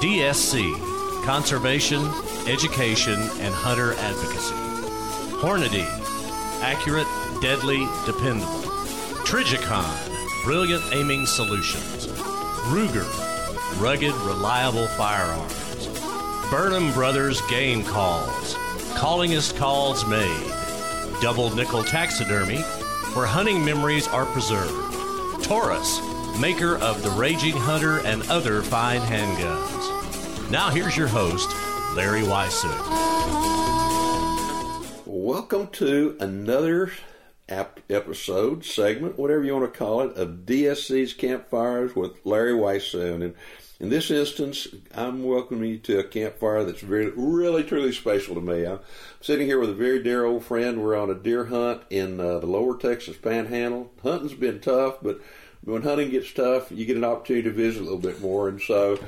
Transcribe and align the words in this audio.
DSC 0.00 1.24
Conservation, 1.24 2.04
Education, 2.46 3.14
and 3.14 3.54
Hunter 3.54 3.94
Advocacy. 3.94 4.54
Hornady 5.36 5.86
Accurate, 6.62 7.06
Deadly, 7.40 7.86
Dependable. 8.04 8.60
Trijicon 9.24 10.44
Brilliant 10.44 10.82
Aiming 10.92 11.26
Solutions. 11.26 12.06
Ruger 12.68 13.08
Rugged, 13.80 14.14
Reliable 14.16 14.86
Firearms. 14.88 15.88
Burnham 16.50 16.92
Brothers 16.92 17.40
Game 17.48 17.82
Calls. 17.82 18.54
Callingest 18.94 19.56
calls 19.56 20.06
made. 20.06 20.52
Double 21.20 21.54
Nickel 21.54 21.82
Taxidermy, 21.82 22.58
where 23.14 23.26
hunting 23.26 23.64
memories 23.64 24.06
are 24.08 24.26
preserved. 24.26 25.42
Taurus, 25.42 25.98
maker 26.40 26.76
of 26.78 27.02
the 27.02 27.10
Raging 27.10 27.56
Hunter 27.56 28.00
and 28.00 28.22
other 28.28 28.62
fine 28.62 29.00
handguns. 29.00 30.50
Now 30.50 30.68
here's 30.68 30.96
your 30.96 31.06
host, 31.06 31.48
Larry 31.94 32.22
Weishuhn. 32.22 32.80
Welcome 35.06 35.68
to 35.68 36.16
another 36.18 36.90
episode, 37.48 38.64
segment, 38.64 39.18
whatever 39.18 39.44
you 39.44 39.54
want 39.54 39.72
to 39.72 39.78
call 39.78 40.00
it, 40.00 40.16
of 40.16 40.44
DSC's 40.44 41.12
Campfires 41.12 41.94
with 41.94 42.24
Larry 42.24 42.52
Weishuhn. 42.52 43.22
And 43.22 43.34
in 43.78 43.90
this 43.90 44.10
instance, 44.10 44.68
I'm 44.94 45.24
welcoming 45.24 45.70
you 45.70 45.78
to 45.78 45.98
a 46.00 46.04
campfire 46.04 46.64
that's 46.64 46.80
very, 46.80 47.10
really, 47.10 47.62
truly 47.62 47.92
special 47.92 48.34
to 48.34 48.40
me. 48.40 48.64
I'm 48.64 48.80
sitting 49.20 49.46
here 49.46 49.60
with 49.60 49.70
a 49.70 49.74
very 49.74 50.02
dear 50.02 50.24
old 50.24 50.44
friend. 50.44 50.82
We're 50.82 50.96
on 50.96 51.10
a 51.10 51.14
deer 51.14 51.46
hunt 51.46 51.82
in 51.90 52.18
uh, 52.18 52.38
the 52.40 52.46
lower 52.46 52.76
Texas 52.76 53.16
panhandle. 53.16 53.92
Hunting's 54.02 54.34
been 54.34 54.60
tough, 54.60 54.96
but 55.02 55.20
when 55.64 55.82
hunting 55.82 56.10
gets 56.10 56.32
tough, 56.32 56.70
you 56.70 56.84
get 56.84 56.96
an 56.96 57.04
opportunity 57.04 57.48
to 57.48 57.54
visit 57.54 57.80
a 57.80 57.84
little 57.84 57.98
bit 57.98 58.20
more. 58.20 58.48
And 58.48 58.60
so, 58.60 58.98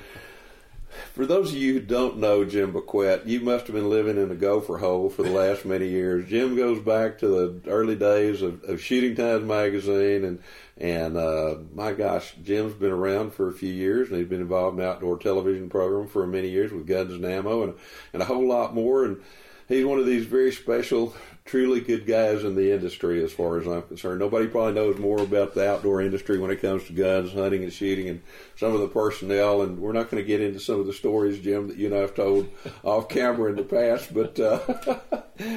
for 1.12 1.26
those 1.26 1.52
of 1.52 1.58
you 1.58 1.74
who 1.74 1.80
don't 1.80 2.18
know 2.18 2.44
Jim 2.44 2.72
Bequette, 2.72 3.26
you 3.26 3.40
must 3.40 3.66
have 3.66 3.76
been 3.76 3.90
living 3.90 4.16
in 4.16 4.30
a 4.30 4.34
gopher 4.34 4.78
hole 4.78 5.10
for 5.10 5.22
the 5.22 5.30
last 5.30 5.64
many 5.64 5.88
years. 5.88 6.28
Jim 6.28 6.56
goes 6.56 6.80
back 6.80 7.18
to 7.18 7.28
the 7.28 7.70
early 7.70 7.96
days 7.96 8.40
of, 8.42 8.62
of 8.64 8.80
Shooting 8.80 9.14
Times 9.14 9.44
magazine, 9.44 10.24
and 10.24 10.38
and 10.78 11.16
uh, 11.16 11.56
my 11.74 11.92
gosh, 11.92 12.34
Jim's 12.42 12.74
been 12.74 12.92
around 12.92 13.32
for 13.34 13.48
a 13.48 13.52
few 13.52 13.72
years, 13.72 14.08
and 14.08 14.18
he's 14.18 14.28
been 14.28 14.40
involved 14.40 14.78
in 14.78 14.84
outdoor 14.84 15.18
television 15.18 15.68
program 15.68 16.08
for 16.08 16.26
many 16.26 16.48
years 16.48 16.72
with 16.72 16.86
Guns 16.86 17.12
and 17.12 17.24
Ammo, 17.24 17.62
and 17.62 17.74
and 18.12 18.22
a 18.22 18.26
whole 18.26 18.46
lot 18.46 18.74
more. 18.74 19.04
And 19.04 19.22
he's 19.68 19.84
one 19.84 19.98
of 19.98 20.06
these 20.06 20.24
very 20.24 20.52
special 20.52 21.14
truly 21.46 21.80
good 21.80 22.06
guys 22.06 22.44
in 22.44 22.56
the 22.56 22.72
industry 22.72 23.22
as 23.22 23.32
far 23.32 23.58
as 23.58 23.66
I'm 23.66 23.82
concerned. 23.82 24.18
Nobody 24.18 24.48
probably 24.48 24.74
knows 24.74 24.98
more 24.98 25.20
about 25.20 25.54
the 25.54 25.70
outdoor 25.70 26.02
industry 26.02 26.38
when 26.38 26.50
it 26.50 26.60
comes 26.60 26.84
to 26.84 26.92
guns, 26.92 27.32
hunting, 27.32 27.62
and 27.62 27.72
shooting, 27.72 28.08
and 28.08 28.20
some 28.56 28.74
of 28.74 28.80
the 28.80 28.88
personnel. 28.88 29.62
And 29.62 29.78
we're 29.78 29.92
not 29.92 30.10
going 30.10 30.22
to 30.22 30.26
get 30.26 30.40
into 30.40 30.58
some 30.58 30.80
of 30.80 30.86
the 30.86 30.92
stories, 30.92 31.38
Jim, 31.38 31.68
that 31.68 31.76
you 31.76 31.86
and 31.86 31.94
I 31.94 32.00
have 32.00 32.14
told 32.14 32.50
off 32.84 33.08
camera 33.08 33.50
in 33.50 33.56
the 33.56 33.62
past. 33.62 34.12
But 34.12 34.38
uh, 34.38 34.58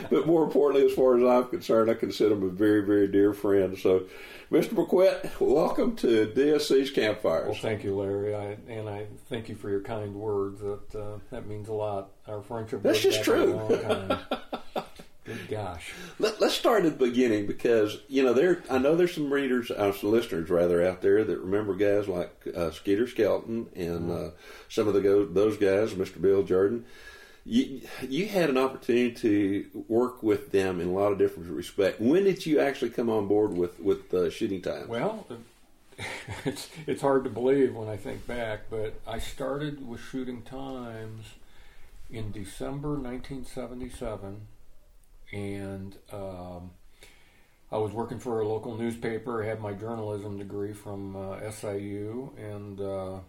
but 0.10 0.28
more 0.28 0.44
importantly, 0.44 0.88
as 0.88 0.96
far 0.96 1.18
as 1.18 1.24
I'm 1.24 1.50
concerned, 1.50 1.90
I 1.90 1.96
consider 1.96 2.36
him 2.36 2.44
a 2.44 2.50
very 2.50 2.86
very 2.86 3.08
dear 3.08 3.34
friend. 3.34 3.78
So. 3.78 4.06
Mr. 4.52 4.70
Bequette, 4.70 5.40
welcome 5.40 5.96
to 5.98 6.26
DSC's 6.36 6.90
Campfires. 6.90 7.46
Well, 7.46 7.60
thank 7.62 7.84
you, 7.84 7.96
Larry, 7.96 8.34
I, 8.34 8.58
and 8.68 8.90
I 8.90 9.06
thank 9.28 9.48
you 9.48 9.54
for 9.54 9.70
your 9.70 9.82
kind 9.82 10.16
words. 10.16 10.60
That 10.62 11.00
uh, 11.00 11.20
that 11.30 11.46
means 11.46 11.68
a 11.68 11.74
lot. 11.74 12.10
Our 12.28 12.42
friendship. 12.42 12.82
That's 12.82 13.00
just 13.00 13.24
true. 13.24 13.62
Good 15.30 15.48
gosh. 15.48 15.94
Let, 16.18 16.42
us 16.42 16.56
start 16.56 16.86
at 16.86 16.98
the 16.98 17.06
beginning 17.06 17.46
because 17.46 18.00
you 18.08 18.24
know 18.24 18.34
there. 18.34 18.64
I 18.68 18.80
know 18.80 18.96
there's 18.96 19.14
some 19.14 19.32
readers, 19.32 19.70
uh, 19.70 19.92
some 19.92 20.10
listeners 20.10 20.50
rather 20.50 20.84
out 20.84 21.04
there 21.04 21.24
that 21.24 21.38
remember 21.38 21.76
guys 21.76 22.08
like 22.08 22.32
uh, 22.56 22.72
Skeeter 22.72 23.08
Skelton 23.08 23.68
and 23.76 24.12
uh, 24.12 24.30
some 24.70 24.88
of 24.88 24.96
the 24.96 25.02
go, 25.02 25.26
those 25.26 25.58
guys, 25.58 25.94
Mr. 25.94 26.20
Bill 26.20 26.42
Jordan. 26.42 26.84
You, 27.46 27.82
you 28.02 28.28
had 28.28 28.50
an 28.50 28.58
opportunity 28.58 29.12
to 29.12 29.84
work 29.88 30.24
with 30.24 30.52
them 30.52 30.82
in 30.82 30.88
a 30.88 30.92
lot 30.94 31.12
of 31.12 31.20
different 31.20 31.52
respects. 31.52 32.00
When 32.00 32.24
did 32.24 32.48
you 32.48 32.60
actually 32.60 32.90
come 32.90 33.12
on 33.12 33.28
board 33.28 33.54
with 33.54 33.80
with 33.80 34.12
uh, 34.12 34.32
Shooting 34.32 34.64
Time? 34.64 34.88
Well, 34.88 35.28
it's 36.46 36.70
it's 36.88 37.04
hard 37.04 37.24
to 37.26 37.30
believe 37.30 37.76
when 37.76 37.88
I 37.88 37.98
think 37.98 38.26
back, 38.26 38.62
but 38.72 39.00
I 39.06 39.20
started 39.20 39.88
with 39.88 40.02
Shooting 40.02 40.42
Times 40.42 41.26
in 42.10 42.32
December 42.32 42.96
1977 42.96 44.48
and 45.32 45.96
um, 46.12 46.72
I 47.72 47.78
was 47.78 47.92
working 47.92 48.20
for 48.20 48.42
a 48.42 48.48
local 48.48 48.76
newspaper. 48.76 49.44
I 49.44 49.48
had 49.48 49.60
my 49.60 49.74
journalism 49.74 50.38
degree 50.38 50.74
from 50.74 51.16
uh, 51.16 51.52
SIU, 51.52 52.34
and 52.38 52.82
uh, 52.82 53.20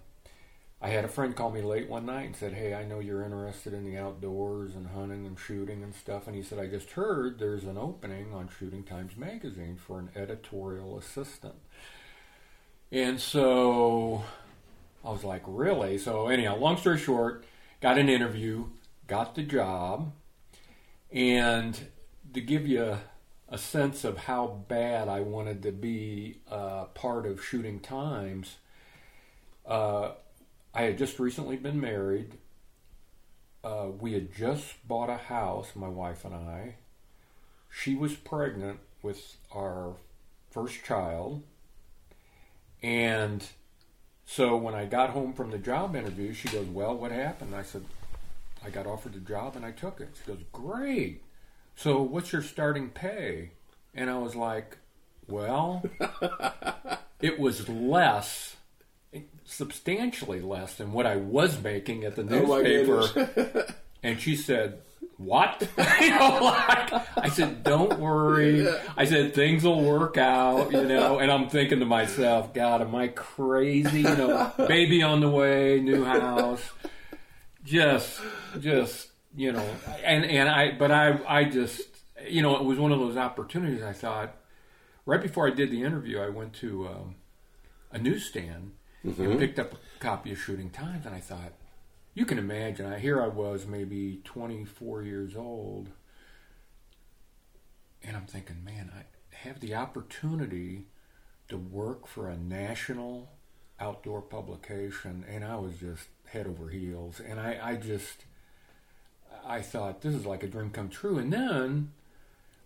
I 0.81 0.89
had 0.89 1.05
a 1.05 1.09
friend 1.09 1.37
call 1.37 1.51
me 1.51 1.63
late 1.63 1.89
one 1.89 2.07
night 2.07 2.27
and 2.27 2.37
said, 2.37 2.55
"Hey, 2.55 2.75
I 2.75 2.85
know 2.85 3.01
you're 3.01 3.25
interested 3.25 3.75
in 3.75 3.85
the 3.85 3.99
outdoors 3.99 4.75
and 4.75 4.89
hunting 4.89 5.27
and 5.27 5.39
shooting 5.39 5.83
and 5.83 5.95
stuff." 5.95 6.27
And 6.27 6.35
he 6.35 6.43
said, 6.43 6.59
"I 6.59 6.67
just 6.67 6.93
heard 6.93 7.39
there's 7.39 7.65
an 7.65 7.77
opening 7.77 8.33
on 8.33 8.49
Shooting 8.59 8.85
Times 8.85 9.17
magazine 9.17 9.77
for 9.77 9.99
an 9.99 10.11
editorial 10.17 10.99
assistant." 10.99 11.57
And 12.93 13.21
so 13.21 14.25
I 15.05 15.11
was 15.11 15.23
like, 15.23 15.43
"Really?" 15.47 15.99
So 15.99 16.29
anyhow, 16.29 16.57
long 16.57 16.77
story 16.79 16.99
short, 16.99 17.45
got 17.81 17.99
an 17.99 18.09
interview, 18.09 18.67
got 19.07 19.35
the 19.35 19.43
job 19.43 20.13
and 21.13 21.79
to 22.33 22.41
give 22.41 22.67
you 22.67 22.99
a 23.49 23.59
sense 23.59 24.05
of 24.05 24.17
how 24.17 24.65
bad 24.69 25.09
I 25.09 25.21
wanted 25.21 25.63
to 25.65 25.73
be 25.73 26.39
uh, 26.51 26.85
part 26.87 27.27
of 27.27 27.45
Shooting 27.45 27.81
Times, 27.81 28.57
uh, 29.67 30.13
I 30.73 30.83
had 30.83 30.99
just 30.99 31.19
recently 31.19 31.57
been 31.57 31.81
married. 31.81 32.39
Uh, 33.65 33.89
we 33.99 34.13
had 34.13 34.35
just 34.35 34.87
bought 34.87 35.11
a 35.11 35.17
house, 35.17 35.73
my 35.75 35.89
wife 35.89 36.25
and 36.25 36.35
I. 36.35 36.77
she 37.69 37.95
was 37.95 38.15
pregnant 38.15 38.81
with 39.03 39.37
our 39.55 39.95
first 40.51 40.85
child, 40.85 41.43
and 42.83 43.47
so 44.27 44.57
when 44.57 44.75
I 44.75 44.87
got 44.87 45.11
home 45.11 45.33
from 45.35 45.51
the 45.51 45.59
job 45.59 45.95
interview, 45.95 46.33
she 46.33 46.49
goes, 46.49 46.67
"Well, 46.67 46.97
what 46.97 47.13
happened?" 47.13 47.55
I 47.55 47.63
said, 47.63 47.85
"I 48.65 48.71
got 48.71 48.87
offered 48.87 49.13
the 49.15 49.21
job 49.21 49.57
and 49.57 49.65
I 49.65 49.73
took 49.73 50.01
it." 50.01 50.17
She 50.19 50.33
goes, 50.33 50.43
"Great. 50.53 51.23
So 51.81 52.03
what's 52.03 52.31
your 52.33 52.43
starting 52.43 52.91
pay?" 52.91 53.53
And 53.95 54.11
I 54.11 54.19
was 54.19 54.37
like, 54.37 54.77
"Well, 55.27 55.83
it 57.21 57.39
was 57.41 57.69
less." 57.69 58.57
Substantially 59.45 60.41
less 60.41 60.75
than 60.77 60.93
what 60.93 61.07
I 61.07 61.17
was 61.17 61.61
making 61.61 62.05
at 62.05 62.15
the 62.15 62.23
Oh, 62.23 62.61
newspaper. 62.61 63.75
and 64.03 64.21
she 64.21 64.37
said, 64.37 64.83
"What?" 65.17 65.67
you 66.01 66.11
know, 66.11 66.39
like, 66.43 66.93
I 67.17 67.29
said, 67.31 67.65
"Don't 67.65 67.99
worry." 67.99 68.69
I 68.97 69.07
said, 69.07 69.35
"Things 69.35 69.65
will 69.65 69.83
work 69.83 70.17
out." 70.19 70.71
You 70.73 70.85
know, 70.85 71.19
and 71.19 71.33
I'm 71.33 71.49
thinking 71.49 71.81
to 71.81 71.87
myself, 71.87 72.55
"God, 72.55 72.81
am 72.83 72.95
I 72.95 73.09
crazy?" 73.09 74.03
You 74.03 74.17
know, 74.17 74.53
baby 74.69 75.03
on 75.03 75.21
the 75.21 75.31
way, 75.31 75.81
new 75.81 76.05
house, 76.05 76.63
just, 77.65 78.21
just, 78.61 79.10
you 79.35 79.53
know, 79.53 79.69
and 80.05 80.25
and 80.25 80.49
I, 80.49 80.73
but 80.73 80.91
I, 80.91 81.19
I 81.27 81.45
just, 81.45 81.83
you 82.29 82.43
know, 82.43 82.57
it 82.57 82.65
was 82.65 82.79
one 82.79 82.93
of 82.93 82.99
those 82.99 83.17
opportunities. 83.17 83.83
I 83.83 83.93
thought, 83.93 84.37
right 85.07 85.23
before 85.23 85.47
I 85.47 85.51
did 85.51 85.71
the 85.71 85.83
interview, 85.83 86.19
I 86.19 86.29
went 86.29 86.53
to 86.55 86.89
um, 86.89 87.15
a 87.93 87.99
newsstand 87.99 88.73
and 89.03 89.39
picked 89.39 89.59
up 89.59 89.75
a 89.75 89.77
copy 90.01 90.33
of 90.33 90.39
Shooting 90.39 90.71
Times, 90.71 91.07
and 91.07 91.15
I 91.15 91.21
thought, 91.21 91.53
you 92.15 92.27
can 92.27 92.39
imagine. 92.39 92.87
I 92.87 92.99
here 92.99 93.23
I 93.23 93.29
was, 93.29 93.67
maybe 93.67 94.21
24 94.25 95.03
years 95.03 95.37
old, 95.37 95.91
and 98.03 98.17
I'm 98.17 98.27
thinking, 98.27 98.65
man, 98.65 98.91
I 98.95 99.05
have 99.37 99.61
the 99.61 99.75
opportunity 99.75 100.87
to 101.49 101.57
work 101.57 102.07
for 102.07 102.29
a 102.29 102.37
national 102.37 103.31
outdoor 103.79 104.23
publication, 104.23 105.25
and 105.29 105.45
I 105.45 105.57
was 105.57 105.77
just 105.79 106.09
head 106.27 106.47
over 106.47 106.69
heels, 106.69 107.21
and 107.21 107.41
I, 107.41 107.59
I 107.63 107.77
just, 107.77 108.25
I 109.47 109.63
thought 109.63 110.03
this 110.03 110.15
is 110.15 110.27
like 110.27 110.43
a 110.43 110.49
dream 110.49 110.71
come 110.71 110.89
true, 110.89 111.19
and 111.19 111.33
then 111.33 111.93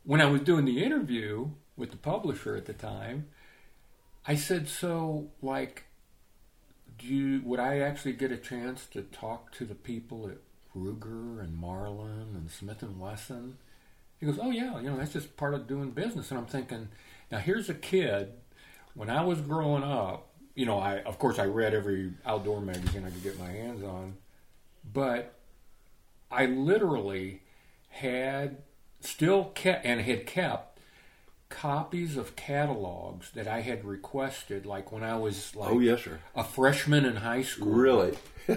when 0.05 0.21
I 0.21 0.27
was 0.27 0.43
doing 0.43 0.65
the 0.65 0.83
interview 0.83 1.51
with 1.77 1.91
the 1.91 1.97
publisher 1.97 2.57
at 2.57 2.67
the 2.67 2.73
time, 2.73 3.27
I 4.27 4.35
said, 4.37 4.69
so 4.69 5.29
like 5.43 5.85
do 6.99 7.07
you, 7.07 7.43
would 7.45 7.61
I 7.61 7.79
actually 7.79 8.13
get 8.13 8.33
a 8.33 8.37
chance 8.37 8.87
to 8.87 9.03
talk 9.03 9.53
to 9.53 9.65
the 9.65 9.75
people 9.75 10.29
at 10.29 10.39
Ruger 10.77 11.41
and 11.41 11.57
Marlin 11.57 12.35
and 12.35 12.51
Smith 12.51 12.83
and 12.83 12.99
Wesson? 12.99 13.59
He 14.19 14.27
goes, 14.27 14.39
"Oh 14.41 14.51
yeah, 14.51 14.79
you 14.81 14.91
know 14.91 14.97
that's 14.97 15.13
just 15.13 15.37
part 15.37 15.55
of 15.55 15.67
doing 15.67 15.91
business." 15.91 16.31
And 16.31 16.39
I'm 16.39 16.47
thinking, 16.47 16.89
now 17.31 17.39
here's 17.39 17.69
a 17.69 17.75
kid. 17.75 18.33
When 18.95 19.11
I 19.11 19.25
was 19.25 19.41
growing 19.41 19.83
up, 19.83 20.29
you 20.55 20.67
know, 20.67 20.79
I 20.79 21.01
of 21.01 21.19
course 21.19 21.39
I 21.39 21.47
read 21.47 21.75
every 21.75 22.13
outdoor 22.25 22.61
magazine 22.61 23.05
I 23.05 23.11
could 23.11 23.23
get 23.23 23.39
my 23.39 23.51
hands 23.51 23.83
on, 23.83 24.17
but 24.93 25.35
I 26.35 26.47
literally 26.47 27.43
had 27.89 28.59
still 29.01 29.45
kept 29.55 29.85
and 29.87 30.01
had 30.01 30.27
kept 30.27 30.79
copies 31.49 32.17
of 32.17 32.35
catalogs 32.35 33.31
that 33.33 33.47
I 33.47 33.61
had 33.61 33.85
requested, 33.85 34.67
like 34.67 34.91
when 34.91 35.05
I 35.05 35.17
was 35.17 35.55
like 35.55 35.71
Oh, 35.71 35.79
yes, 35.79 36.03
sir. 36.03 36.19
a 36.35 36.43
freshman 36.43 37.05
in 37.05 37.17
high 37.17 37.43
school. 37.43 37.69
Really? 37.73 38.15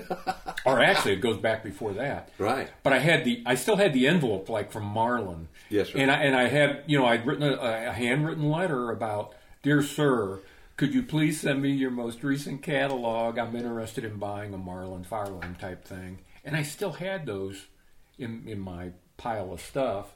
Or 0.65 0.81
actually, 0.81 1.13
it 1.13 1.21
goes 1.21 1.37
back 1.37 1.63
before 1.63 1.93
that. 1.93 2.29
Right. 2.37 2.69
But 2.83 2.91
I 2.91 2.99
had 2.99 3.23
the, 3.23 3.41
I 3.45 3.55
still 3.55 3.77
had 3.77 3.93
the 3.93 4.05
envelope 4.05 4.49
like 4.49 4.69
from 4.69 4.83
Marlin. 4.83 5.47
Yes, 5.69 5.89
sir. 5.89 5.99
And 5.99 6.11
I 6.11 6.15
and 6.23 6.35
I 6.35 6.49
had, 6.49 6.83
you 6.87 6.97
know, 6.99 7.05
I'd 7.05 7.25
written 7.25 7.43
a, 7.43 7.55
a 7.55 7.93
handwritten 7.93 8.49
letter 8.51 8.91
about, 8.91 9.33
dear 9.63 9.81
sir, 9.81 10.39
could 10.75 10.93
you 10.93 11.03
please 11.03 11.39
send 11.39 11.61
me 11.61 11.69
your 11.71 11.89
most 11.91 12.21
recent 12.21 12.61
catalog? 12.63 13.37
I'm 13.37 13.55
interested 13.55 14.03
in 14.03 14.17
buying 14.17 14.53
a 14.53 14.57
Marlin 14.57 15.05
firearm 15.05 15.55
type 15.55 15.85
thing. 15.85 16.17
And 16.47 16.55
I 16.55 16.63
still 16.63 16.93
had 16.93 17.25
those 17.25 17.67
in 18.17 18.47
in 18.47 18.61
my 18.61 18.91
pile 19.17 19.51
of 19.51 19.59
stuff. 19.59 20.15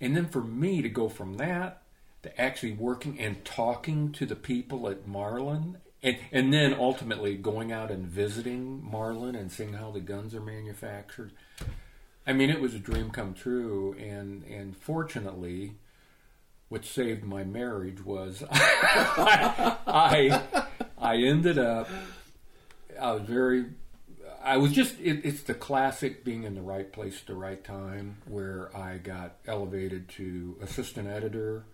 And 0.00 0.16
then 0.16 0.26
for 0.26 0.40
me 0.40 0.80
to 0.80 0.88
go 0.88 1.10
from 1.10 1.34
that 1.34 1.82
to 2.22 2.40
actually 2.40 2.72
working 2.72 3.20
and 3.20 3.44
talking 3.44 4.10
to 4.12 4.24
the 4.24 4.36
people 4.36 4.88
at 4.88 5.06
Marlin, 5.06 5.76
and, 6.02 6.16
and 6.32 6.50
then 6.50 6.72
ultimately 6.72 7.36
going 7.36 7.72
out 7.72 7.90
and 7.90 8.06
visiting 8.06 8.82
Marlin 8.90 9.34
and 9.34 9.52
seeing 9.52 9.74
how 9.74 9.90
the 9.90 10.00
guns 10.00 10.34
are 10.34 10.40
manufactured. 10.40 11.32
I 12.26 12.32
mean, 12.32 12.48
it 12.48 12.60
was 12.62 12.74
a 12.74 12.78
dream 12.78 13.10
come 13.10 13.34
true, 13.34 13.94
and 13.98 14.44
and 14.44 14.74
fortunately, 14.74 15.74
what 16.70 16.86
saved 16.86 17.22
my 17.22 17.44
marriage 17.44 18.02
was 18.02 18.42
I, 18.50 19.76
I 19.86 20.42
I 20.96 21.16
ended 21.16 21.58
up 21.58 21.86
I 22.98 23.12
was 23.12 23.22
very 23.22 23.66
I 24.42 24.56
was 24.56 24.72
just 24.72 24.98
it, 25.00 25.24
it's 25.24 25.42
the 25.42 25.54
classic 25.54 26.24
being 26.24 26.44
in 26.44 26.54
the 26.54 26.62
right 26.62 26.90
place 26.90 27.20
at 27.20 27.26
the 27.26 27.34
right 27.34 27.62
time 27.62 28.18
where 28.26 28.74
I 28.76 28.98
got 28.98 29.36
elevated 29.46 30.08
to 30.10 30.56
assistant 30.62 31.08
editor 31.08 31.64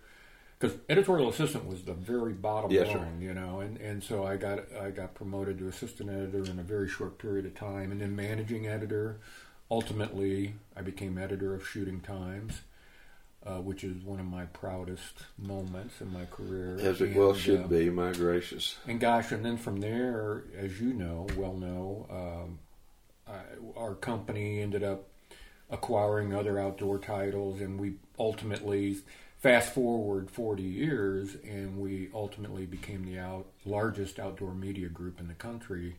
because 0.59 0.77
editorial 0.89 1.29
assistant 1.29 1.65
was 1.67 1.83
the 1.83 1.93
very 1.93 2.33
bottom 2.33 2.71
Yes, 2.71 2.87
sir. 2.87 2.97
rung, 2.97 3.21
you 3.21 3.33
know, 3.33 3.59
and, 3.59 3.77
and 3.77 4.03
so 4.03 4.25
I 4.25 4.37
got 4.37 4.59
I 4.79 4.89
got 4.89 5.13
promoted 5.13 5.59
to 5.59 5.67
assistant 5.67 6.09
editor 6.09 6.43
in 6.49 6.59
a 6.59 6.63
very 6.63 6.89
short 6.89 7.19
period 7.19 7.45
of 7.45 7.55
time, 7.55 7.91
and 7.91 8.01
then 8.01 8.15
managing 8.15 8.67
editor. 8.67 9.19
Ultimately, 9.69 10.55
I 10.75 10.81
became 10.81 11.17
editor 11.17 11.53
of 11.53 11.67
Shooting 11.67 11.99
Times, 11.99 12.61
uh, 13.47 13.61
which 13.61 13.83
is 13.83 14.03
one 14.03 14.19
of 14.19 14.25
my 14.25 14.45
proudest 14.45 15.23
moments 15.37 16.01
in 16.01 16.11
my 16.11 16.25
career. 16.25 16.77
As 16.81 16.99
it 16.99 17.15
well 17.15 17.33
should 17.33 17.63
uh, 17.63 17.67
be, 17.67 17.89
my 17.89 18.11
gracious. 18.11 18.75
and 18.87 18.99
gosh, 18.99 19.31
and 19.31 19.45
then 19.45 19.57
from 19.57 19.79
there, 19.79 20.43
as 20.57 20.81
you 20.81 20.93
know, 20.93 21.27
well 21.37 21.53
know, 21.53 22.07
um, 22.09 22.59
I, 23.27 23.39
our 23.79 23.95
company 23.95 24.61
ended 24.61 24.83
up 24.83 25.07
acquiring 25.69 26.33
other 26.33 26.59
outdoor 26.59 26.99
titles, 26.99 27.61
and 27.61 27.79
we 27.79 27.95
ultimately, 28.19 28.97
fast 29.37 29.73
forward 29.73 30.29
40 30.29 30.63
years, 30.63 31.35
and 31.43 31.77
we 31.77 32.09
ultimately 32.13 32.65
became 32.65 33.05
the 33.05 33.19
out, 33.19 33.45
largest 33.65 34.19
outdoor 34.19 34.53
media 34.53 34.89
group 34.89 35.19
in 35.21 35.27
the 35.27 35.33
country. 35.33 35.97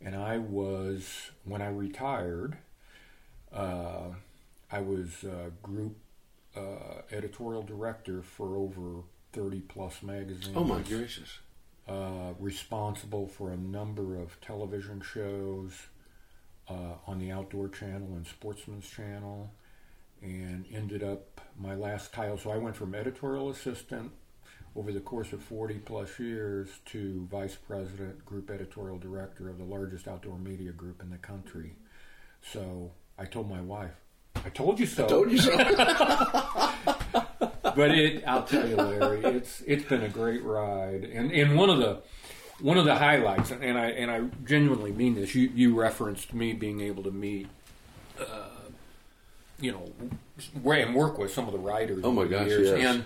And 0.00 0.14
I 0.14 0.38
was, 0.38 1.30
when 1.44 1.62
I 1.62 1.68
retired, 1.68 2.58
uh, 3.50 4.08
I 4.70 4.80
was 4.80 5.24
uh, 5.24 5.50
group 5.62 5.96
uh, 6.56 7.02
editorial 7.12 7.62
director 7.62 8.22
for 8.22 8.56
over 8.56 9.02
30 9.32 9.60
plus 9.62 10.02
magazines 10.02 10.56
Oh 10.56 10.64
my 10.64 10.80
gracious. 10.80 11.38
uh, 11.88 12.32
responsible 12.40 13.26
for 13.28 13.50
a 13.52 13.56
number 13.56 14.16
of 14.16 14.40
television 14.40 15.00
shows 15.02 15.72
uh, 16.68 16.94
on 17.06 17.18
the 17.18 17.30
Outdoor 17.30 17.68
Channel 17.68 18.08
and 18.14 18.26
Sportsman's 18.26 18.88
Channel, 18.88 19.52
and 20.22 20.64
ended 20.72 21.02
up 21.04 21.40
my 21.58 21.74
last 21.74 22.12
title. 22.12 22.38
So 22.38 22.50
I 22.50 22.56
went 22.56 22.74
from 22.74 22.94
editorial 22.94 23.50
assistant 23.50 24.10
over 24.74 24.90
the 24.92 25.00
course 25.00 25.32
of 25.32 25.42
40 25.42 25.74
plus 25.78 26.18
years 26.18 26.68
to 26.86 27.26
vice 27.30 27.54
president, 27.54 28.24
group 28.24 28.50
editorial 28.50 28.98
director 28.98 29.48
of 29.48 29.58
the 29.58 29.64
largest 29.64 30.08
outdoor 30.08 30.38
media 30.38 30.72
group 30.72 31.00
in 31.02 31.10
the 31.10 31.18
country. 31.18 31.76
So 32.52 32.90
I 33.18 33.24
told 33.26 33.48
my 33.48 33.60
wife, 33.60 33.94
I 34.46 34.48
told 34.50 34.78
you 34.78 34.86
so 34.86 35.08
Told 35.08 35.32
you 35.32 35.38
so. 35.38 35.56
but 37.62 37.90
it 37.90 38.22
I'll 38.28 38.44
tell 38.44 38.68
you, 38.68 38.76
Larry, 38.76 39.24
it's 39.24 39.60
it's 39.66 39.84
been 39.84 40.04
a 40.04 40.08
great 40.08 40.44
ride, 40.44 41.02
and 41.02 41.32
and 41.32 41.58
one 41.58 41.68
of 41.68 41.78
the 41.78 42.00
one 42.60 42.78
of 42.78 42.84
the 42.84 42.94
highlights, 42.94 43.50
and 43.50 43.76
I 43.76 43.86
and 43.90 44.08
I 44.08 44.20
genuinely 44.44 44.92
mean 44.92 45.16
this. 45.16 45.34
You 45.34 45.50
you 45.52 45.74
referenced 45.74 46.32
me 46.32 46.52
being 46.52 46.80
able 46.80 47.02
to 47.02 47.10
meet, 47.10 47.48
uh, 48.20 48.50
you 49.60 49.72
know, 49.72 49.92
and 50.72 50.94
work 50.94 51.18
with 51.18 51.32
some 51.32 51.48
of 51.48 51.52
the 51.52 51.58
writers. 51.58 52.02
Oh, 52.04 52.12
my 52.12 52.26
gosh, 52.26 52.46
years. 52.46 52.80
yes. 52.80 52.94
and 52.94 53.04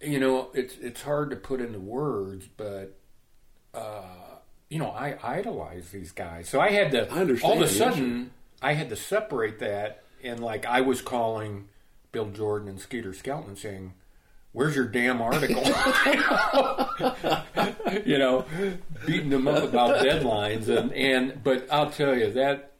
you 0.00 0.18
know 0.18 0.48
it's 0.52 0.76
it's 0.78 1.02
hard 1.02 1.30
to 1.30 1.36
put 1.36 1.60
into 1.60 1.78
words, 1.78 2.48
but. 2.56 2.98
Uh, 3.72 4.02
you 4.68 4.78
know, 4.78 4.90
I 4.90 5.16
idolize 5.22 5.90
these 5.90 6.10
guys, 6.10 6.48
so 6.48 6.60
I 6.60 6.70
had 6.70 6.90
to. 6.92 7.12
I 7.12 7.18
understand, 7.18 7.52
All 7.52 7.62
of 7.62 7.68
a 7.68 7.72
sudden, 7.72 8.30
I 8.62 8.74
had 8.74 8.88
to 8.90 8.96
separate 8.96 9.58
that, 9.60 10.02
and 10.22 10.40
like 10.40 10.66
I 10.66 10.80
was 10.80 11.02
calling 11.02 11.68
Bill 12.12 12.30
Jordan 12.30 12.68
and 12.68 12.80
Skeeter 12.80 13.12
Skelton 13.12 13.56
saying, 13.56 13.94
"Where's 14.52 14.76
your 14.76 14.86
damn 14.86 15.20
article?" 15.20 15.64
you 18.04 18.18
know, 18.18 18.44
beating 19.06 19.30
them 19.30 19.48
up 19.48 19.64
about 19.64 20.04
deadlines, 20.04 20.68
and 20.68 20.92
and 20.92 21.42
but 21.42 21.66
I'll 21.70 21.90
tell 21.90 22.16
you 22.16 22.30
that 22.32 22.72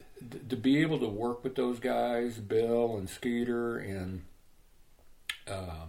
to 0.49 0.57
be 0.57 0.81
able 0.81 0.99
to 0.99 1.09
work 1.09 1.45
with 1.45 1.55
those 1.55 1.79
guys, 1.79 2.39
Bill 2.39 2.97
and 2.97 3.09
Skeeter, 3.09 3.79
and 3.79 4.23
uh, 5.47 5.87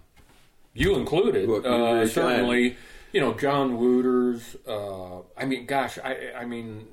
you 0.74 0.96
included, 0.96 1.48
Look, 1.48 1.66
uh, 1.66 2.06
certainly. 2.08 2.78
You 3.14 3.22
know, 3.22 3.34
John 3.34 3.78
Wootters. 3.78 4.58
Uh, 4.68 5.20
I 5.38 5.46
mean, 5.46 5.66
gosh, 5.66 5.98
I, 6.04 6.34
I 6.38 6.44
mean, 6.44 6.86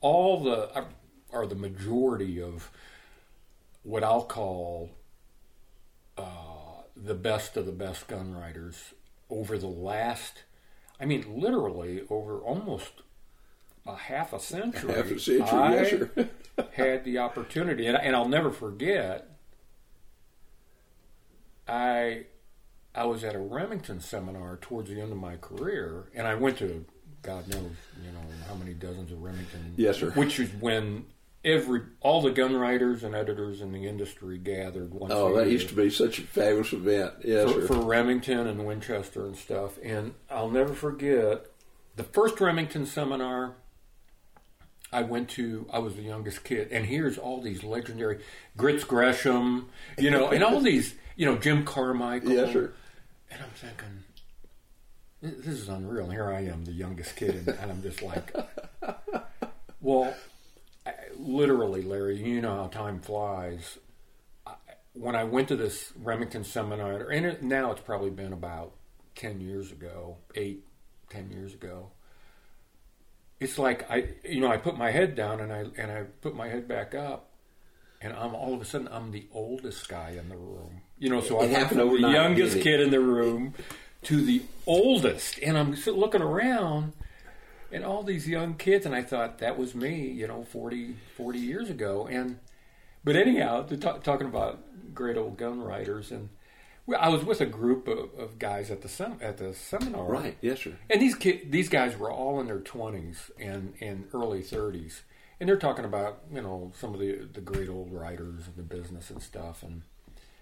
all 0.00 0.44
the 0.44 0.84
are 1.36 1.46
the 1.46 1.54
majority 1.54 2.40
of 2.40 2.70
what 3.82 4.02
I'll 4.02 4.24
call 4.24 4.90
uh, 6.16 6.82
the 6.96 7.14
best 7.14 7.56
of 7.56 7.66
the 7.66 7.72
best 7.72 8.08
gun 8.08 8.34
writers 8.34 8.94
over 9.28 9.58
the 9.58 9.66
last, 9.66 10.44
I 10.98 11.04
mean, 11.04 11.40
literally 11.40 12.02
over 12.08 12.38
almost 12.38 13.02
a 13.86 13.94
half 13.94 14.32
a 14.32 14.40
century. 14.40 14.94
Half 14.94 15.10
a 15.10 15.20
century, 15.20 15.46
I 15.48 15.74
yes, 15.74 15.90
sir. 15.90 16.28
had 16.72 17.04
the 17.04 17.18
opportunity, 17.18 17.86
and, 17.86 17.96
and 17.96 18.16
I'll 18.16 18.28
never 18.28 18.50
forget. 18.50 19.28
I 21.68 22.26
I 22.94 23.04
was 23.04 23.24
at 23.24 23.34
a 23.34 23.38
Remington 23.38 24.00
seminar 24.00 24.56
towards 24.56 24.88
the 24.88 25.00
end 25.00 25.12
of 25.12 25.18
my 25.18 25.36
career, 25.36 26.10
and 26.14 26.26
I 26.26 26.34
went 26.34 26.58
to 26.58 26.86
God 27.22 27.48
knows 27.48 27.72
you 28.04 28.12
know 28.12 28.20
how 28.48 28.54
many 28.54 28.72
dozens 28.72 29.12
of 29.12 29.20
Remington. 29.20 29.74
Yes, 29.76 29.98
sir. 29.98 30.10
Which 30.12 30.38
is 30.38 30.50
when 30.54 31.06
every 31.46 31.82
all 32.00 32.20
the 32.20 32.32
gun 32.32 32.56
writers 32.56 33.04
and 33.04 33.14
editors 33.14 33.60
in 33.60 33.72
the 33.72 33.86
industry 33.86 34.36
gathered 34.36 34.92
once. 34.92 35.12
Oh, 35.14 35.34
that 35.36 35.44
year 35.44 35.52
used 35.52 35.68
to 35.68 35.74
be 35.74 35.88
such 35.88 36.18
a 36.18 36.22
fabulous 36.22 36.72
event. 36.72 37.14
Yes, 37.24 37.50
for, 37.50 37.62
for 37.62 37.76
Remington 37.76 38.48
and 38.48 38.66
Winchester 38.66 39.24
and 39.24 39.36
stuff. 39.36 39.78
And 39.82 40.14
I'll 40.28 40.50
never 40.50 40.74
forget 40.74 41.46
the 41.94 42.02
first 42.02 42.40
Remington 42.40 42.84
seminar 42.84 43.54
I 44.92 45.02
went 45.02 45.30
to. 45.30 45.66
I 45.72 45.78
was 45.78 45.94
the 45.94 46.02
youngest 46.02 46.44
kid, 46.44 46.68
and 46.72 46.84
here's 46.84 47.16
all 47.16 47.40
these 47.40 47.62
legendary 47.62 48.20
Grits 48.56 48.84
Gresham, 48.84 49.68
you 49.96 50.10
know, 50.10 50.28
and 50.28 50.42
all 50.42 50.60
these, 50.60 50.94
you 51.14 51.26
know, 51.26 51.38
Jim 51.38 51.64
Carmichael. 51.64 52.30
yes, 52.30 52.52
sir. 52.52 52.72
And 53.30 53.40
I'm 53.42 53.50
thinking, 53.50 54.04
this 55.44 55.60
is 55.60 55.68
unreal. 55.68 56.10
Here 56.10 56.30
I 56.30 56.42
am, 56.42 56.64
the 56.64 56.72
youngest 56.72 57.16
kid, 57.16 57.34
and, 57.34 57.48
and 57.48 57.70
I'm 57.70 57.82
just 57.82 58.02
like, 58.02 58.32
well, 59.80 60.14
literally, 61.16 61.82
Larry, 61.82 62.16
you 62.16 62.40
know 62.40 62.54
how 62.56 62.66
time 62.68 63.00
flies. 63.00 63.78
I, 64.46 64.54
when 64.92 65.14
I 65.16 65.24
went 65.24 65.48
to 65.48 65.56
this 65.56 65.92
Remington 66.02 66.44
seminar, 66.44 67.10
and 67.10 67.26
it, 67.26 67.42
now 67.42 67.72
it's 67.72 67.80
probably 67.80 68.10
been 68.10 68.32
about 68.32 68.72
10 69.16 69.40
years 69.40 69.72
ago, 69.72 70.16
eight, 70.34 70.64
10 71.10 71.30
years 71.30 71.54
ago. 71.54 71.90
It's 73.38 73.58
like 73.58 73.90
I, 73.90 74.08
you 74.24 74.40
know, 74.40 74.48
I 74.48 74.56
put 74.56 74.78
my 74.78 74.90
head 74.90 75.14
down 75.14 75.40
and 75.40 75.52
I 75.52 75.66
and 75.76 75.92
I 75.92 76.04
put 76.22 76.34
my 76.34 76.48
head 76.48 76.66
back 76.66 76.94
up, 76.94 77.28
and 78.00 78.14
I'm 78.14 78.34
all 78.34 78.54
of 78.54 78.62
a 78.62 78.64
sudden 78.64 78.88
I'm 78.90 79.10
the 79.10 79.26
oldest 79.30 79.88
guy 79.90 80.16
in 80.18 80.30
the 80.30 80.36
room. 80.38 80.80
You 80.98 81.10
know, 81.10 81.20
so 81.20 81.38
I 81.38 81.44
It 81.44 81.50
went 81.50 81.52
happened 81.52 81.80
from 81.80 82.00
the 82.00 82.08
youngest 82.08 82.60
kid 82.62 82.80
in 82.80 82.90
the 82.90 83.00
room 83.00 83.52
to 84.04 84.24
the 84.24 84.40
oldest, 84.66 85.38
and 85.40 85.58
I'm 85.58 85.74
looking 85.86 86.22
around, 86.22 86.94
and 87.76 87.84
all 87.84 88.02
these 88.02 88.26
young 88.26 88.54
kids, 88.54 88.86
and 88.86 88.94
I 88.94 89.02
thought 89.02 89.38
that 89.38 89.58
was 89.58 89.74
me, 89.74 90.08
you 90.08 90.26
know, 90.26 90.42
40, 90.50 90.96
40 91.16 91.38
years 91.38 91.68
ago, 91.70 92.06
and 92.10 92.38
but 93.04 93.14
anyhow, 93.16 93.62
talk, 93.66 94.02
talking 94.02 94.26
about 94.26 94.58
great 94.94 95.16
old 95.16 95.36
gun 95.36 95.60
writers, 95.62 96.10
and 96.10 96.30
well, 96.86 96.98
I 97.00 97.08
was 97.10 97.22
with 97.24 97.40
a 97.40 97.46
group 97.46 97.86
of, 97.86 98.10
of 98.18 98.38
guys 98.38 98.70
at 98.70 98.80
the 98.80 98.88
sem- 98.88 99.18
at 99.20 99.36
the 99.36 99.52
seminar, 99.54 100.08
Right. 100.10 100.36
Yes, 100.40 100.60
sir. 100.62 100.76
and 100.88 101.00
these 101.02 101.14
ki- 101.14 101.42
these 101.48 101.68
guys 101.68 101.96
were 101.98 102.10
all 102.10 102.40
in 102.40 102.46
their 102.46 102.60
twenties 102.60 103.30
and 103.38 103.74
and 103.80 104.04
early 104.14 104.40
thirties, 104.42 105.02
and 105.38 105.48
they're 105.48 105.56
talking 105.58 105.84
about 105.84 106.20
you 106.32 106.40
know 106.42 106.72
some 106.78 106.94
of 106.94 107.00
the 107.00 107.28
the 107.32 107.40
great 107.40 107.68
old 107.68 107.92
writers 107.92 108.46
in 108.48 108.54
the 108.56 108.62
business 108.62 109.10
and 109.10 109.22
stuff. 109.22 109.62
And 109.62 109.82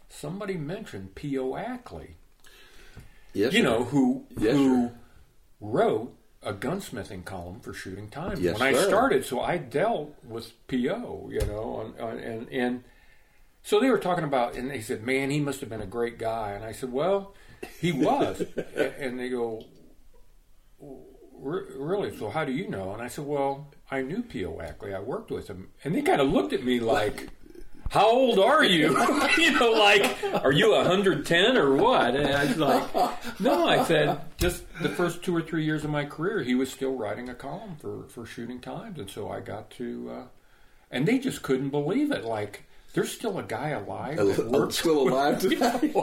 somebody 0.08 0.56
mentioned 0.56 1.14
P.O. 1.16 1.56
Ackley, 1.56 2.16
Yes, 3.32 3.52
you 3.52 3.62
sir. 3.62 3.64
know 3.68 3.84
who 3.84 4.26
Yes, 4.38 4.54
who 4.54 4.88
sir. 4.88 4.94
wrote 5.60 6.14
a 6.44 6.52
gunsmithing 6.52 7.24
column 7.24 7.60
for 7.60 7.72
Shooting 7.72 8.08
Times 8.08 8.40
Yes, 8.40 8.58
when 8.58 8.74
I 8.74 8.78
started. 8.78 9.24
So 9.24 9.40
I 9.40 9.56
dealt 9.56 10.14
with 10.24 10.52
P.O. 10.66 11.30
You 11.32 11.40
know, 11.46 11.74
on, 11.74 11.94
on, 12.00 12.18
and 12.18 12.48
and 12.50 12.84
so 13.62 13.80
they 13.80 13.90
were 13.90 13.98
talking 13.98 14.24
about, 14.24 14.54
and 14.54 14.70
they 14.70 14.80
said, 14.80 15.02
"Man, 15.02 15.30
he 15.30 15.40
must 15.40 15.60
have 15.60 15.68
been 15.68 15.80
a 15.80 15.86
great 15.86 16.18
guy." 16.18 16.52
And 16.52 16.64
I 16.64 16.72
said, 16.72 16.92
"Well, 16.92 17.34
he 17.80 17.92
was." 17.92 18.42
And 18.76 19.18
they 19.18 19.28
go, 19.28 19.64
"Re- 20.80 21.64
"Really? 21.76 22.16
So 22.16 22.28
how 22.28 22.44
do 22.44 22.52
you 22.52 22.68
know?" 22.68 22.92
And 22.92 23.02
I 23.02 23.08
said, 23.08 23.24
"Well, 23.24 23.72
I 23.90 24.02
knew 24.02 24.22
P.O. 24.22 24.60
Ackley. 24.60 24.94
I 24.94 25.00
worked 25.00 25.30
with 25.30 25.48
him." 25.48 25.70
And 25.82 25.94
they 25.94 26.02
kind 26.02 26.20
of 26.20 26.28
looked 26.28 26.52
at 26.52 26.62
me 26.62 26.78
like. 26.80 27.30
How 27.90 28.10
old 28.10 28.38
are 28.38 28.64
you? 28.64 28.88
you 29.38 29.52
know, 29.52 29.70
like, 29.72 30.18
are 30.42 30.52
you 30.52 30.72
110 30.72 31.56
or 31.56 31.74
what? 31.76 32.16
And 32.16 32.26
I 32.28 32.44
was 32.44 32.56
like, 32.56 33.40
no, 33.40 33.68
I 33.68 33.84
said, 33.84 34.20
just 34.38 34.64
the 34.82 34.88
first 34.88 35.22
two 35.22 35.36
or 35.36 35.42
three 35.42 35.64
years 35.64 35.84
of 35.84 35.90
my 35.90 36.04
career, 36.04 36.42
he 36.42 36.54
was 36.54 36.70
still 36.72 36.96
writing 36.96 37.28
a 37.28 37.34
column 37.34 37.76
for, 37.80 38.04
for 38.08 38.26
Shooting 38.26 38.60
Times. 38.60 38.98
And 38.98 39.08
so 39.08 39.30
I 39.30 39.40
got 39.40 39.70
to, 39.72 40.10
uh, 40.12 40.22
and 40.90 41.06
they 41.06 41.18
just 41.18 41.42
couldn't 41.42 41.70
believe 41.70 42.10
it. 42.10 42.24
Like, 42.24 42.64
there's 42.94 43.10
still 43.12 43.38
a 43.38 43.42
guy 43.42 43.70
alive 43.70 44.16
that 44.16 44.68
still 44.72 45.08
alive 45.08 45.40
today. 45.40 45.92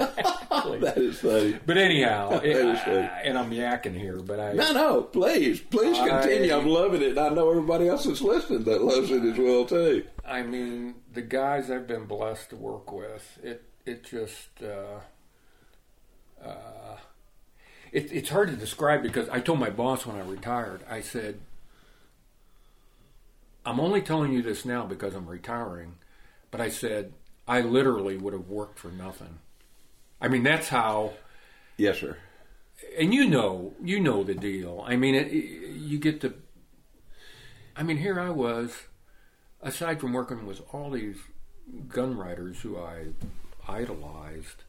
That 0.51 0.97
is 0.97 1.19
funny. 1.19 1.57
But 1.65 1.77
anyhow, 1.77 2.39
it, 2.43 2.53
That 2.53 2.65
is 2.75 2.79
funny. 2.81 2.97
I- 2.99 3.21
and 3.23 3.37
I'm 3.37 3.49
yakking 3.51 3.97
here, 3.97 4.17
but 4.19 4.39
I, 4.39 4.53
No, 4.53 4.71
no, 4.73 5.01
please, 5.01 5.59
please 5.59 5.97
continue. 5.97 6.53
I- 6.53 6.57
I'm 6.57 6.67
loving 6.67 7.01
it. 7.01 7.09
and 7.09 7.19
I 7.19 7.29
know 7.29 7.49
everybody 7.49 7.87
else 7.87 8.03
that's 8.05 8.21
listening 8.21 8.63
that 8.65 8.83
loves 8.83 9.09
it 9.11 9.23
as 9.23 9.37
well 9.37 9.65
too. 9.65 10.05
I 10.25 10.43
mean, 10.43 10.95
the 11.11 11.21
guys 11.21 11.69
I've 11.69 11.87
been 11.87 12.05
blessed 12.05 12.49
to 12.51 12.55
work 12.55 12.91
with, 12.91 13.39
it 13.43 13.63
it 13.85 14.03
just 14.03 14.49
uh, 14.63 14.99
uh, 16.43 16.97
it, 17.91 18.11
it's 18.11 18.29
hard 18.29 18.49
to 18.49 18.55
describe 18.55 19.03
because 19.03 19.27
I 19.29 19.39
told 19.39 19.59
my 19.59 19.69
boss 19.69 20.05
when 20.05 20.15
I 20.15 20.21
retired, 20.21 20.81
I 20.89 21.01
said, 21.01 21.39
"I'm 23.65 23.79
only 23.79 24.01
telling 24.01 24.31
you 24.33 24.41
this 24.41 24.65
now 24.65 24.85
because 24.85 25.13
I'm 25.13 25.27
retiring," 25.27 25.95
but 26.49 26.61
I 26.61 26.69
said 26.69 27.13
I 27.47 27.61
literally 27.61 28.17
would 28.17 28.33
have 28.33 28.47
worked 28.47 28.79
for 28.79 28.89
nothing. 28.89 29.39
I 30.21 30.27
mean, 30.27 30.43
that's 30.43 30.69
how 30.69 31.13
Yes, 31.77 31.99
sir. 31.99 32.17
and 32.97 33.13
you 33.13 33.27
know, 33.27 33.73
you 33.83 33.99
know 33.99 34.23
the 34.23 34.35
deal. 34.35 34.83
I 34.87 34.95
mean, 34.95 35.15
it, 35.15 35.31
you 35.31 35.97
get 35.97 36.21
to. 36.21 36.33
I 37.75 37.83
mean, 37.83 37.97
here 37.97 38.19
I 38.19 38.29
was, 38.29 38.83
aside 39.61 39.99
from 39.99 40.13
working 40.13 40.45
with 40.45 40.61
all 40.73 40.91
these 40.91 41.17
gun 41.87 42.17
writers 42.17 42.61
who 42.61 42.77
I 42.77 43.07
idolized, 43.67 44.63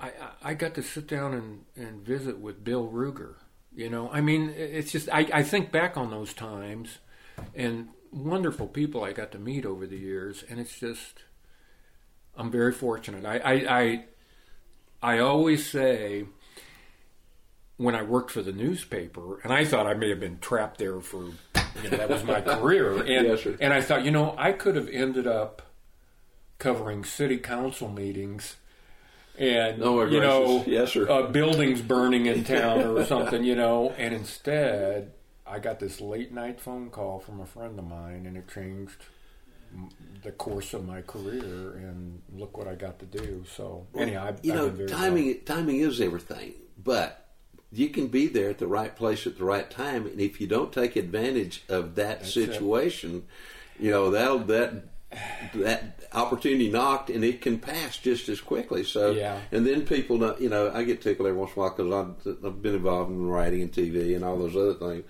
I, 0.00 0.12
I, 0.42 0.54
got 0.54 0.74
to 0.74 0.82
sit 0.82 1.06
down 1.06 1.34
and, 1.34 1.64
and 1.76 2.02
visit 2.02 2.38
with 2.38 2.64
Bill 2.64 2.88
Ruger. 2.88 3.34
You 3.74 3.90
know, 3.90 4.10
I 4.10 4.20
mean, 4.20 4.50
it's 4.56 4.92
just 4.92 5.08
I, 5.12 5.28
I 5.32 5.42
think 5.42 5.70
back 5.70 5.96
on 5.96 6.10
those 6.10 6.32
times, 6.32 6.98
and 7.54 7.88
wonderful 8.10 8.66
people 8.66 9.04
I 9.04 9.12
got 9.12 9.32
to 9.32 9.38
meet 9.38 9.66
over 9.66 9.86
the 9.86 9.98
years, 9.98 10.44
and 10.48 10.58
it's 10.58 10.78
just 10.78 11.24
I'm 12.36 12.50
very 12.50 12.72
fortunate. 12.72 13.24
I 13.24 13.38
I, 13.38 13.78
I, 13.78 14.04
I 15.02 15.18
always 15.18 15.68
say 15.70 16.24
when 17.78 17.94
I 17.94 18.02
worked 18.02 18.30
for 18.30 18.42
the 18.42 18.52
newspaper, 18.52 19.40
and 19.42 19.52
I 19.52 19.64
thought 19.64 19.86
I 19.86 19.94
may 19.94 20.10
have 20.10 20.20
been 20.20 20.38
trapped 20.40 20.78
there 20.78 21.00
for, 21.00 21.22
you 21.24 21.90
know, 21.90 21.96
that 21.96 22.10
was 22.10 22.24
my 22.24 22.40
career. 22.40 22.92
And, 23.06 23.26
Yes, 23.28 23.42
sir. 23.42 23.56
and 23.60 23.72
I 23.72 23.80
thought, 23.80 24.04
you 24.04 24.10
know, 24.10 24.34
I 24.36 24.52
could 24.52 24.74
have 24.76 24.88
ended 24.88 25.26
up 25.26 25.62
covering 26.58 27.04
city 27.04 27.38
council 27.38 27.88
meetings 27.88 28.56
and, 29.38 29.80
Oh, 29.82 30.04
you 30.04 30.20
know. 30.20 30.64
Yes. 30.66 30.96
Uh, 30.96 31.22
buildings 31.28 31.80
burning 31.80 32.26
in 32.26 32.42
town 32.56 32.80
or 32.84 33.04
something, 33.04 33.44
you 33.44 33.54
know. 33.54 33.90
And 33.96 34.12
instead, 34.12 35.12
I 35.46 35.60
got 35.60 35.78
this 35.78 36.00
late 36.00 36.32
night 36.32 36.60
phone 36.60 36.90
call 36.90 37.20
from 37.20 37.40
a 37.40 37.46
friend 37.46 37.78
of 37.78 37.86
mine, 37.86 38.26
and 38.26 38.36
it 38.36 38.48
changed 38.52 39.04
the 40.24 40.32
course 40.32 40.74
of 40.74 40.84
my 40.84 41.02
career. 41.02 41.76
And 41.76 42.20
look 42.34 42.58
what 42.58 42.66
I 42.66 42.74
got 42.74 42.98
to 42.98 43.06
do. 43.06 43.44
So, 43.54 43.86
anyhow, 43.96 44.26
I've, 44.26 44.44
you 44.44 44.52
I've 44.54 44.76
know, 44.80 44.86
timing 44.88 45.38
timing 45.44 45.76
is 45.78 46.00
everything, 46.00 46.54
but 46.82 47.27
you 47.72 47.88
can 47.90 48.06
be 48.08 48.26
there 48.26 48.50
at 48.50 48.58
the 48.58 48.66
right 48.66 48.94
place 48.94 49.26
at 49.26 49.38
the 49.38 49.44
right 49.44 49.70
time, 49.70 50.06
and 50.06 50.20
if 50.20 50.40
you 50.40 50.46
don't 50.46 50.72
take 50.72 50.96
advantage 50.96 51.62
of 51.68 51.94
that 51.96 52.20
That's 52.20 52.32
situation, 52.32 53.24
you 53.78 53.90
know 53.90 54.10
that'll 54.10 54.38
that 54.40 54.84
that 55.54 56.00
opportunity 56.12 56.70
knocked, 56.70 57.10
and 57.10 57.24
it 57.24 57.40
can 57.40 57.58
pass 57.58 57.96
just 57.96 58.28
as 58.28 58.40
quickly. 58.40 58.84
So, 58.84 59.10
Yeah. 59.12 59.40
and 59.52 59.66
then 59.66 59.86
people, 59.86 60.18
know, 60.18 60.36
you 60.38 60.48
know, 60.48 60.70
I 60.72 60.82
get 60.82 61.00
tickled 61.02 61.28
every 61.28 61.38
once 61.38 61.52
in 61.56 61.62
a 61.62 61.66
while 61.66 61.70
because 61.74 62.26
I've, 62.26 62.44
I've 62.44 62.62
been 62.62 62.74
involved 62.74 63.10
in 63.10 63.26
writing 63.26 63.62
and 63.62 63.72
TV 63.72 64.14
and 64.14 64.24
all 64.24 64.36
those 64.38 64.56
other 64.56 64.74
things, 64.74 65.04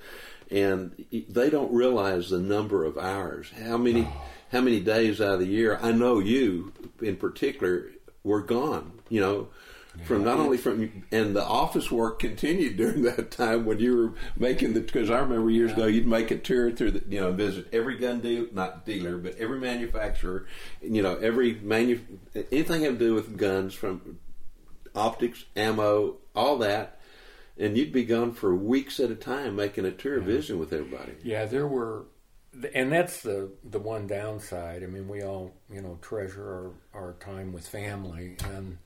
and 0.50 1.04
they 1.28 1.50
don't 1.50 1.72
realize 1.72 2.30
the 2.30 2.38
number 2.38 2.84
of 2.84 2.96
hours, 2.98 3.50
how 3.64 3.76
many, 3.76 4.02
Oh. 4.02 4.22
how 4.52 4.60
many 4.60 4.80
days 4.80 5.20
out 5.20 5.34
of 5.34 5.40
the 5.40 5.46
year. 5.46 5.78
I 5.82 5.92
know 5.92 6.18
you 6.20 6.72
in 7.02 7.16
particular 7.16 7.90
were 8.24 8.40
gone. 8.42 8.92
You 9.08 9.20
know, 9.20 9.48
from 10.04 10.24
not 10.24 10.38
only 10.38 10.56
from 10.56 11.04
and 11.10 11.34
the 11.34 11.44
office 11.44 11.90
work 11.90 12.18
continued 12.18 12.76
during 12.76 13.02
that 13.02 13.30
time 13.30 13.64
when 13.64 13.78
you 13.78 13.96
were 13.96 14.12
making 14.36 14.74
the 14.74 14.80
because 14.80 15.10
I 15.10 15.18
remember 15.18 15.50
years 15.50 15.72
ago 15.72 15.86
you'd 15.86 16.06
make 16.06 16.30
a 16.30 16.38
tour 16.38 16.70
through 16.70 16.92
the 16.92 17.02
you 17.08 17.20
know 17.20 17.32
visit 17.32 17.68
every 17.72 17.98
gun 17.98 18.20
deal 18.20 18.46
not 18.52 18.86
dealer 18.86 19.18
but 19.18 19.36
every 19.38 19.58
manufacturer 19.58 20.46
you 20.80 21.02
know 21.02 21.16
every 21.16 21.54
manu 21.54 22.00
anything 22.52 22.82
to 22.82 22.92
do 22.92 23.14
with 23.14 23.36
guns 23.36 23.74
from 23.74 24.18
optics 24.94 25.44
ammo 25.56 26.16
all 26.38 26.56
that. 26.58 27.00
And 27.58 27.76
you'd 27.76 27.92
be 27.92 28.04
gone 28.04 28.32
for 28.32 28.54
weeks 28.54 29.00
at 29.00 29.10
a 29.10 29.16
time 29.16 29.56
making 29.56 29.84
a 29.84 29.90
tour 29.90 30.20
visiting 30.20 30.60
with 30.60 30.72
everybody. 30.72 31.14
Yeah, 31.24 31.44
there 31.44 31.66
were 31.66 32.04
and 32.72 32.90
that's 32.92 33.22
the 33.22 33.50
the 33.64 33.80
one 33.80 34.06
downside. 34.06 34.84
I 34.84 34.86
mean, 34.86 35.08
we 35.08 35.22
all 35.22 35.54
you 35.70 35.82
know 35.82 35.98
treasure 36.00 36.72
our, 36.94 37.00
our 37.00 37.12
time 37.14 37.52
with 37.52 37.66
family, 37.66 38.36
and 38.44 38.78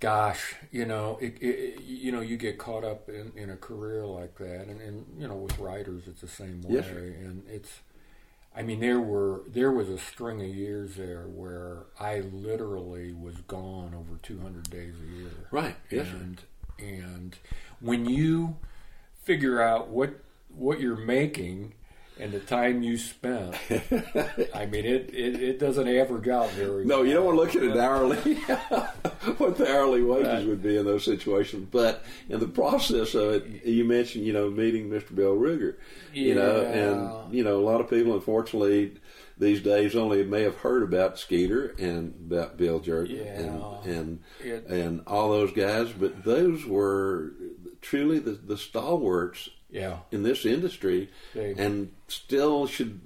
gosh, 0.00 0.54
you 0.70 0.84
know, 0.84 1.18
it, 1.20 1.36
it, 1.40 1.80
you 1.82 2.12
know, 2.12 2.20
you 2.20 2.36
get 2.36 2.58
caught 2.58 2.84
up 2.84 3.08
in, 3.08 3.32
in 3.36 3.50
a 3.50 3.56
career 3.56 4.04
like 4.04 4.36
that, 4.38 4.66
and, 4.66 4.80
and 4.80 5.06
you 5.18 5.26
know, 5.26 5.36
with 5.36 5.58
writers, 5.58 6.04
it's 6.06 6.20
the 6.20 6.28
same 6.28 6.62
way, 6.62 6.74
Yes, 6.74 6.88
and 6.88 7.42
it's. 7.48 7.80
I 8.56 8.62
mean, 8.62 8.78
there 8.78 9.00
were 9.00 9.42
there 9.48 9.72
was 9.72 9.88
a 9.88 9.98
string 9.98 10.40
of 10.40 10.46
years 10.46 10.94
there 10.94 11.24
where 11.26 11.86
I 11.98 12.20
literally 12.20 13.12
was 13.12 13.34
gone 13.48 13.94
over 13.94 14.16
200 14.22 14.70
days 14.70 14.94
a 15.02 15.18
year. 15.18 15.48
Right. 15.50 15.74
Yes, 15.90 16.06
and 16.06 16.40
and 16.78 17.36
when 17.80 18.06
you 18.06 18.56
figure 19.24 19.60
out 19.60 19.88
what 19.88 20.20
what 20.48 20.80
you're 20.80 20.96
making 20.96 21.74
and 22.20 22.32
the 22.32 22.40
time 22.40 22.82
you 22.82 22.96
spent, 22.96 23.54
I 24.54 24.66
mean, 24.66 24.84
it, 24.84 25.10
it, 25.12 25.42
it 25.42 25.58
doesn't 25.58 25.88
average 25.88 26.28
out 26.28 26.50
very. 26.52 26.84
No, 26.84 26.98
well. 26.98 27.06
you 27.06 27.14
don't 27.14 27.24
want 27.26 27.36
to 27.52 27.58
look 27.60 27.70
at 27.70 27.76
an 27.76 27.80
hourly, 27.80 28.34
what 29.38 29.56
the 29.58 29.68
hourly 29.72 30.02
wages 30.02 30.28
Right. 30.28 30.46
would 30.46 30.62
be 30.62 30.76
in 30.76 30.84
those 30.84 31.04
situations. 31.04 31.68
But 31.70 32.04
in 32.28 32.40
the 32.40 32.48
process 32.48 33.14
of 33.14 33.34
it, 33.34 33.64
you 33.66 33.84
mentioned, 33.84 34.24
you 34.26 34.32
know, 34.32 34.50
meeting 34.50 34.88
Mr. 34.90 35.14
Bill 35.14 35.34
Ruger, 35.36 35.76
you 36.12 36.34
know, 36.34 36.62
and, 36.62 37.34
you 37.34 37.42
know, 37.44 37.56
a 37.58 37.64
lot 37.64 37.80
of 37.80 37.90
people, 37.90 38.14
unfortunately, 38.14 38.94
these 39.36 39.60
days 39.62 39.96
only 39.96 40.22
may 40.24 40.42
have 40.42 40.56
heard 40.58 40.84
about 40.84 41.18
Skeeter 41.18 41.74
and 41.78 42.14
about 42.30 42.56
Bill 42.56 42.78
Jordan 42.78 43.16
Yeah. 43.16 43.24
and, 43.40 43.84
and, 43.84 44.18
It- 44.44 44.66
and 44.66 45.02
all 45.08 45.30
those 45.30 45.52
guys, 45.52 45.90
but 45.90 46.24
those 46.24 46.64
were 46.64 47.32
truly 47.80 48.18
the, 48.20 48.30
the 48.32 48.56
stalwarts 48.56 49.50
Yeah, 49.74 49.98
in 50.12 50.22
this 50.22 50.46
industry 50.46 51.10
and 51.34 51.90
still 52.08 52.66
should 52.66 53.00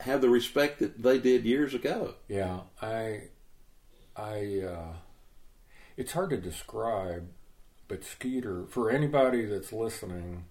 have 0.00 0.20
the 0.20 0.28
respect 0.28 0.78
that 0.78 1.02
they 1.02 1.18
did 1.18 1.44
years 1.44 1.72
ago. 1.74 2.14
yeah. 2.28 2.60
I, 2.82 3.22
I. 4.16 4.60
Uh, 4.60 4.92
it's 5.96 6.12
hard 6.12 6.30
to 6.30 6.36
describe, 6.36 7.28
but 7.88 8.04
Skeeter. 8.04 8.64
For 8.68 8.90
anybody 8.90 9.44
that's 9.46 9.72
listening, 9.72 10.44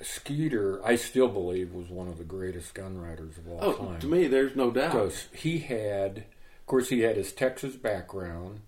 Skeeter, 0.00 0.84
I 0.84 0.96
still 0.96 1.28
believe 1.28 1.72
was 1.72 1.88
one 1.88 2.08
of 2.08 2.18
the 2.18 2.24
greatest 2.24 2.74
gun 2.74 3.00
writers 3.00 3.38
of 3.38 3.48
all 3.48 3.58
Oh, 3.62 3.72
time. 3.72 4.00
to 4.00 4.06
me, 4.06 4.26
there's 4.26 4.56
no 4.56 4.70
doubt. 4.70 4.92
because 4.92 5.28
he 5.32 5.58
had, 5.60 6.18
of 6.18 6.66
course, 6.66 6.88
he 6.88 7.00
had 7.00 7.16
his 7.16 7.32
Texas 7.32 7.76
background. 7.76 8.60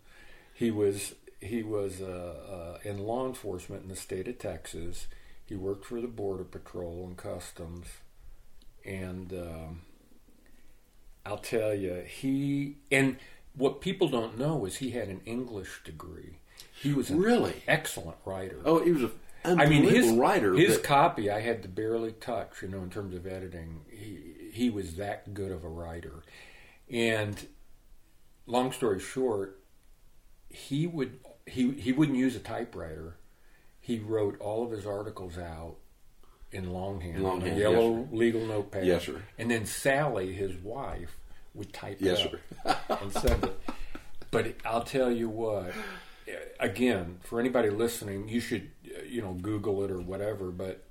He 0.54 0.70
was 0.70 1.14
he 1.40 1.62
was 1.62 2.00
uh, 2.00 2.76
uh, 2.84 2.88
in 2.88 2.98
law 2.98 3.26
enforcement 3.26 3.82
in 3.82 3.88
the 3.88 3.96
state 3.96 4.28
of 4.28 4.38
Texas. 4.38 5.06
He 5.44 5.54
worked 5.54 5.84
for 5.84 6.00
the 6.00 6.08
Border 6.08 6.44
Patrol 6.44 7.04
and 7.06 7.16
Customs, 7.16 7.86
and 8.84 9.32
um, 9.32 9.82
I'll 11.24 11.38
tell 11.38 11.74
you, 11.74 12.02
he 12.06 12.76
and 12.90 13.16
what 13.54 13.80
people 13.80 14.08
don't 14.08 14.38
know 14.38 14.64
is 14.66 14.76
he 14.76 14.90
had 14.90 15.08
an 15.08 15.20
English 15.24 15.82
degree. 15.84 16.38
He 16.82 16.92
was 16.92 17.10
an 17.10 17.18
Really? 17.18 17.62
excellent 17.68 18.18
writer. 18.24 18.60
Oh, 18.64 18.82
he 18.82 18.92
was 18.92 19.04
a 19.04 19.10
I 19.44 19.66
mean, 19.66 19.84
his 19.84 20.08
writer. 20.10 20.54
his 20.54 20.76
but- 20.76 20.84
copy 20.84 21.30
I 21.30 21.40
had 21.40 21.62
to 21.62 21.68
barely 21.68 22.12
touch, 22.12 22.62
you 22.62 22.68
know, 22.68 22.78
in 22.82 22.90
terms 22.90 23.14
of 23.14 23.26
editing. 23.26 23.82
He 23.90 24.50
he 24.52 24.70
was 24.70 24.96
that 24.96 25.32
good 25.34 25.52
of 25.52 25.62
a 25.64 25.68
writer, 25.68 26.22
and 26.90 27.46
long 28.46 28.72
story 28.72 28.98
short, 29.00 29.60
he 30.56 30.86
would 30.86 31.18
he 31.46 31.72
he 31.72 31.92
wouldn't 31.92 32.16
use 32.18 32.34
a 32.34 32.40
typewriter. 32.40 33.16
He 33.80 33.98
wrote 33.98 34.40
all 34.40 34.64
of 34.64 34.70
his 34.70 34.86
articles 34.86 35.38
out 35.38 35.76
in 36.50 36.72
longhand, 36.72 37.18
on 37.18 37.22
Longhand, 37.22 37.56
a 37.56 37.60
yes, 37.60 37.70
yellow 37.70 38.08
legal 38.10 38.44
notepad. 38.46 38.86
Yes, 38.86 39.04
sir. 39.04 39.22
And 39.38 39.50
then 39.50 39.66
Sally, 39.66 40.32
his 40.32 40.56
wife, 40.56 41.16
would 41.54 41.72
type 41.72 41.98
Yes, 42.00 42.20
it 42.24 42.40
up 42.64 43.02
and 43.02 43.12
send 43.12 43.44
it. 43.44 43.60
But 44.30 44.54
I'll 44.64 44.82
tell 44.82 45.10
you 45.12 45.28
what. 45.28 45.72
Again, 46.58 47.18
for 47.22 47.38
anybody 47.38 47.70
listening, 47.70 48.28
you 48.28 48.40
should 48.40 48.70
you 49.08 49.22
know 49.22 49.34
Google 49.34 49.84
it 49.84 49.90
or 49.90 50.00
whatever. 50.00 50.50
But 50.50 50.82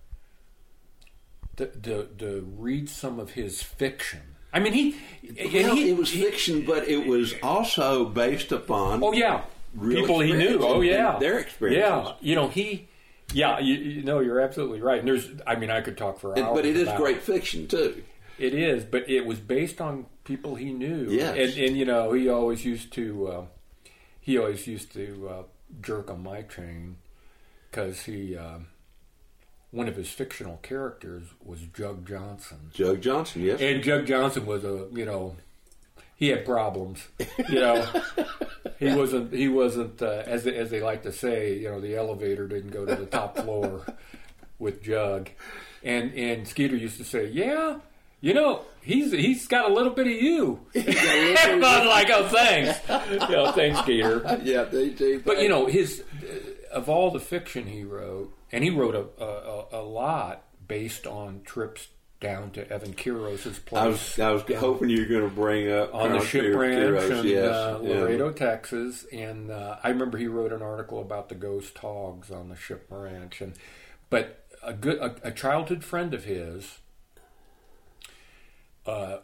to, 1.57 1.65
to, 1.65 2.05
to 2.19 2.47
read 2.57 2.89
some 2.89 3.19
of 3.19 3.31
his 3.31 3.61
fiction. 3.61 4.21
I 4.53 4.59
mean, 4.59 4.71
he. 4.73 4.95
well, 5.37 5.75
he- 5.75 5.89
it 5.89 5.97
was 5.97 6.11
he- 6.11 6.23
fiction, 6.23 6.65
but 6.65 6.87
it 6.87 7.07
was 7.07 7.33
also 7.43 8.05
based 8.05 8.51
upon. 8.53 9.03
Oh 9.03 9.11
yeah, 9.11 9.41
people 9.79 10.19
he 10.19 10.33
knew. 10.33 10.59
Oh 10.61 10.81
yeah, 10.81 11.17
their 11.19 11.39
experience. 11.39 11.79
Yeah, 11.79 12.13
you 12.21 12.35
know 12.35 12.47
he. 12.47 12.87
Yeah, 13.33 13.59
you, 13.59 13.73
you 13.73 14.03
know 14.03 14.19
you're 14.19 14.39
absolutely 14.39 14.81
right. 14.81 14.99
And 14.99 15.07
there's, 15.07 15.27
I 15.47 15.55
mean, 15.55 15.71
I 15.71 15.81
could 15.81 15.97
talk 15.97 16.19
for 16.19 16.37
hours. 16.37 16.55
but 16.55 16.65
it 16.65 16.75
is 16.75 16.87
great 16.95 17.23
fiction 17.23 17.67
too. 17.67 18.03
It 18.37 18.53
is, 18.53 18.83
but 18.83 19.09
it 19.09 19.25
was 19.25 19.39
based 19.39 19.81
on 19.81 20.05
people 20.23 20.55
he 20.55 20.71
knew. 20.73 21.07
Yes. 21.09 21.35
and, 21.37 21.65
and 21.65 21.77
you 21.77 21.85
know 21.85 22.13
he 22.13 22.29
always 22.29 22.65
used 22.65 22.93
to. 22.93 23.27
Uh, 23.27 23.45
he 24.19 24.37
always 24.37 24.67
used 24.67 24.91
to 24.93 25.29
uh, 25.29 25.43
jerk 25.81 26.09
on 26.09 26.23
my 26.23 26.41
chain 26.43 26.97
because 27.69 28.03
he. 28.03 28.35
Uh, 28.37 28.59
one 29.75 29.89
of 29.89 29.97
his 29.97 30.09
fictional 30.09 30.55
characters 30.57 31.23
was 31.43 31.59
Jug 31.73 32.07
Johnson. 32.07 32.71
Jug 32.73 33.01
Johnson, 33.01 33.41
yes. 33.41 33.59
And 33.59 33.83
Jug 33.83 34.05
Johnson 34.05 34.45
was 34.45 34.63
a, 34.63 34.87
you 34.93 35.03
know, 35.03 35.35
he 36.15 36.29
had 36.29 36.45
problems. 36.45 37.07
You 37.49 37.59
know, 37.59 37.85
he 38.79 38.93
wasn't. 38.93 39.33
He 39.33 39.47
wasn't 39.47 40.01
uh, 40.01 40.23
as 40.25 40.43
they, 40.45 40.55
as 40.55 40.69
they 40.69 40.81
like 40.81 41.03
to 41.03 41.11
say. 41.11 41.57
You 41.57 41.71
know, 41.71 41.81
the 41.81 41.95
elevator 41.95 42.47
didn't 42.47 42.71
go 42.71 42.85
to 42.85 42.95
the 42.95 43.05
top 43.05 43.37
floor 43.37 43.85
with 44.59 44.81
Jug, 44.81 45.29
and 45.83 46.13
and 46.13 46.47
Skeeter 46.47 46.75
used 46.75 46.97
to 46.97 47.03
say, 47.03 47.27
"Yeah, 47.27 47.79
you 48.21 48.33
know, 48.33 48.61
he's 48.81 49.11
he's 49.11 49.45
got 49.47 49.69
a 49.69 49.73
little 49.73 49.93
bit 49.93 50.07
of 50.07 50.13
you." 50.13 50.61
Was 50.75 51.85
like, 51.85 52.09
"Oh, 52.09 52.27
thanks, 52.31 52.79
you 53.11 53.35
know, 53.35 53.51
thanks, 53.51 53.79
Skeeter." 53.79 54.39
yeah, 54.43 54.63
they, 54.63 54.89
they, 54.89 55.17
But 55.17 55.41
you 55.41 55.49
know, 55.49 55.65
his 55.65 56.03
of 56.71 56.87
all 56.89 57.11
the 57.11 57.19
fiction 57.19 57.67
he 57.67 57.83
wrote, 57.83 58.33
and 58.53 58.63
he 58.63 58.69
wrote 58.69 58.95
a 58.95 59.23
a, 59.23 59.81
a 59.81 59.83
lot 59.83 60.43
based 60.65 61.05
on 61.05 61.41
trips 61.43 61.89
down 62.25 62.49
to 62.51 62.67
Evan 62.71 62.93
Kiros's 62.93 63.59
place 63.59 63.81
I 63.81 63.87
was 63.87 64.19
I 64.19 64.31
was 64.31 64.43
hoping 64.57 64.89
you 64.89 65.01
were 65.01 65.05
going 65.05 65.29
to 65.29 65.35
bring 65.35 65.71
up 65.71 65.93
on 65.93 66.11
the 66.11 66.19
ship 66.25 66.55
ranch 66.55 66.99
Kiros, 67.01 67.19
in 67.19 67.27
yes, 67.27 67.45
uh, 67.45 67.79
yeah. 67.83 67.99
Laredo, 67.99 68.31
Texas, 68.31 69.05
and 69.11 69.51
uh, 69.51 69.77
I 69.83 69.89
remember 69.89 70.17
he 70.17 70.27
wrote 70.27 70.51
an 70.51 70.63
article 70.63 71.01
about 71.01 71.29
the 71.29 71.35
ghost 71.35 71.77
hogs 71.77 72.31
on 72.31 72.49
the 72.49 72.55
ship 72.55 72.87
ranch, 72.89 73.41
and 73.41 73.53
but 74.09 74.45
a 74.63 74.73
good 74.73 74.97
a, 74.97 75.15
a 75.27 75.31
childhood 75.31 75.83
friend 75.83 76.13
of 76.13 76.23
his. 76.23 76.79
Uh, 78.85 79.17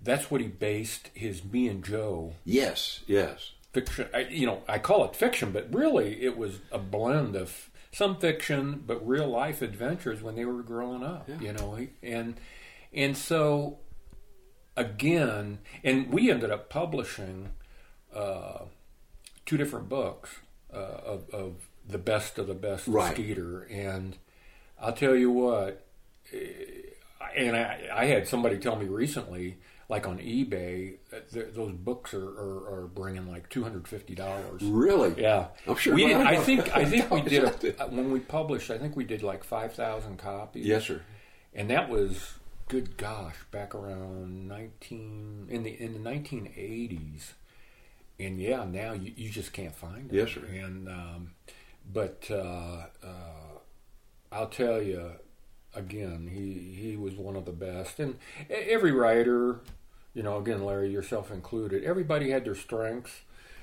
that's 0.00 0.30
what 0.30 0.40
he 0.40 0.46
based 0.46 1.10
his 1.14 1.44
Me 1.44 1.68
and 1.68 1.84
Joe 1.84 2.34
Yes, 2.44 3.02
yes. 3.06 3.52
fiction. 3.72 4.08
I, 4.14 4.20
you 4.30 4.46
know, 4.46 4.62
I 4.68 4.78
call 4.78 5.04
it 5.04 5.16
fiction, 5.16 5.50
but 5.52 5.72
really 5.72 6.22
it 6.22 6.36
was 6.36 6.58
a 6.70 6.78
blend 6.78 7.34
of 7.36 7.67
some 7.92 8.16
fiction, 8.16 8.82
but 8.86 9.06
real 9.06 9.28
life 9.28 9.62
adventures 9.62 10.22
when 10.22 10.34
they 10.36 10.44
were 10.44 10.62
growing 10.62 11.02
up. 11.02 11.28
You 11.40 11.52
know, 11.52 11.78
and 12.02 12.34
and 12.92 13.16
so 13.16 13.78
again, 14.76 15.58
and 15.82 16.12
we 16.12 16.30
ended 16.30 16.50
up 16.50 16.68
publishing 16.70 17.50
uh, 18.14 18.60
two 19.46 19.56
different 19.56 19.88
books 19.88 20.30
uh, 20.72 20.76
of, 20.76 21.30
of 21.30 21.54
the 21.88 21.98
best 21.98 22.38
of 22.38 22.46
the 22.46 22.54
best 22.54 22.86
Right. 22.86 23.14
Skeeter, 23.14 23.62
and 23.70 24.16
I'll 24.80 24.92
tell 24.92 25.16
you 25.16 25.30
what. 25.30 25.84
eh, 26.32 26.38
And 27.36 27.56
I, 27.56 27.88
I 27.92 28.04
had 28.06 28.28
somebody 28.28 28.58
tell 28.58 28.76
me 28.76 28.86
recently, 28.86 29.58
like 29.88 30.06
on 30.06 30.18
eBay, 30.18 30.96
th- 31.32 31.54
those 31.54 31.72
books 31.72 32.12
are, 32.12 32.28
are, 32.28 32.82
are 32.82 32.86
bringing 32.88 33.26
like 33.30 33.48
two 33.48 33.62
hundred 33.62 33.88
fifty 33.88 34.14
dollars. 34.14 34.62
Really? 34.62 35.14
Yeah, 35.20 35.46
I'm 35.66 35.76
sure 35.76 35.94
We 35.94 36.06
did, 36.08 36.16
I 36.18 36.36
think 36.36 36.76
I 36.76 36.84
think 36.90 37.10
we 37.10 37.22
did 37.22 37.44
a, 37.44 37.86
when 37.86 38.10
we 38.12 38.20
published. 38.20 38.70
I 38.70 38.78
think 38.78 38.96
we 38.96 39.04
did 39.04 39.22
like 39.22 39.44
five 39.44 39.72
thousand 39.74 40.18
copies. 40.18 40.66
Yes, 40.66 40.84
sir. 40.84 41.00
and 41.54 41.70
that 41.70 41.88
was 41.88 42.34
good. 42.68 42.96
Gosh, 42.98 43.36
back 43.50 43.74
around 43.74 44.46
nineteen 44.46 45.46
in 45.48 45.62
the 45.62 45.70
in 45.70 45.94
the 45.94 45.98
nineteen 46.00 46.52
eighties. 46.56 47.34
And 48.20 48.40
yeah, 48.40 48.64
now 48.64 48.92
you, 48.94 49.12
you 49.16 49.30
just 49.30 49.52
can't 49.52 49.74
find 49.74 50.12
it. 50.12 50.16
Yes, 50.16 50.30
sir. 50.32 50.44
And 50.44 50.88
um, 50.88 51.30
but 51.90 52.26
uh, 52.30 52.86
uh, 53.02 53.58
I'll 54.32 54.48
tell 54.48 54.82
you 54.82 55.12
again, 55.74 56.28
he 56.30 56.74
he 56.90 56.96
was 56.96 57.14
one 57.14 57.36
of 57.36 57.44
the 57.44 57.52
best, 57.52 58.00
and 58.00 58.18
every 58.50 58.90
writer, 58.92 59.60
you 60.18 60.24
know, 60.24 60.38
again, 60.38 60.64
Larry, 60.64 60.90
yourself 60.90 61.30
included, 61.30 61.84
everybody 61.84 62.30
had 62.30 62.44
their 62.44 62.56
strengths. 62.56 63.12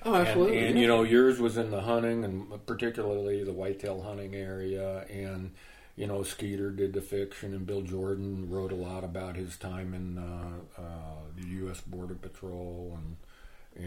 Oh, 0.03 0.13
And- 0.13 0.27
absolutely. 0.27 0.65
And, 0.65 0.75
yeah. 0.75 0.81
you 0.83 0.87
know, 0.87 1.03
yours 1.03 1.39
was 1.41 1.57
in 1.57 1.69
the 1.69 1.81
hunting, 1.81 2.23
and 2.23 2.65
particularly 2.65 3.43
the 3.43 3.51
whitetail 3.51 4.03
hunting 4.03 4.33
area. 4.33 5.05
And 5.09 5.51
you 5.97 6.07
know, 6.07 6.23
Skeeter 6.23 6.71
did 6.71 6.93
the 6.93 7.01
fiction, 7.01 7.53
and 7.53 7.65
Bill 7.65 7.81
Jordan 7.81 8.49
wrote 8.49 8.71
a 8.71 8.75
lot 8.75 9.03
about 9.03 9.35
his 9.35 9.57
time 9.57 9.93
in 9.93 10.17
uh, 10.17 10.81
uh, 10.81 11.21
the 11.37 11.47
U.S. 11.59 11.81
Border 11.81 12.15
Patrol, 12.15 12.97
and 12.97 13.17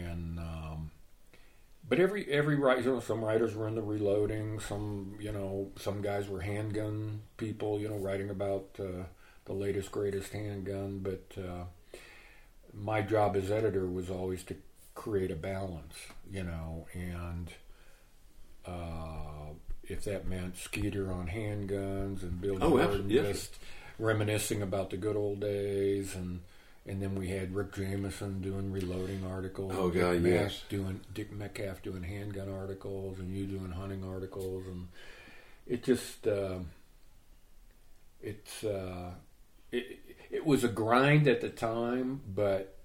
and 0.04 0.38
um, 0.38 0.90
but 1.88 2.00
every 2.00 2.30
every 2.30 2.56
writer, 2.56 2.80
you 2.82 2.92
know, 2.94 3.00
some 3.00 3.22
writers 3.24 3.54
were 3.54 3.68
into 3.68 3.82
reloading. 3.82 4.58
Some, 4.60 5.16
you 5.20 5.32
know, 5.32 5.70
some 5.78 6.00
guys 6.02 6.28
were 6.28 6.40
handgun 6.40 7.20
people. 7.36 7.78
You 7.78 7.88
know, 7.90 7.96
writing 7.96 8.30
about 8.30 8.68
uh, 8.78 9.04
the 9.44 9.52
latest 9.52 9.92
greatest 9.92 10.32
handgun, 10.32 11.00
but 11.00 11.24
uh, 11.38 11.64
my 12.80 13.02
job 13.02 13.36
as 13.36 13.50
editor 13.50 13.86
was 13.86 14.08
always 14.10 14.42
to 14.44 14.56
create 14.94 15.30
a 15.30 15.36
balance, 15.36 15.94
you 16.30 16.42
know, 16.42 16.86
and 16.94 17.48
uh, 18.66 19.52
if 19.84 20.04
that 20.04 20.26
meant 20.26 20.56
Skeeter 20.56 21.10
on 21.12 21.28
handguns 21.28 22.22
and 22.22 22.40
Bill 22.40 22.58
Oh, 22.60 22.78
Jordan 22.78 23.08
yes. 23.10 23.26
just 23.26 23.58
reminiscing 23.98 24.62
about 24.62 24.90
the 24.90 24.96
good 24.96 25.16
old 25.16 25.40
days 25.40 26.14
and. 26.14 26.40
And 26.86 27.02
then 27.02 27.14
we 27.16 27.28
had 27.28 27.54
Rick 27.54 27.74
Jamison 27.74 28.40
doing 28.40 28.72
reloading 28.72 29.22
articles. 29.30 29.74
Oh, 29.76 29.90
Dick 29.90 30.00
God, 30.00 30.20
Mack 30.22 30.32
yes. 30.32 30.62
Doing 30.70 31.00
Dick 31.12 31.30
Metcalf 31.30 31.82
doing 31.82 32.02
handgun 32.02 32.50
articles, 32.50 33.18
and 33.18 33.30
you 33.36 33.44
doing 33.44 33.72
hunting 33.72 34.02
articles, 34.02 34.66
and 34.66 34.88
it 35.66 35.82
just 35.84 36.26
uh, 36.26 36.60
it's 38.22 38.64
uh, 38.64 39.10
it, 39.70 39.98
it 40.30 40.44
was 40.44 40.64
a 40.64 40.68
grind 40.68 41.26
at 41.26 41.40
the 41.40 41.48
time, 41.48 42.20
but 42.26 42.77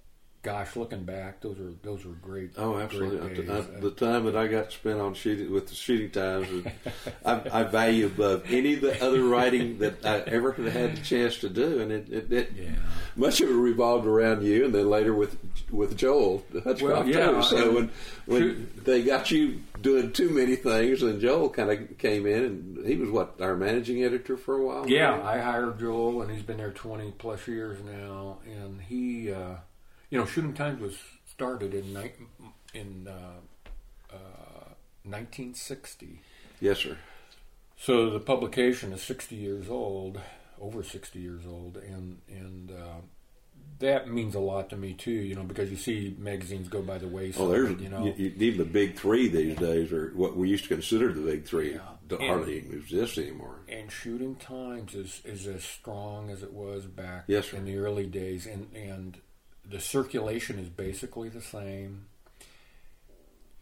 gosh, 0.43 0.75
looking 0.75 1.03
back, 1.03 1.41
those 1.41 1.59
are 1.59 1.71
those 1.81 2.05
were 2.05 2.13
great. 2.13 2.51
Oh, 2.57 2.77
absolutely. 2.77 3.33
Great 3.33 3.49
I-. 3.49 3.57
I- 3.59 3.79
the 3.79 3.91
time 3.91 4.25
that 4.25 4.35
I 4.35 4.47
got 4.47 4.71
spent 4.71 4.99
on 4.99 5.13
shooting 5.15 5.51
with 5.51 5.67
the 5.67 5.75
shooting 5.75 6.11
times, 6.11 6.47
I, 7.25 7.41
I 7.51 7.63
value 7.63 8.05
above 8.07 8.43
any 8.47 8.75
of 8.75 8.81
the 8.81 9.03
other 9.03 9.23
writing 9.23 9.79
that 9.79 10.05
I 10.05 10.19
ever 10.19 10.51
had 10.51 10.97
the 10.97 11.01
chance 11.01 11.37
to 11.39 11.49
do, 11.49 11.79
and 11.79 11.91
it, 11.91 12.09
it, 12.09 12.31
it 12.31 12.51
Yeah. 12.55 12.69
much 13.15 13.41
of 13.41 13.49
it 13.49 13.53
revolved 13.53 14.05
around 14.05 14.43
you, 14.43 14.65
and 14.65 14.75
then 14.75 14.89
later 14.89 15.13
with 15.13 15.37
with 15.71 15.97
Joel 15.97 16.43
Hutchcroft 16.53 16.81
Well, 16.81 17.07
yeah, 17.07 17.31
too. 17.31 17.43
So 17.43 17.73
when 17.73 17.91
when 18.25 18.69
they 18.83 19.01
got 19.03 19.31
you 19.31 19.61
doing 19.81 20.11
too 20.11 20.29
many 20.29 20.55
things, 20.55 21.01
and 21.01 21.19
Joel 21.21 21.49
kind 21.49 21.71
of 21.71 21.97
came 21.97 22.25
in, 22.25 22.43
and 22.43 22.85
he 22.85 22.95
was 22.95 23.09
what 23.09 23.39
our 23.41 23.55
managing 23.55 24.03
editor 24.03 24.37
for 24.37 24.57
a 24.57 24.65
while. 24.65 24.89
Yeah, 24.89 25.21
I 25.23 25.39
hired 25.39 25.79
Joel, 25.79 26.21
and 26.21 26.29
he's 26.31 26.43
been 26.43 26.57
there 26.57 26.71
twenty 26.71 27.11
plus 27.17 27.47
years 27.47 27.79
now. 27.83 28.39
And 28.45 28.81
he, 28.81 29.31
uh, 29.33 29.55
you 30.13 30.19
know, 30.19 30.25
Shooting 30.27 30.53
Times 30.53 30.79
was 30.79 30.95
started 31.25 31.73
in 31.73 31.91
ni- 31.91 32.11
in 32.75 33.07
uh, 33.07 34.13
uh, 34.13 34.69
nineteen 35.03 35.55
sixty. 35.55 36.21
yes, 36.61 36.77
sir. 36.79 36.97
So 37.75 38.11
the 38.11 38.19
publication 38.19 38.93
is 38.93 39.01
60 39.01 39.35
years 39.35 39.67
old, 39.69 40.21
over 40.61 40.83
60 40.83 41.19
years 41.19 41.41
old, 41.47 41.77
and 41.77 42.19
and 42.29 42.69
uh, 42.71 43.01
that 43.79 44.07
means 44.07 44.35
a 44.35 44.39
lot 44.39 44.69
to 44.69 44.77
me 44.77 44.93
too. 44.93 45.09
You 45.11 45.33
know, 45.35 45.43
because 45.43 45.71
you 45.71 45.77
see 45.77 46.15
magazines 46.19 46.67
go 46.69 46.83
by 46.83 46.99
the 46.99 47.07
wayside. 47.07 47.41
Oh, 47.41 47.49
there's 47.49 47.81
you 47.81 47.89
know, 47.89 48.05
you- 48.05 48.13
you- 48.17 48.33
even 48.37 48.59
the 48.59 48.65
big 48.71 48.95
three 48.95 49.27
these 49.27 49.57
days 49.57 49.91
are 49.91 50.11
what 50.15 50.37
we 50.37 50.47
used 50.47 50.63
to 50.65 50.69
consider 50.69 51.11
the 51.11 51.21
big 51.21 51.45
three. 51.45 51.73
Yeah. 51.73 51.79
And- 52.11 52.21
hardly 52.21 52.57
even 52.57 52.77
exist 52.77 53.17
anymore. 53.17 53.61
and 53.67 53.91
Shooting 53.91 54.35
Times 54.35 54.93
is 54.93 55.21
is 55.25 55.47
as 55.47 55.63
strong 55.63 56.29
as 56.29 56.43
it 56.43 56.53
was 56.53 56.85
back 56.85 57.23
Yes, 57.27 57.51
in 57.53 57.65
the 57.65 57.77
early 57.77 58.05
days, 58.05 58.45
and 58.45 58.67
and 58.75 59.17
the 59.69 59.79
circulation 59.79 60.59
is 60.59 60.69
basically 60.69 61.29
the 61.29 61.41
same. 61.41 62.05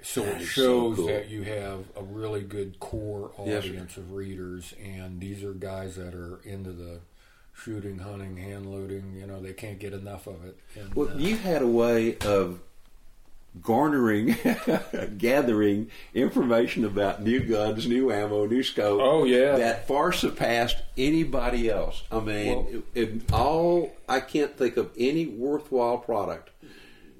So 0.04 0.24
That 0.24 0.38
it 0.38 0.42
is 0.42 0.48
so 0.56 0.62
shows 0.62 0.96
cool. 0.98 1.08
that 1.08 1.30
you 1.30 1.44
have 1.44 1.86
a 1.96 2.02
really 2.04 2.42
good 2.42 2.80
core 2.80 3.32
audience 3.38 3.98
of 3.98 4.14
readers, 4.14 4.74
and 4.84 5.20
these 5.20 5.44
are 5.44 5.54
guys 5.54 5.96
that 5.96 6.16
are 6.16 6.40
into 6.44 6.72
the 6.72 7.00
shooting, 7.54 8.00
hunting, 8.00 8.36
hand 8.38 8.66
loading. 8.66 9.14
You 9.16 9.28
know, 9.28 9.40
they 9.40 9.54
can't 9.54 9.78
get 9.78 9.94
enough 9.94 10.26
of 10.26 10.44
it. 10.44 10.58
And, 10.76 10.94
Well, 10.96 11.10
uh, 11.10 11.18
you 11.18 11.38
had 11.38 11.62
a 11.62 11.68
way 11.68 12.18
of 12.20 12.60
garnering, 13.62 14.36
gathering 15.18 15.90
information 16.14 16.86
about 16.86 17.22
new 17.22 17.40
guns, 17.42 17.88
new 17.88 18.12
ammo, 18.12 18.46
new 18.46 18.64
scope. 18.64 19.00
Oh, 19.02 19.24
yeah. 19.26 19.58
that 19.58 19.88
far 19.88 20.12
surpassed 20.14 20.78
anybody 20.98 21.70
else. 21.70 22.04
I 22.12 22.20
mean, 22.20 22.84
Well- 22.96 23.10
all 23.34 23.96
I 24.08 24.20
can't 24.20 24.58
think 24.58 24.78
of 24.78 24.92
any 24.98 25.26
worthwhile 25.26 25.98
product 25.98 26.50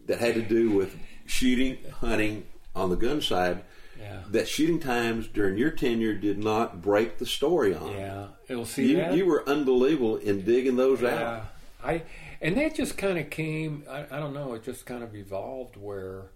that 0.08 0.20
had 0.20 0.36
to 0.36 0.42
do 0.42 0.72
with 0.72 0.96
shooting, 1.26 1.78
hunting 2.00 2.46
on 2.76 2.90
the 2.90 2.96
gun 2.96 3.22
side. 3.22 3.64
Yeah. 4.00 4.22
That 4.32 4.48
shooting 4.48 4.80
times 4.80 5.28
during 5.28 5.58
your 5.60 5.70
tenure 5.70 6.16
did 6.16 6.40
not 6.40 6.82
break 6.82 7.20
the 7.20 7.26
story 7.26 7.76
on. 7.76 7.92
yeah, 7.92 8.28
it'll 8.48 8.66
see 8.66 8.92
You, 8.92 8.98
that. 8.98 9.14
you 9.16 9.28
were 9.28 9.48
unbelievable 9.48 10.16
in 10.18 10.42
digging 10.44 10.76
those 10.76 11.02
Yeah, 11.02 11.10
out. 11.10 11.46
I 11.84 12.02
and 12.42 12.58
that 12.58 12.76
just 12.76 12.98
kind 12.98 13.18
of 13.18 13.30
came. 13.30 13.84
I, 13.90 14.06
I 14.12 14.20
don't 14.20 14.34
know. 14.34 14.54
It 14.54 14.64
just 14.64 14.86
kind 14.86 15.04
of 15.04 15.16
evolved 15.16 15.78
where. 15.78 16.32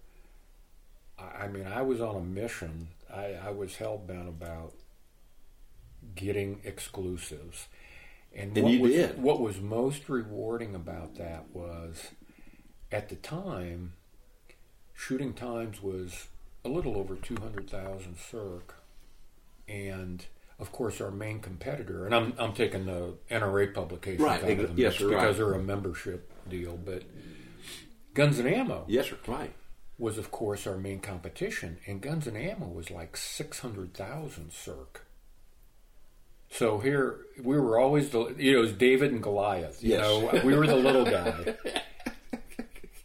I, 1.18 1.44
I 1.44 1.48
mean, 1.48 1.66
I 1.66 1.82
was 1.82 2.00
on 2.00 2.16
a 2.16 2.20
mission. 2.20 2.88
I, 3.12 3.34
I 3.46 3.50
was 3.50 3.76
hell 3.76 3.98
bent 3.98 4.28
about 4.28 4.74
getting 6.14 6.60
exclusives, 6.64 7.68
and, 8.34 8.56
And 8.56 8.64
what 8.64 8.72
you 8.72 8.80
was, 8.80 8.92
did. 8.92 9.22
What 9.22 9.40
was 9.40 9.60
most 9.60 10.08
rewarding 10.08 10.74
about 10.74 11.16
that 11.16 11.46
was, 11.52 12.10
at 12.92 13.08
the 13.08 13.16
time, 13.16 13.94
shooting 14.94 15.34
times 15.34 15.82
was 15.82 16.28
a 16.64 16.68
little 16.68 16.96
over 16.96 17.16
two 17.16 17.36
hundred 17.36 17.68
thousand 17.70 18.16
circ, 18.18 18.74
and 19.68 20.26
of 20.58 20.72
course 20.72 21.00
our 21.00 21.10
main 21.10 21.40
competitor, 21.40 22.06
and 22.06 22.14
I'm 22.14 22.32
I'm 22.38 22.52
taking 22.54 22.86
the 22.86 23.14
NRA 23.30 23.72
publication 23.74 24.24
Right, 24.24 24.42
out 24.42 24.50
of 24.50 24.56
the 24.58 24.62
ex- 24.64 24.72
yes, 24.76 24.96
sir, 24.96 25.08
because 25.10 25.22
right. 25.24 25.36
they're 25.36 25.52
a 25.54 25.62
membership 25.62 26.30
deal, 26.48 26.76
but 26.82 27.02
Guns 28.14 28.38
and 28.38 28.48
Ammo 28.48 28.84
Yes, 28.88 29.08
sir. 29.08 29.16
Right. 29.26 29.52
was 29.98 30.16
of 30.18 30.30
course 30.30 30.66
our 30.66 30.76
main 30.78 31.00
competition, 31.00 31.78
and 31.86 32.00
Guns 32.00 32.26
and 32.26 32.36
Ammo 32.36 32.66
was 32.68 32.90
like 32.90 33.16
six 33.16 33.60
hundred 33.60 33.92
thousand 33.94 34.52
circ. 34.52 35.02
So 36.48 36.78
here 36.78 37.16
we 37.42 37.58
were 37.58 37.78
always 37.78 38.10
the 38.10 38.34
you 38.38 38.52
know 38.52 38.58
it 38.58 38.62
was 38.62 38.72
David 38.72 39.12
and 39.12 39.22
Goliath. 39.22 39.82
You 39.82 39.90
Yes. 39.94 40.00
know 40.02 40.40
we 40.44 40.54
were 40.54 40.66
the 40.66 40.76
little 40.76 41.04
guy. 41.04 41.54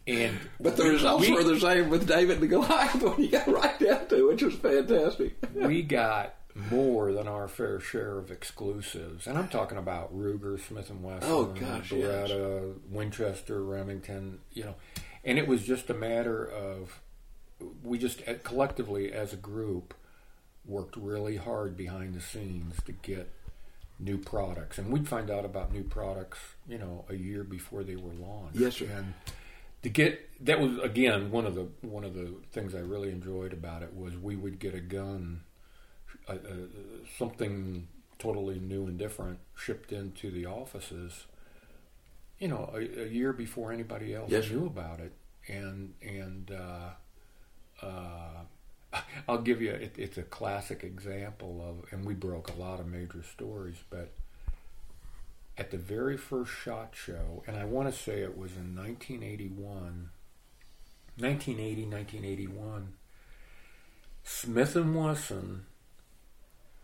And 0.04 0.36
But 0.58 0.76
the 0.76 0.82
results 0.82 1.28
we- 1.28 1.32
were 1.32 1.44
the 1.44 1.60
same 1.60 1.88
with 1.88 2.08
David 2.08 2.40
and 2.40 2.50
Goliath 2.50 3.00
when 3.00 3.20
you 3.22 3.28
got 3.30 3.46
right 3.46 3.78
down 3.78 4.08
to 4.08 4.16
it, 4.16 4.26
which 4.32 4.42
was 4.42 4.54
fantastic. 4.56 5.36
we 5.54 5.82
got 5.82 6.34
more 6.70 7.12
than 7.12 7.26
our 7.28 7.48
fair 7.48 7.80
share 7.80 8.18
of 8.18 8.30
exclusives, 8.30 9.26
and 9.26 9.36
I'm 9.38 9.48
talking 9.48 9.78
about 9.78 10.14
Ruger, 10.16 10.60
Smith 10.60 10.90
and 10.90 11.02
Wesson, 11.02 11.28
Oh, 11.30 11.46
gosh, 11.46 11.92
yes. 11.92 12.30
Beretta, 12.30 12.74
Winchester, 12.90 13.62
Remington. 13.64 14.38
You 14.52 14.64
know, 14.64 14.74
and 15.24 15.38
it 15.38 15.46
was 15.46 15.62
just 15.64 15.90
a 15.90 15.94
matter 15.94 16.44
of 16.48 17.00
we 17.82 17.98
just 17.98 18.26
uh, 18.28 18.34
collectively 18.42 19.12
as 19.12 19.32
a 19.32 19.36
group 19.36 19.94
worked 20.64 20.96
really 20.96 21.36
hard 21.36 21.76
behind 21.76 22.14
the 22.14 22.20
scenes 22.20 22.76
to 22.84 22.92
get 22.92 23.30
new 23.98 24.18
products, 24.18 24.78
and 24.78 24.90
we'd 24.90 25.06
find 25.08 25.30
out 25.30 25.44
about 25.44 25.72
new 25.72 25.84
products, 25.84 26.38
you 26.68 26.78
know, 26.78 27.04
a 27.08 27.14
year 27.14 27.44
before 27.44 27.84
they 27.84 27.96
were 27.96 28.12
launched. 28.14 28.56
Yes, 28.58 28.76
sir. 28.76 28.86
And 28.92 29.14
to 29.82 29.88
get 29.88 30.28
that 30.44 30.60
was 30.60 30.78
again 30.78 31.30
one 31.30 31.44
of 31.46 31.54
the 31.54 31.66
one 31.82 32.04
of 32.04 32.14
the 32.14 32.34
things 32.52 32.74
I 32.74 32.78
really 32.80 33.10
enjoyed 33.10 33.52
about 33.52 33.82
it 33.82 33.94
was 33.94 34.16
we 34.16 34.34
would 34.36 34.58
get 34.58 34.74
a 34.74 34.80
gun, 34.80 35.42
uh, 36.28 36.34
something 37.18 37.88
totally 38.18 38.58
new 38.60 38.86
and 38.86 38.98
different 38.98 39.38
shipped 39.56 39.92
into 39.92 40.30
the 40.30 40.46
offices. 40.46 41.26
You 42.38 42.48
know, 42.48 42.70
a, 42.74 43.04
a 43.04 43.08
year 43.08 43.32
before 43.32 43.72
anybody 43.72 44.14
else 44.14 44.30
Yes, 44.30 44.50
knew 44.50 44.66
about 44.66 45.00
it, 45.00 45.12
and 45.48 45.94
and 46.02 46.50
uh, 46.50 47.86
uh, 47.86 48.98
I'll 49.28 49.42
give 49.42 49.62
you 49.62 49.70
it, 49.70 49.94
it's 49.96 50.18
a 50.18 50.22
classic 50.22 50.82
example 50.84 51.64
of, 51.66 51.92
and 51.92 52.04
we 52.04 52.14
broke 52.14 52.48
a 52.50 52.60
lot 52.60 52.80
of 52.80 52.86
major 52.86 53.22
stories, 53.22 53.76
but 53.90 54.12
at 55.58 55.70
the 55.70 55.78
very 55.78 56.16
first 56.16 56.50
shot 56.50 56.94
show, 56.94 57.42
and 57.46 57.56
I 57.56 57.64
want 57.64 57.92
to 57.92 57.98
say 57.98 58.20
it 58.22 58.36
was 58.36 58.52
in 58.52 58.74
1981, 58.74 60.10
1980, 61.18 61.84
1981, 61.86 62.94
Smith 64.24 64.76
and 64.76 64.94
Wesson. 64.94 65.66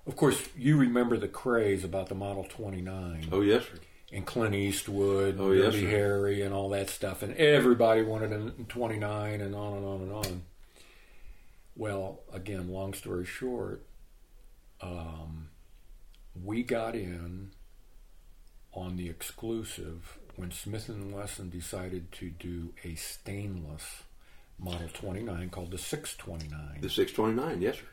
Of 0.09 0.17
course, 0.17 0.43
you 0.57 0.77
remember 0.79 1.17
the 1.19 1.29
craze 1.29 1.85
about 1.85 2.09
the 2.09 2.15
Model 2.15 2.45
29 2.49 3.29
Oh 3.31 3.43
yes, 3.43 3.65
sir. 3.65 3.79
and 4.11 4.27
Clint 4.27 4.55
Eastwood, 4.55 5.37
Oh, 5.39 5.51
and 5.51 5.59
yes, 5.61 5.73
Dirty 5.75 5.85
sir. 5.85 5.91
Harry, 5.91 6.43
and 6.43 6.53
all 6.55 6.71
that 6.71 6.89
stuff, 6.91 7.23
and 7.23 7.37
everybody 7.37 8.03
wanted 8.03 8.33
a 8.33 8.51
29, 8.69 9.41
and 9.41 9.55
on 9.55 9.77
and 9.77 9.87
on 9.87 10.01
and 10.01 10.13
on. 10.13 10.43
Well, 11.77 12.21
again, 12.33 12.71
long 12.73 12.95
story 12.95 13.25
short, 13.27 13.85
um, 14.81 15.51
we 16.43 16.63
got 16.63 16.95
in 16.95 17.51
on 18.73 18.97
the 18.97 19.09
exclusive 19.11 20.19
when 20.37 20.51
Smith 20.53 20.89
and 20.89 21.13
Wesson 21.13 21.51
decided 21.51 22.11
to 22.13 22.31
do 22.31 22.73
a 22.85 22.95
stainless 22.95 24.03
Model 24.59 24.89
29 24.93 25.51
called 25.51 25.71
the 25.71 25.79
629. 25.79 26.81
The 26.81 26.91
six 26.91 27.13
twenty 27.13 27.35
nine. 27.35 27.61
Yes, 27.63 27.77
sir. 27.77 27.85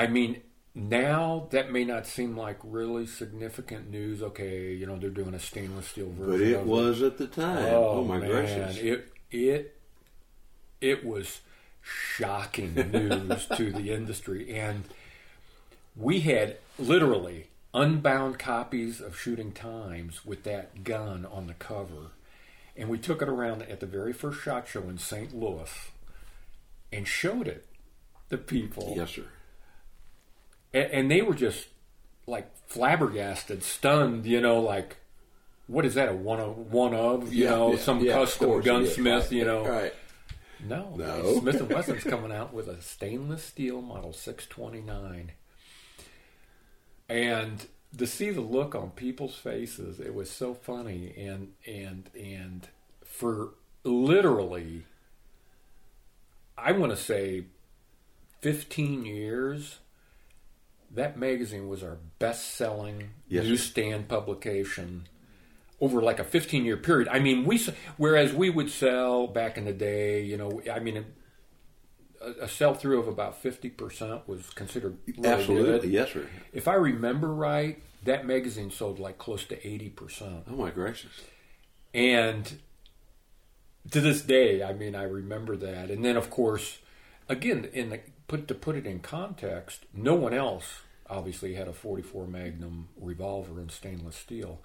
I 0.00 0.06
mean, 0.06 0.40
now 0.74 1.48
that 1.50 1.70
may 1.70 1.84
not 1.84 2.06
seem 2.06 2.34
like 2.34 2.56
really 2.62 3.06
significant 3.06 3.90
news. 3.90 4.22
Okay, 4.22 4.72
you 4.72 4.86
know 4.86 4.96
they're 4.96 5.10
doing 5.10 5.34
a 5.34 5.38
stainless 5.38 5.88
steel 5.88 6.10
version, 6.10 6.30
But 6.30 6.40
it 6.40 6.64
was 6.64 7.02
at 7.02 7.18
the 7.18 7.26
time. 7.26 7.66
Oh, 7.66 7.98
oh, 7.98 8.04
my 8.04 8.18
man, 8.18 8.30
gracious! 8.30 8.78
It 8.78 9.12
it 9.30 9.76
it 10.80 11.04
was 11.04 11.40
shocking 11.82 12.74
news 12.74 13.46
to 13.56 13.72
the 13.72 13.90
industry, 13.90 14.54
and 14.54 14.84
we 15.94 16.20
had 16.20 16.56
literally 16.78 17.48
unbound 17.74 18.38
copies 18.38 19.02
of 19.02 19.18
Shooting 19.18 19.52
Times 19.52 20.24
with 20.24 20.44
that 20.44 20.82
gun 20.82 21.26
on 21.26 21.46
the 21.46 21.54
cover, 21.54 22.12
and 22.74 22.88
we 22.88 22.96
took 22.96 23.20
it 23.20 23.28
around 23.28 23.62
at 23.62 23.80
the 23.80 23.86
very 23.86 24.14
first 24.14 24.40
shot 24.40 24.66
show 24.66 24.82
in 24.84 24.96
St. 24.96 25.38
Louis 25.38 25.90
and 26.90 27.06
showed 27.06 27.46
it 27.46 27.66
to 28.30 28.38
people, 28.38 28.94
Yes, 28.96 29.10
sir. 29.10 29.24
And, 30.74 30.90
and 30.92 31.10
they 31.10 31.22
were 31.22 31.34
just 31.34 31.68
like 32.26 32.50
flabbergasted, 32.68 33.62
stunned. 33.62 34.26
You 34.26 34.40
know, 34.40 34.60
like. 34.60 34.96
What 35.66 35.86
is 35.86 35.94
that? 35.94 36.08
A 36.08 36.12
one 36.12 36.40
of 36.40 36.56
one 36.72 36.94
of 36.94 37.32
you 37.32 37.44
Yeah, 37.44 37.50
know 37.50 37.72
yeah, 37.74 37.78
some 37.78 38.00
yeah, 38.00 38.12
custom 38.14 38.48
course, 38.48 38.64
gunsmith 38.64 39.30
you 39.30 39.44
know 39.44 39.64
Right. 39.64 39.94
no, 40.58 40.94
No. 40.96 41.38
Smith 41.38 41.60
and 41.60 41.70
Wesson's 41.70 42.02
coming 42.02 42.32
out 42.32 42.52
with 42.52 42.66
a 42.66 42.82
stainless 42.82 43.44
steel 43.44 43.80
model 43.80 44.12
629, 44.12 45.30
and 47.08 47.66
to 47.96 48.04
see 48.06 48.30
the 48.30 48.40
look 48.40 48.74
on 48.74 48.90
people's 48.90 49.36
faces, 49.36 50.00
it 50.00 50.12
was 50.12 50.28
so 50.28 50.54
funny. 50.54 51.14
And 51.16 51.52
and 51.66 52.10
and 52.18 52.66
for 53.04 53.50
literally, 53.84 54.86
I 56.58 56.72
want 56.72 56.90
to 56.90 56.96
say, 56.96 57.44
15 58.40 59.06
years. 59.06 59.78
That 60.92 61.16
magazine 61.16 61.68
was 61.68 61.82
our 61.82 61.98
best-selling 62.18 63.10
Yes, 63.28 63.44
newsstand 63.44 64.08
publication 64.08 65.06
over 65.80 66.02
like 66.02 66.18
a 66.18 66.24
15 66.24 66.64
year 66.64 66.76
period. 66.76 67.08
I 67.08 67.20
mean, 67.20 67.44
we 67.44 67.64
whereas 67.96 68.32
we 68.32 68.50
would 68.50 68.70
sell 68.70 69.26
back 69.26 69.56
in 69.56 69.64
the 69.64 69.72
day, 69.72 70.22
you 70.22 70.36
know, 70.36 70.60
I 70.70 70.80
mean, 70.80 71.04
a, 72.20 72.44
a 72.44 72.48
sell 72.48 72.74
through 72.74 73.00
of 73.00 73.08
about 73.08 73.42
50% 73.42 74.26
was 74.26 74.50
considered 74.50 74.98
really 75.06 75.28
Absolutely. 75.28 75.80
good. 75.80 75.90
Yes, 75.90 76.12
sir. 76.12 76.26
If 76.52 76.68
I 76.68 76.74
remember 76.74 77.32
right, 77.32 77.82
that 78.04 78.26
magazine 78.26 78.70
sold 78.70 78.98
like 78.98 79.18
close 79.18 79.44
to 79.46 79.56
80%. 79.56 80.42
Oh, 80.50 80.56
my 80.56 80.70
gracious. 80.70 81.12
And 81.94 82.60
to 83.90 84.00
this 84.00 84.22
day, 84.22 84.62
I 84.62 84.72
mean, 84.72 84.94
I 84.94 85.04
remember 85.04 85.56
that. 85.56 85.90
And 85.90 86.04
then, 86.04 86.16
of 86.16 86.30
course, 86.30 86.78
again, 87.28 87.68
in 87.72 87.90
the 87.90 88.00
put 88.30 88.46
to 88.48 88.54
put 88.54 88.76
it 88.76 88.86
in 88.86 89.00
context, 89.00 89.86
no 89.92 90.14
one 90.14 90.32
else 90.32 90.82
obviously 91.08 91.54
had 91.54 91.66
a 91.66 91.72
44 91.72 92.28
Magnum 92.28 92.88
revolver 93.00 93.60
in 93.60 93.68
stainless 93.68 94.14
steel. 94.14 94.60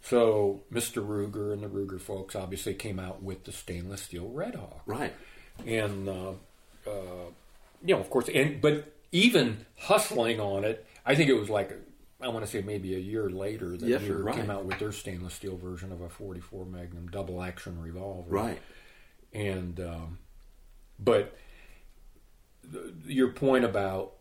So 0.00 0.60
Mr. 0.72 1.04
Ruger 1.04 1.52
and 1.52 1.60
the 1.62 1.66
Ruger 1.68 2.00
folks 2.00 2.36
obviously 2.36 2.74
came 2.74 3.00
out 3.00 3.20
with 3.20 3.42
the 3.44 3.50
stainless 3.50 4.02
steel 4.02 4.28
Red 4.28 4.54
Hawk 4.54 4.82
Right. 4.86 5.12
and 5.66 6.08
uh, 6.08 6.30
uh, 6.86 7.26
you 7.84 7.94
know, 7.94 8.00
of 8.00 8.08
course, 8.08 8.28
and 8.32 8.60
but 8.60 8.92
even 9.10 9.66
hustling 9.76 10.38
on 10.40 10.64
it, 10.64 10.86
I 11.04 11.16
think 11.16 11.28
it 11.28 11.34
was 11.34 11.50
like 11.50 11.72
I 12.20 12.28
want 12.28 12.44
to 12.44 12.50
say 12.50 12.62
maybe 12.62 12.94
a 12.94 12.98
year 12.98 13.28
later 13.30 13.76
that 13.76 13.88
Yes, 13.88 14.02
Ruger 14.02 14.24
right. 14.24 14.34
came 14.36 14.50
out 14.50 14.64
with 14.64 14.78
their 14.78 14.92
stainless 14.92 15.34
steel 15.34 15.56
version 15.56 15.90
of 15.90 16.00
a 16.00 16.08
44 16.08 16.64
Magnum 16.66 17.08
double 17.08 17.42
action 17.42 17.80
revolver, 17.82 18.30
Right. 18.30 18.60
And 19.32 19.80
um, 19.80 20.18
but 21.00 21.36
your 23.08 23.28
point 23.32 23.64
about 23.64 24.12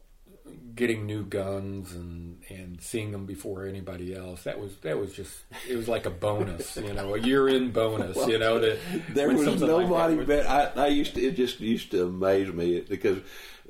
getting 0.76 1.06
new 1.06 1.24
guns 1.26 1.92
and 1.94 2.42
and 2.50 2.80
seeing 2.82 3.12
them 3.12 3.26
before 3.26 3.66
anybody 3.66 4.16
else 4.16 4.44
that 4.44 4.60
was 4.60 4.76
that 4.78 4.98
was 4.98 5.12
just 5.14 5.36
it 5.68 5.76
was 5.76 5.88
like 5.88 6.06
a 6.06 6.10
bonus 6.10 6.78
you 6.78 6.94
know 6.94 7.16
a 7.16 7.20
year 7.20 7.48
in 7.50 7.72
bonus 7.72 8.16
you 8.28 8.38
know 8.38 8.60
that 8.60 8.78
There 9.14 9.28
was 9.28 9.46
like 9.46 9.60
nobody 9.60 10.16
was- 10.16 10.28
bet. 10.28 10.50
I, 10.50 10.84
I 10.84 10.88
used 10.88 11.16
to. 11.16 11.22
It 11.22 11.36
just 11.36 11.60
used 11.60 11.92
to 11.92 12.06
amaze 12.06 12.48
me 12.54 12.82
because 12.82 13.18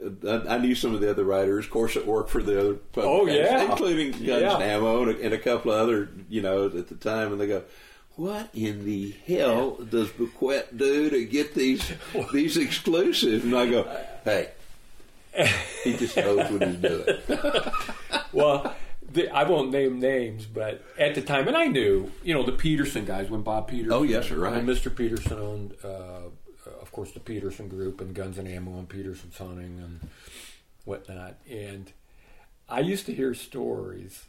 uh, 0.05 0.41
I, 0.47 0.55
I 0.55 0.57
knew 0.59 0.75
some 0.75 0.93
of 0.93 1.01
the 1.01 1.09
other 1.09 1.23
writers, 1.23 1.65
of 1.65 1.71
course, 1.71 1.95
that 1.95 2.05
worked 2.05 2.29
for 2.29 2.43
the 2.43 2.59
other. 2.59 2.77
Oh, 2.97 3.25
yeah. 3.25 3.63
including 3.71 4.11
Guns 4.11 4.21
Yeah. 4.21 4.53
and 4.55 4.63
Ammo 4.63 5.03
and 5.03 5.17
a, 5.17 5.23
and 5.25 5.33
a 5.33 5.39
couple 5.39 5.71
of 5.71 5.79
other, 5.79 6.09
you 6.29 6.41
know, 6.43 6.65
at 6.67 6.87
the 6.87 6.95
time, 6.95 7.31
and 7.31 7.41
they 7.41 7.47
go. 7.47 7.63
What 8.15 8.49
in 8.55 8.83
the 8.85 9.15
hell 9.27 9.75
does 9.75 10.09
Bequette 10.09 10.75
do 10.75 11.09
to 11.11 11.23
get 11.25 11.53
these 11.55 11.91
these 12.33 12.57
exclusives? 12.57 13.43
And 13.45 13.55
I 13.55 13.67
go, 13.69 13.83
hey, 14.25 14.49
he 15.83 15.95
just 15.95 16.17
knows 16.17 16.49
what 16.51 16.67
he's 16.67 16.77
doing. 16.77 17.17
well, 18.33 18.75
the, 19.11 19.29
I 19.29 19.43
won't 19.43 19.71
name 19.71 19.99
names, 19.99 20.45
but 20.45 20.83
at 20.97 21.15
the 21.15 21.21
time, 21.21 21.47
and 21.47 21.55
I 21.55 21.67
knew, 21.67 22.11
you 22.23 22.33
know, 22.33 22.43
the 22.43 22.51
Peterson 22.51 23.05
guys 23.05 23.29
when 23.29 23.41
Bob 23.41 23.67
Peterson. 23.67 23.93
Oh, 23.93 24.03
yes, 24.03 24.27
sir, 24.27 24.37
right. 24.37 24.53
When 24.53 24.65
Mr. 24.65 24.93
Peterson 24.93 25.37
owned, 25.39 25.75
uh, 25.83 26.29
of 26.81 26.91
course, 26.91 27.11
the 27.11 27.19
Peterson 27.19 27.67
Group 27.67 28.01
and 28.01 28.13
Guns 28.13 28.37
and 28.37 28.47
Ammo 28.47 28.77
and 28.77 28.89
Peterson's 28.89 29.37
Hunting 29.37 29.79
and 29.79 30.09
whatnot. 30.85 31.35
And 31.49 31.91
I 32.67 32.79
used 32.79 33.05
to 33.05 33.13
hear 33.13 33.33
stories, 33.33 34.25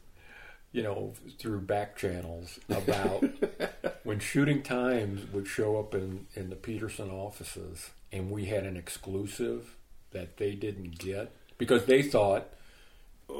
you 0.72 0.82
know, 0.82 1.14
through 1.38 1.62
back 1.62 1.96
channels 1.96 2.58
about 2.68 3.24
when 4.04 4.20
Shooting 4.20 4.62
Times 4.62 5.32
would 5.32 5.48
show 5.48 5.78
up 5.78 5.94
in, 5.94 6.26
in 6.34 6.50
the 6.50 6.56
Peterson 6.56 7.10
offices 7.10 7.90
and 8.12 8.30
we 8.30 8.46
had 8.46 8.64
an 8.64 8.76
exclusive 8.76 9.76
that 10.12 10.36
they 10.36 10.52
didn't 10.54 10.98
get 10.98 11.32
because 11.58 11.84
they 11.86 12.02
thought, 12.02 12.48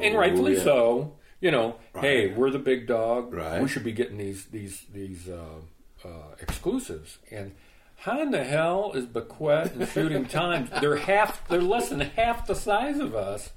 and 0.03 0.17
rightfully 0.17 0.57
yeah. 0.57 0.63
so, 0.65 1.13
you 1.41 1.51
know, 1.51 1.77
hey, 2.01 2.33
we're 2.33 2.51
the 2.51 2.59
big 2.59 2.87
dog. 2.87 3.33
Right. 3.33 3.63
We 3.63 3.69
should 3.69 3.85
be 3.85 3.93
getting 3.93 4.19
these 4.19 4.47
these 4.47 4.85
these 4.93 5.29
uh, 5.29 6.07
uh, 6.07 6.35
exclusives. 6.41 7.19
And 7.31 7.55
how 7.97 8.21
in 8.23 8.31
the 8.31 8.45
hell 8.45 8.93
is 8.95 9.07
Bequette 9.07 9.75
and 9.75 9.89
Shooting 9.89 10.27
Times? 10.29 10.71
They're 10.81 10.97
half. 10.97 11.47
They're 11.49 11.61
less 11.63 11.89
than 11.89 12.01
half 12.01 12.47
the 12.47 12.55
size 12.55 12.99
of 12.99 13.15
us. 13.15 13.51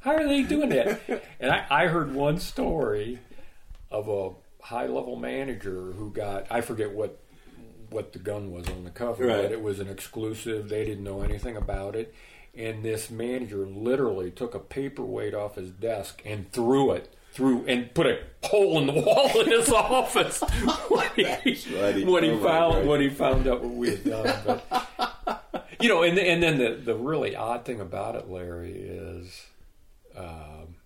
How 0.00 0.12
are 0.16 0.26
they 0.28 0.42
doing 0.42 0.68
that? 0.70 1.00
And 1.40 1.50
I, 1.50 1.64
I 1.70 1.86
heard 1.86 2.14
one 2.14 2.38
story 2.38 3.20
of 3.90 4.08
a 4.08 4.30
high 4.64 4.86
level 4.86 5.16
manager 5.16 5.92
who 5.92 6.10
got 6.10 6.46
I 6.50 6.60
forget 6.60 6.92
what 6.92 7.20
what 7.90 8.12
the 8.12 8.18
gun 8.18 8.50
was 8.50 8.66
on 8.68 8.82
the 8.84 8.90
cover, 8.90 9.26
Right. 9.26 9.42
but 9.42 9.52
it 9.52 9.62
was 9.62 9.78
an 9.78 9.88
exclusive. 9.88 10.68
They 10.68 10.84
didn't 10.84 11.04
know 11.04 11.22
anything 11.22 11.56
about 11.56 11.94
it. 11.94 12.12
And 12.56 12.84
this 12.84 13.10
manager 13.10 13.66
literally 13.66 14.30
took 14.30 14.54
a 14.54 14.60
paperweight 14.60 15.34
off 15.34 15.56
his 15.56 15.70
desk 15.70 16.22
and 16.24 16.50
threw 16.52 16.92
it 16.92 17.12
through 17.32 17.64
and 17.66 17.92
put 17.94 18.06
a 18.06 18.20
hole 18.44 18.78
in 18.78 18.86
the 18.86 18.92
wall 18.92 19.40
in 19.40 19.50
his 19.50 19.68
office 19.72 20.40
when 20.88 21.08
he, 21.16 22.04
when 22.04 22.22
he 22.22 22.30
Oh, 22.30 22.38
found 22.38 22.72
God. 22.74 22.86
when 22.86 23.00
he 23.00 23.08
found 23.10 23.48
out 23.48 23.60
what 23.64 23.74
we 23.74 23.90
had 23.90 24.04
done. 24.04 24.36
But 24.46 25.66
you 25.80 25.88
know, 25.88 26.02
and 26.04 26.16
and 26.16 26.40
then 26.40 26.58
the 26.58 26.76
the 26.76 26.94
really 26.94 27.34
odd 27.34 27.64
thing 27.64 27.80
about 27.80 28.14
it, 28.14 28.30
Larry, 28.30 28.70
is 28.72 29.46
um, 30.16 30.76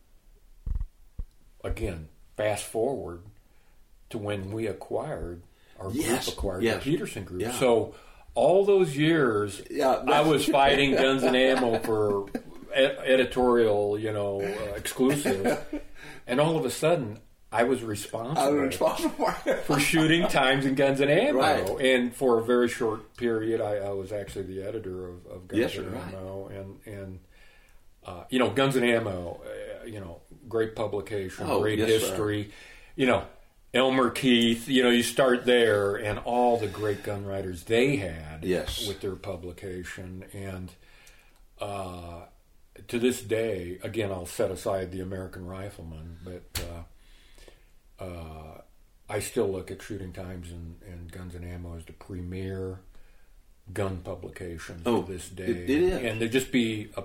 again 1.63 2.09
fast 2.37 2.65
forward 2.65 3.21
to 4.11 4.19
when 4.19 4.51
we 4.53 4.67
acquired 4.67 5.43
our 5.79 5.91
Yes, 5.93 6.25
group 6.27 6.39
acquired 6.39 6.63
yes, 6.63 6.83
the 6.85 6.91
Peterson 6.91 7.25
group. 7.25 7.43
yeah. 7.43 7.53
So 7.53 7.95
all 8.35 8.65
those 8.65 8.97
years, 8.97 9.63
Yeah, 9.71 10.03
I 10.07 10.21
was 10.21 10.45
fighting 10.59 10.93
Guns 10.97 11.23
and 11.23 11.37
Ammo 11.37 11.79
for 11.81 12.27
editorial, 12.75 13.99
you 13.99 14.13
know, 14.13 14.41
uh, 14.43 14.75
exclusive, 14.77 15.59
and 16.27 16.41
all 16.41 16.57
of 16.57 16.65
a 16.65 16.71
sudden, 16.71 17.19
I 17.51 17.65
was 17.65 17.83
responsible 17.83 18.43
I 18.43 18.51
was 18.51 18.61
responsible 18.61 19.31
for 19.65 19.81
shooting 19.81 20.29
times 20.29 20.67
and 20.67 20.77
guns 20.77 21.01
and 21.01 21.11
ammo. 21.11 21.39
Right. 21.41 21.81
And 21.81 22.15
for 22.15 22.39
a 22.39 22.45
very 22.45 22.69
short 22.69 23.17
period, 23.17 23.63
I, 23.63 23.77
I 23.77 23.91
was 23.91 24.13
actually 24.13 24.45
the 24.45 24.63
editor 24.63 25.09
of, 25.09 25.27
of 25.27 25.49
Guns 25.49 25.59
Yes, 25.61 25.77
and 25.77 25.91
right. 25.93 26.05
Ammo, 26.15 26.49
and 26.49 26.79
and 26.85 27.19
uh, 28.05 28.25
you 28.29 28.39
know, 28.39 28.51
Guns 28.51 28.77
and 28.77 28.85
Ammo, 28.85 29.41
uh, 29.83 29.85
you 29.87 29.99
know, 29.99 30.21
great 30.47 30.77
publication, 30.77 31.47
Oh, 31.49 31.61
great 31.61 31.79
yes, 31.79 31.89
sir. 31.89 31.99
history. 32.09 32.51
You 32.97 33.07
know, 33.07 33.25
Elmer 33.75 34.11
Keith. 34.11 34.69
You 34.69 34.83
know, 34.83 34.91
you 34.91 35.03
start 35.03 35.45
there, 35.45 35.97
and 35.97 36.19
all 36.21 36.57
the 36.57 36.67
great 36.67 37.03
gun 37.03 37.25
writers 37.27 37.65
they 37.65 37.97
had 37.97 38.45
Yes. 38.45 38.87
with 38.87 39.01
their 39.01 39.17
publication, 39.17 40.25
and 40.33 40.71
uh, 41.61 42.23
to 42.87 42.99
this 42.99 43.21
day, 43.21 43.79
again, 43.83 44.11
I'll 44.11 44.27
set 44.27 44.51
aside 44.51 44.91
the 44.93 45.01
American 45.01 45.47
Rifleman, 45.47 46.19
but. 46.25 46.63
Uh, 46.65 46.83
uh, 48.05 48.61
I 49.11 49.21
still 49.21 49.49
look 49.51 49.71
at 49.71 49.83
Shooting 49.83 50.13
Times 50.13 50.51
and, 50.53 50.77
and 50.87 51.11
Guns 51.11 51.35
and 51.35 51.43
Ammo 51.45 51.77
as 51.79 51.85
the 51.87 51.95
premier 51.95 52.79
gun 53.73 54.03
publication 54.05 54.83
Oh, 54.87 55.03
to 55.03 55.13
this 55.13 55.31
day, 55.31 55.45
it- 55.47 55.71
it 55.71 55.83
is. 55.83 56.03
and 56.05 56.21
to 56.21 56.29
just 56.29 56.53
be 56.53 56.91
a, 56.95 57.03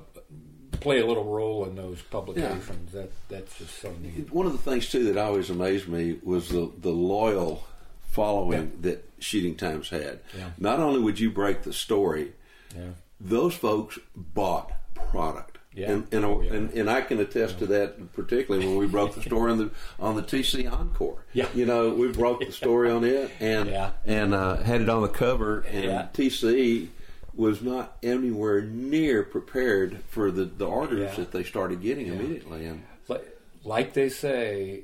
play 0.79 0.99
a 0.99 1.05
little 1.05 1.23
role 1.25 1.65
in 1.65 1.75
those 1.75 2.01
publications. 2.01 2.91
That 2.91 3.11
that's 3.29 3.57
just 3.57 3.79
so 3.79 3.93
neat. 4.01 4.31
One 4.33 4.45
of 4.45 4.51
the 4.51 4.57
things 4.57 4.89
too 4.89 5.03
that 5.05 5.17
always 5.17 5.49
amazed 5.49 5.87
me 5.87 6.19
was 6.23 6.49
the 6.49 6.71
the 6.79 6.89
loyal 6.91 7.65
following 8.11 8.71
that 8.81 9.03
Shooting 9.19 9.55
Times 9.55 9.89
had. 9.89 10.19
Yeah. 10.37 10.49
Not 10.57 10.79
only 10.79 10.99
would 11.01 11.19
you 11.19 11.31
break 11.31 11.63
the 11.63 11.73
story, 11.73 12.33
Yeah, 12.75 12.91
those 13.19 13.55
folks 13.55 13.97
bought 14.15 14.71
product. 15.09 15.57
Yeah. 15.75 15.91
And 15.91 16.07
and, 16.13 16.23
Oh, 16.25 16.41
yeah. 16.41 16.53
and 16.53 16.69
and 16.73 16.89
I 16.89 17.01
can 17.01 17.19
attest 17.19 17.57
to 17.59 17.65
that 17.67 18.13
particularly 18.13 18.67
when 18.67 18.77
we 18.77 18.85
broke 18.87 19.15
the 19.15 19.21
story 19.29 19.51
on 19.51 19.57
the 19.57 19.71
on 19.99 20.15
the 20.15 20.21
TC 20.21 20.71
Encore. 20.71 21.23
Yeah. 21.33 21.47
You 21.55 21.65
know, 21.65 21.89
we 21.89 22.11
broke 22.11 22.45
the 22.45 22.51
story 22.51 22.91
on 22.91 23.03
it 23.03 23.31
and 23.39 23.69
Yeah. 23.69 23.91
and 24.05 24.33
uh, 24.35 24.57
had 24.57 24.81
it 24.81 24.89
on 24.89 25.01
the 25.01 25.07
cover 25.07 25.61
and 25.61 25.85
Yeah. 25.85 26.07
TC 26.13 26.89
was 27.35 27.61
not 27.61 27.97
anywhere 28.03 28.61
near 28.61 29.23
prepared 29.23 29.99
for 30.09 30.29
the, 30.31 30.45
the 30.45 30.65
orders 30.67 30.99
Yeah. 31.11 31.15
that 31.15 31.31
they 31.31 31.43
started 31.43 31.81
getting 31.81 32.07
immediately 32.07 32.65
and 32.65 32.83
like, 33.07 33.37
like 33.63 33.93
they 33.93 34.09
say, 34.09 34.83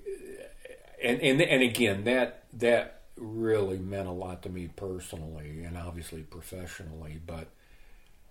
and 1.04 1.22
and 1.22 1.42
and 1.42 1.62
again 1.64 2.04
that 2.06 2.44
that 2.54 3.02
really 3.16 3.78
meant 3.78 4.08
a 4.08 4.12
lot 4.12 4.42
to 4.44 4.50
me 4.50 4.68
personally 4.76 5.64
and 5.64 5.78
obviously 5.78 6.22
professionally. 6.24 7.20
But 7.26 7.50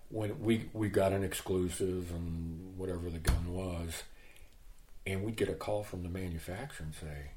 when 0.09 0.39
we 0.41 0.69
we 0.73 0.89
got 0.89 1.13
an 1.13 1.23
exclusive 1.23 2.11
and 2.11 2.77
whatever 2.77 3.09
the 3.09 3.19
gun 3.19 3.53
was, 3.53 4.03
and 5.07 5.23
we'd 5.23 5.37
get 5.37 5.49
a 5.49 5.53
call 5.53 5.83
from 5.83 6.03
the 6.03 6.09
manufacturer 6.09 6.85
and 6.87 6.95
say, 6.95 7.31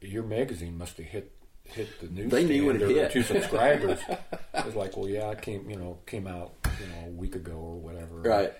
"Your 0.00 0.22
magazine 0.22 0.78
must 0.78 0.96
have 0.96 1.06
hit." 1.06 1.32
Hit 1.64 2.00
the 2.00 2.06
news. 2.08 2.30
They 2.30 2.44
knew 2.44 2.66
when 2.66 2.76
it 2.80 2.88
hit. 2.88 3.10
Two 3.12 3.22
subscribers. 3.22 3.98
I 4.54 4.64
was 4.66 4.74
like, 4.76 4.96
well, 4.96 5.08
yeah, 5.08 5.30
it 5.30 5.42
came, 5.42 5.68
you 5.68 5.76
know, 5.76 5.98
came 6.06 6.26
out, 6.26 6.52
you 6.80 6.86
know, 6.86 7.06
a 7.08 7.10
week 7.10 7.34
ago 7.34 7.52
or 7.54 7.76
whatever. 7.76 8.16
Right. 8.20 8.52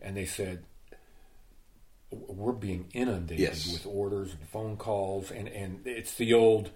And 0.00 0.16
they 0.16 0.24
said, 0.26 0.64
we're 2.10 2.52
being 2.52 2.88
inundated 2.92 3.40
Yes. 3.40 3.72
with 3.72 3.86
orders 3.86 4.32
and 4.32 4.46
phone 4.48 4.76
calls, 4.76 5.30
and, 5.30 5.48
and 5.48 5.80
it's 5.86 6.14
the 6.14 6.34
old, 6.34 6.70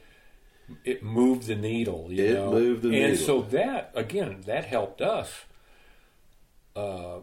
it 0.84 1.02
moved 1.02 1.46
the 1.46 1.54
needle, 1.54 2.08
you 2.10 2.24
It 2.24 2.34
know. 2.34 2.50
moved 2.52 2.82
the 2.82 2.88
and 2.88 3.12
needle. 3.12 3.26
so 3.26 3.42
that 3.42 3.92
again, 3.94 4.42
that 4.46 4.64
helped 4.64 5.00
us 5.02 5.44
uh, 6.74 7.18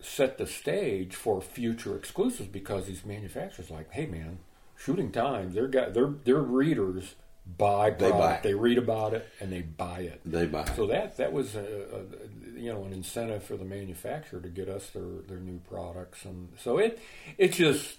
set 0.00 0.36
the 0.38 0.46
stage 0.46 1.14
for 1.14 1.40
future 1.40 1.96
exclusives 1.96 2.48
because 2.48 2.86
these 2.86 3.04
manufacturers, 3.04 3.70
like, 3.70 3.90
hey 3.92 4.06
man, 4.06 4.38
shooting 4.76 5.10
times, 5.10 5.54
their 5.54 5.66
got 5.68 5.94
their 5.94 6.08
their 6.08 6.40
readers 6.42 7.14
buy 7.46 7.90
They 7.90 8.10
product, 8.10 8.42
buy. 8.42 8.48
they 8.48 8.54
read 8.54 8.78
about 8.78 9.14
it, 9.14 9.28
and 9.40 9.52
they 9.52 9.62
buy 9.62 10.00
it. 10.00 10.20
They 10.24 10.46
buy. 10.46 10.64
So 10.76 10.86
that 10.86 11.16
that 11.18 11.32
was 11.32 11.54
a, 11.54 11.60
a, 11.60 12.58
you 12.58 12.72
know 12.72 12.84
an 12.84 12.92
incentive 12.92 13.42
for 13.44 13.56
the 13.56 13.64
manufacturer 13.64 14.40
to 14.40 14.48
get 14.48 14.68
us 14.68 14.90
their, 14.90 15.02
their 15.28 15.38
new 15.38 15.58
products, 15.68 16.24
and 16.24 16.50
so 16.58 16.78
it 16.78 16.98
it 17.38 17.52
just 17.52 17.98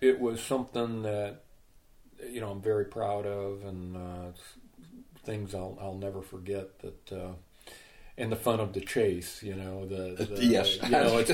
it 0.00 0.20
was 0.20 0.42
something 0.42 1.02
that 1.02 1.40
you 2.30 2.40
know 2.40 2.50
I'm 2.50 2.60
very 2.62 2.84
proud 2.84 3.26
of, 3.26 3.64
and 3.64 3.96
uh, 3.96 4.32
things 5.24 5.54
I'll 5.54 5.78
I'll 5.80 5.94
never 5.98 6.22
forget 6.22 6.78
that. 6.80 7.12
Uh, 7.12 7.32
and 8.18 8.30
the 8.30 8.36
fun 8.36 8.60
of 8.60 8.72
the 8.72 8.80
chase, 8.80 9.42
you 9.42 9.54
know, 9.54 9.86
the, 9.86 10.24
the 10.24 10.44
Yes. 10.44 10.76
you 10.82 10.90
know, 10.90 11.18
it's, 11.18 11.30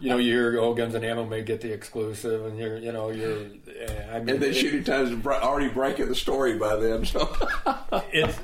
you 0.00 0.08
know, 0.08 0.16
you 0.16 0.32
hear, 0.32 0.60
oh, 0.60 0.74
Guns 0.74 0.94
and 0.94 1.04
Ammo 1.04 1.24
may 1.24 1.42
get 1.42 1.60
the 1.60 1.72
exclusive, 1.72 2.46
and 2.46 2.58
you're, 2.58 2.78
you 2.78 2.92
know, 2.92 3.10
you're, 3.10 3.38
I 4.10 4.18
mean, 4.18 4.28
and 4.30 4.42
then 4.42 4.52
shooting 4.52 4.84
times 4.84 5.24
already 5.26 5.68
breaking 5.68 6.08
the 6.08 6.14
story 6.14 6.58
by 6.58 6.76
then. 6.76 7.04
So 7.04 7.34
it's, 8.12 8.38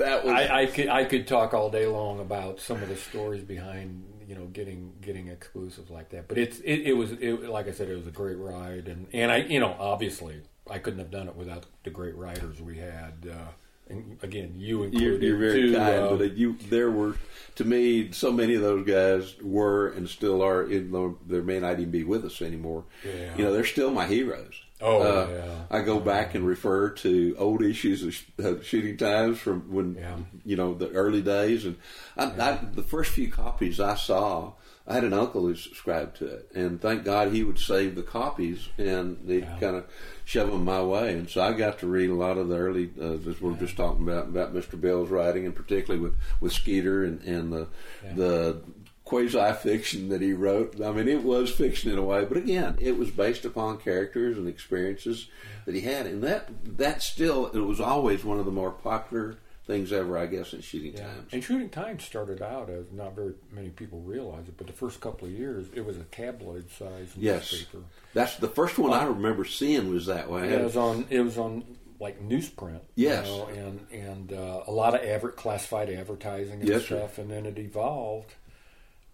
that 0.00 0.24
was 0.24 0.32
I, 0.34 0.62
I 0.62 0.66
could 0.66 0.88
I 0.88 1.04
could 1.04 1.26
talk 1.26 1.54
all 1.54 1.70
day 1.70 1.86
long 1.86 2.20
about 2.20 2.60
some 2.60 2.82
of 2.82 2.88
the 2.88 2.96
stories 2.96 3.42
behind 3.42 4.04
you 4.26 4.34
know 4.34 4.46
getting 4.46 4.92
getting 5.00 5.28
exclusives 5.28 5.90
like 5.90 6.10
that. 6.10 6.28
But 6.28 6.38
it's 6.38 6.58
it, 6.60 6.80
it 6.86 6.92
was 6.94 7.12
it, 7.12 7.48
like 7.48 7.68
I 7.68 7.72
said, 7.72 7.88
it 7.88 7.96
was 7.96 8.06
a 8.06 8.12
great 8.12 8.38
ride, 8.38 8.88
and 8.88 9.06
and 9.12 9.30
I 9.30 9.38
you 9.38 9.60
know 9.60 9.76
obviously 9.78 10.42
I 10.68 10.78
couldn't 10.78 11.00
have 11.00 11.10
done 11.10 11.28
it 11.28 11.36
without 11.36 11.66
the 11.84 11.90
great 11.90 12.16
writers 12.16 12.60
we 12.60 12.78
had. 12.78 13.28
Uh, 13.30 13.50
and 13.90 14.18
again, 14.22 14.54
you 14.56 14.78
You're, 14.78 14.86
included. 14.86 15.22
you're 15.22 15.38
very 15.38 15.62
too, 15.62 15.74
kind, 15.76 16.04
uh, 16.04 16.16
but 16.16 16.36
you 16.36 16.56
there 16.68 16.90
were 16.90 17.16
to 17.56 17.64
me 17.64 18.12
so 18.12 18.32
many 18.32 18.54
of 18.54 18.62
those 18.62 18.86
guys 18.86 19.34
were 19.42 19.88
and 19.88 20.08
still 20.08 20.42
are, 20.42 20.66
even 20.68 20.92
though 20.92 21.18
they 21.26 21.40
may 21.40 21.58
not 21.60 21.78
even 21.80 21.90
be 21.90 22.04
with 22.04 22.24
us 22.24 22.40
anymore. 22.40 22.84
Yeah. 23.04 23.36
You 23.36 23.44
know, 23.44 23.52
they're 23.52 23.64
still 23.64 23.90
my 23.90 24.06
heroes. 24.06 24.54
Oh, 24.82 25.02
Uh, 25.02 25.28
yeah. 25.30 25.54
I 25.70 25.82
go 25.82 26.00
back 26.00 26.34
and 26.34 26.46
refer 26.46 26.88
to 26.88 27.36
old 27.38 27.62
issues 27.62 28.02
of 28.02 28.14
sh- 28.14 28.24
uh, 28.42 28.54
shooting 28.62 28.96
times 28.96 29.38
from 29.38 29.70
when 29.70 29.94
Yeah. 29.96 30.16
you 30.46 30.56
know 30.56 30.72
the 30.72 30.90
early 30.92 31.20
days, 31.20 31.66
and 31.66 31.76
I, 32.16 32.24
I, 32.24 32.58
the 32.72 32.82
first 32.82 33.10
few 33.12 33.30
copies 33.30 33.78
I 33.80 33.96
saw. 33.96 34.52
I 34.88 34.94
had 34.94 35.04
an 35.04 35.12
uncle 35.12 35.42
who 35.42 35.54
subscribed 35.54 36.16
to 36.16 36.26
it, 36.26 36.50
and 36.54 36.80
thank 36.80 37.04
God 37.04 37.30
he 37.32 37.44
would 37.44 37.58
save 37.60 37.94
the 37.94 38.02
copies 38.02 38.70
and 38.78 39.18
they 39.24 39.42
kind 39.42 39.76
of 39.76 39.84
shove 40.30 40.50
them 40.52 40.64
my 40.64 40.80
way. 40.82 41.12
And 41.14 41.28
so 41.28 41.40
I 41.42 41.52
got 41.52 41.80
to 41.80 41.88
read 41.88 42.08
a 42.08 42.14
lot 42.14 42.38
of 42.38 42.48
the 42.48 42.56
early, 42.56 42.90
uh, 43.00 43.14
as 43.28 43.40
we 43.40 43.52
are 43.52 43.56
just 43.56 43.76
talking 43.76 44.02
about, 44.08 44.26
about 44.28 44.54
Mr. 44.54 44.80
Bell's 44.80 45.08
writing, 45.10 45.44
and 45.44 45.54
particularly 45.54 46.00
with, 46.00 46.14
with 46.40 46.52
Skeeter 46.52 47.04
and, 47.04 47.20
and 47.22 47.52
the 47.52 47.66
Yeah. 48.04 48.12
the 48.14 48.62
quasi 49.04 49.52
fiction 49.54 50.08
that 50.10 50.20
he 50.20 50.32
wrote. 50.32 50.80
I 50.80 50.92
mean, 50.92 51.08
it 51.08 51.24
was 51.24 51.50
fiction 51.50 51.90
in 51.90 51.98
a 51.98 52.02
way, 52.04 52.24
but 52.24 52.36
again, 52.36 52.76
it 52.80 52.96
was 52.96 53.10
based 53.10 53.44
upon 53.44 53.78
characters 53.78 54.38
and 54.38 54.46
experiences 54.46 55.26
that 55.66 55.74
he 55.74 55.80
had, 55.80 56.06
and 56.06 56.22
that 56.22 56.48
that 56.78 57.02
still 57.02 57.46
it 57.48 57.58
was 57.58 57.80
always 57.80 58.24
one 58.24 58.38
of 58.38 58.44
the 58.44 58.52
more 58.52 58.70
popular 58.70 59.36
things 59.70 59.92
ever, 59.92 60.18
I 60.18 60.26
guess, 60.26 60.52
in 60.52 60.60
shooting 60.60 60.94
Yeah. 60.94 61.04
times. 61.06 61.32
And 61.32 61.44
Shooting 61.44 61.70
Time 61.70 62.00
started 62.00 62.42
out 62.42 62.68
as 62.70 62.90
not 62.92 63.14
very 63.14 63.34
many 63.52 63.70
people 63.70 64.00
realize 64.00 64.48
it, 64.48 64.56
but 64.56 64.66
the 64.66 64.72
first 64.72 65.00
couple 65.00 65.28
of 65.28 65.32
years 65.32 65.66
it 65.74 65.84
was 65.84 65.96
a 65.96 66.02
tabloid 66.04 66.68
sized 66.70 67.16
Yes. 67.16 67.52
newspaper. 67.52 67.84
That's 68.12 68.36
the 68.36 68.48
first 68.48 68.78
one 68.78 68.92
I 68.92 69.04
remember 69.04 69.44
seeing 69.44 69.88
was 69.90 70.06
that 70.06 70.28
way. 70.30 70.50
Yeah, 70.50 70.56
it 70.56 70.64
was 70.64 70.76
on. 70.76 71.06
It 71.08 71.20
was 71.20 71.38
on 71.38 71.64
like 72.00 72.20
newsprint. 72.20 72.80
Yes. 72.96 73.26
you 73.28 73.32
know, 73.36 73.46
and 73.46 73.86
and 73.92 74.32
uh, 74.32 74.64
a 74.66 74.72
lot 74.72 74.94
of 74.94 75.02
adver- 75.02 75.32
classified 75.32 75.88
advertising 75.90 76.60
and 76.60 76.68
Yes, 76.68 76.82
sir. 76.86 76.96
stuff, 76.98 77.18
and 77.18 77.30
then 77.30 77.46
it 77.46 77.58
evolved 77.58 78.34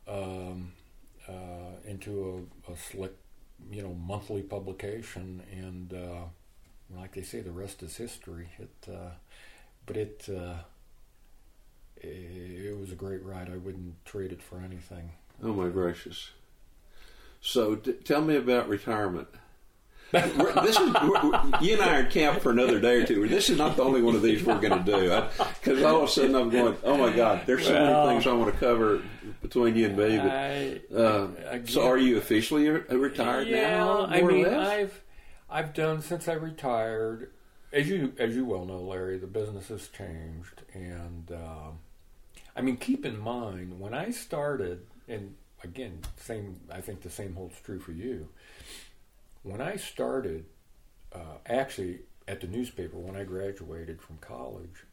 um, 0.09 0.73
uh, 1.29 1.33
into 1.85 2.47
a, 2.69 2.73
a 2.73 2.77
slick, 2.77 3.12
you 3.71 3.83
know, 3.83 3.92
monthly 3.95 4.42
publication, 4.42 5.42
and 5.51 5.92
uh, 5.92 6.25
like 6.97 7.12
they 7.14 7.23
say, 7.23 7.40
the 7.40 7.51
rest 7.51 7.83
is 7.83 7.97
history. 7.97 8.49
It, 8.59 8.88
uh, 8.90 9.11
but 9.87 9.96
it. 9.96 10.29
Uh, 10.29 10.55
it 11.96 12.66
it 12.66 12.79
was 12.79 12.92
a 12.92 12.94
great 12.94 13.25
ride. 13.25 13.51
I 13.53 13.57
wouldn't 13.57 14.05
trade 14.05 14.33
it 14.33 14.42
for 14.42 14.59
anything. 14.59 15.11
Oh 15.42 15.53
my 15.53 15.68
gracious! 15.68 16.31
So 17.40 17.77
t- 17.77 17.92
tell 17.92 18.20
me 18.22 18.37
about 18.37 18.68
retirement. 18.68 19.29
This 20.12 20.79
is 20.79 20.92
we're, 21.03 21.31
we're- 21.31 21.40
you 21.61 21.72
and 21.75 21.83
I 21.83 21.96
are 21.96 22.01
in 22.05 22.11
camp 22.11 22.40
for 22.40 22.51
another 22.53 22.79
day 22.81 22.94
or 23.03 23.05
two. 23.07 23.27
This 23.27 23.51
is 23.51 23.59
not 23.59 23.77
the 23.77 23.83
only 23.83 24.03
one 24.03 24.14
of 24.14 24.22
these 24.22 24.42
we're 24.44 24.61
going 24.61 24.85
to 24.85 24.90
do 24.90 25.22
because 25.61 25.83
all 25.83 26.05
of 26.05 26.09
a 26.09 26.12
sudden 26.12 26.37
I'm 26.37 26.49
going, 26.49 26.77
oh 26.85 26.96
my 26.96 27.14
God, 27.14 27.42
there's 27.44 27.66
so 27.66 27.72
Well- 27.75 28.07
many 28.07 28.20
things 28.20 28.27
I 28.33 28.37
want 28.37 28.53
to 28.55 28.59
cover 28.61 29.03
between 29.42 29.75
you 29.75 29.87
and 29.87 29.96
me. 29.96 30.16
But, 30.16 30.31
I, 30.31 30.81
uh, 30.96 31.29
again- 31.49 31.66
so 31.66 31.87
are 31.88 31.99
you 31.99 32.18
officially 32.18 32.68
re- 32.68 32.83
retired 32.96 33.49
yeah, 33.49 33.79
now? 33.79 34.07
I 34.07 34.20
more 34.20 34.31
or 34.31 34.33
mean, 34.33 34.44
less? 34.44 34.68
I've 34.68 35.03
I've 35.51 35.75
done 35.75 36.03
since 36.03 36.29
I 36.29 36.35
retired. 36.35 37.33
As 37.72 37.88
you 37.88 38.12
as 38.18 38.35
you 38.35 38.44
well 38.44 38.64
know, 38.64 38.81
Larry, 38.81 39.18
the 39.18 39.26
business 39.26 39.68
has 39.68 39.88
changed, 39.88 40.62
and 40.72 41.31
um, 41.33 41.79
I 42.55 42.61
mean, 42.62 42.76
keep 42.76 43.05
in 43.05 43.18
mind 43.18 43.79
when 43.81 43.92
I 43.92 44.11
started, 44.11 44.87
and 45.09 45.35
again, 45.62 46.00
same. 46.16 46.61
I 46.70 46.81
think 46.81 47.02
the 47.02 47.11
same 47.11 47.35
holds 47.35 47.61
true 47.61 47.81
for 47.81 47.92
you. 47.92 48.29
When 49.42 49.61
I 49.61 49.76
started, 49.76 50.46
uh, 51.12 51.38
actually 51.46 52.00
at 52.29 52.40
the 52.40 52.46
newspaper 52.46 52.98
when 52.98 53.16
I 53.16 53.24
graduated 53.24 54.02
from 54.02 54.18
college, 54.18 54.85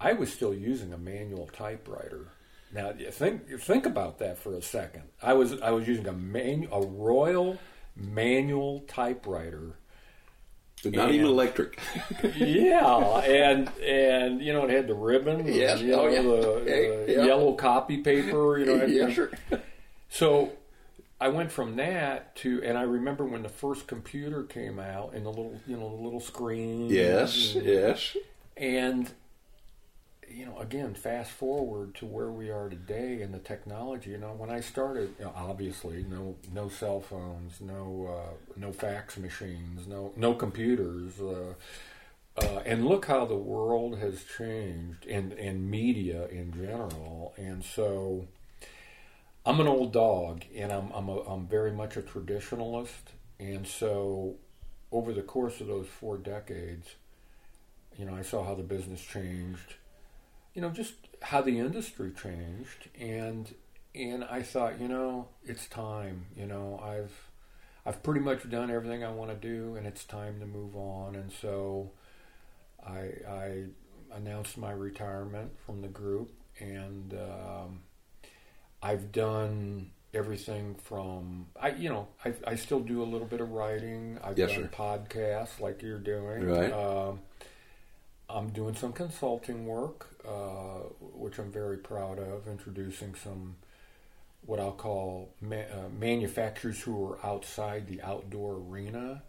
I 0.00 0.12
was 0.12 0.32
still 0.32 0.54
using 0.54 0.92
a 0.92 0.98
manual 0.98 1.46
typewriter. 1.46 2.28
Now 2.72 2.92
think 2.92 3.60
think 3.60 3.86
about 3.86 4.18
that 4.18 4.38
for 4.38 4.54
a 4.54 4.62
second. 4.62 5.04
I 5.22 5.34
was 5.34 5.60
I 5.60 5.70
was 5.70 5.86
using 5.86 6.06
a 6.06 6.12
manu- 6.12 6.68
a 6.72 6.84
Royal 6.84 7.58
manual 7.96 8.80
typewriter. 8.80 9.76
Not 10.84 11.10
even 11.12 11.26
electric. 11.26 11.78
yeah, 12.36 13.18
and 13.20 13.70
and 13.82 14.40
you 14.40 14.52
know 14.52 14.64
it 14.64 14.70
had 14.70 14.86
the 14.88 14.94
ribbon, 14.94 15.46
Yes, 15.46 15.80
you 15.80 15.94
oh, 15.94 16.08
yeah. 16.08 16.22
the, 16.22 16.62
Yeah, 16.66 17.06
the 17.06 17.12
yeah. 17.20 17.24
yellow 17.26 17.52
copy 17.54 17.98
paper, 17.98 18.58
you 18.58 18.66
know. 18.66 18.74
and- 18.76 18.92
Yes, 18.92 19.14
sir. 19.16 19.30
So 20.08 20.52
I 21.20 21.28
went 21.28 21.50
from 21.50 21.76
that 21.76 22.36
to, 22.36 22.62
and 22.62 22.76
I 22.78 22.82
remember 22.82 23.24
when 23.24 23.42
the 23.42 23.48
first 23.48 23.86
computer 23.86 24.42
came 24.42 24.78
out 24.78 25.14
and 25.14 25.24
the 25.24 25.30
little, 25.30 25.58
you 25.66 25.76
know, 25.76 25.88
the 25.96 26.02
little 26.02 26.20
screen. 26.20 26.88
Yes, 26.90 27.54
and, 27.54 27.64
yes. 27.64 28.16
and 28.56 29.10
you 30.28 30.46
know, 30.46 30.58
again, 30.58 30.94
fast 30.94 31.30
forward 31.30 31.94
to 31.96 32.06
where 32.06 32.30
we 32.30 32.50
are 32.50 32.68
today 32.68 33.22
and 33.22 33.32
the 33.32 33.38
technology. 33.38 34.10
You 34.10 34.18
know, 34.18 34.34
when 34.36 34.50
I 34.50 34.60
started, 34.60 35.14
you 35.18 35.24
know, 35.24 35.32
obviously, 35.34 36.04
no, 36.08 36.36
no 36.52 36.68
cell 36.68 37.00
phones, 37.00 37.60
no, 37.60 38.08
uh, 38.10 38.34
no 38.56 38.72
fax 38.72 39.16
machines, 39.16 39.86
no, 39.86 40.12
no 40.16 40.34
computers. 40.34 41.20
Uh, 41.20 41.54
uh, 42.36 42.62
and 42.66 42.86
look 42.86 43.06
how 43.06 43.24
the 43.24 43.36
world 43.36 43.98
has 43.98 44.24
changed, 44.24 45.06
and 45.06 45.32
and 45.34 45.70
media 45.70 46.26
in 46.28 46.52
general. 46.52 47.32
And 47.36 47.64
so, 47.64 48.26
I'm 49.46 49.60
an 49.60 49.68
old 49.68 49.92
dog, 49.92 50.44
and 50.56 50.72
I'm 50.72 50.90
I'm 50.92 51.08
a, 51.08 51.18
I'm 51.20 51.46
very 51.46 51.70
much 51.70 51.96
a 51.96 52.02
traditionalist. 52.02 53.12
And 53.38 53.66
so, 53.66 54.34
over 54.90 55.12
the 55.12 55.22
course 55.22 55.60
of 55.60 55.68
those 55.68 55.86
four 55.86 56.16
decades, 56.18 56.96
you 57.96 58.04
know, 58.04 58.14
I 58.14 58.22
saw 58.22 58.44
how 58.44 58.54
the 58.54 58.62
business 58.62 59.00
changed. 59.00 59.74
You 60.54 60.62
know, 60.62 60.70
just 60.70 60.94
how 61.22 61.40
the 61.42 61.58
industry 61.58 62.12
changed, 62.12 62.88
and 62.98 63.52
and 63.94 64.24
I 64.24 64.42
thought, 64.42 64.80
you 64.80 64.88
know, 64.88 65.28
it's 65.44 65.66
time. 65.66 66.26
You 66.36 66.46
know, 66.46 66.80
I've 66.82 67.12
I've 67.86 68.02
pretty 68.02 68.20
much 68.20 68.48
done 68.48 68.70
everything 68.70 69.04
I 69.04 69.10
want 69.12 69.30
to 69.30 69.36
do, 69.36 69.76
and 69.76 69.86
it's 69.86 70.04
time 70.04 70.40
to 70.40 70.46
move 70.46 70.76
on. 70.76 71.16
And 71.16 71.32
so, 71.32 71.90
I 72.86 73.10
I 73.28 73.64
announced 74.12 74.56
my 74.58 74.70
retirement 74.72 75.52
from 75.66 75.82
the 75.82 75.88
group, 75.88 76.30
and 76.60 77.14
um, 77.14 77.80
I've 78.82 79.12
done 79.12 79.90
everything 80.12 80.76
from 80.76 81.46
I, 81.60 81.70
you 81.70 81.88
know, 81.88 82.08
I, 82.24 82.34
I 82.46 82.54
still 82.54 82.80
do 82.80 83.02
a 83.02 83.04
little 83.04 83.26
bit 83.26 83.40
of 83.40 83.50
writing. 83.50 84.18
I've 84.22 84.38
Yes, 84.38 84.52
done 84.52 84.62
sir. 84.62 84.70
podcasts 84.72 85.60
like 85.60 85.82
you're 85.82 85.98
doing. 85.98 86.46
Right. 86.46 86.72
Um, 86.72 87.20
I'm 88.28 88.50
doing 88.50 88.74
some 88.74 88.92
consulting 88.92 89.66
work, 89.66 90.08
uh, 90.26 90.88
which 91.00 91.38
I'm 91.38 91.52
very 91.52 91.76
proud 91.76 92.18
of, 92.18 92.48
introducing 92.48 93.14
some 93.14 93.56
what 94.46 94.60
I'll 94.60 94.72
call 94.72 95.30
ma- 95.40 95.56
uh, 95.56 95.88
manufacturers 95.98 96.80
who 96.80 97.12
are 97.12 97.24
outside 97.24 97.86
the 97.86 98.02
outdoor 98.02 98.54
arena 98.54 99.22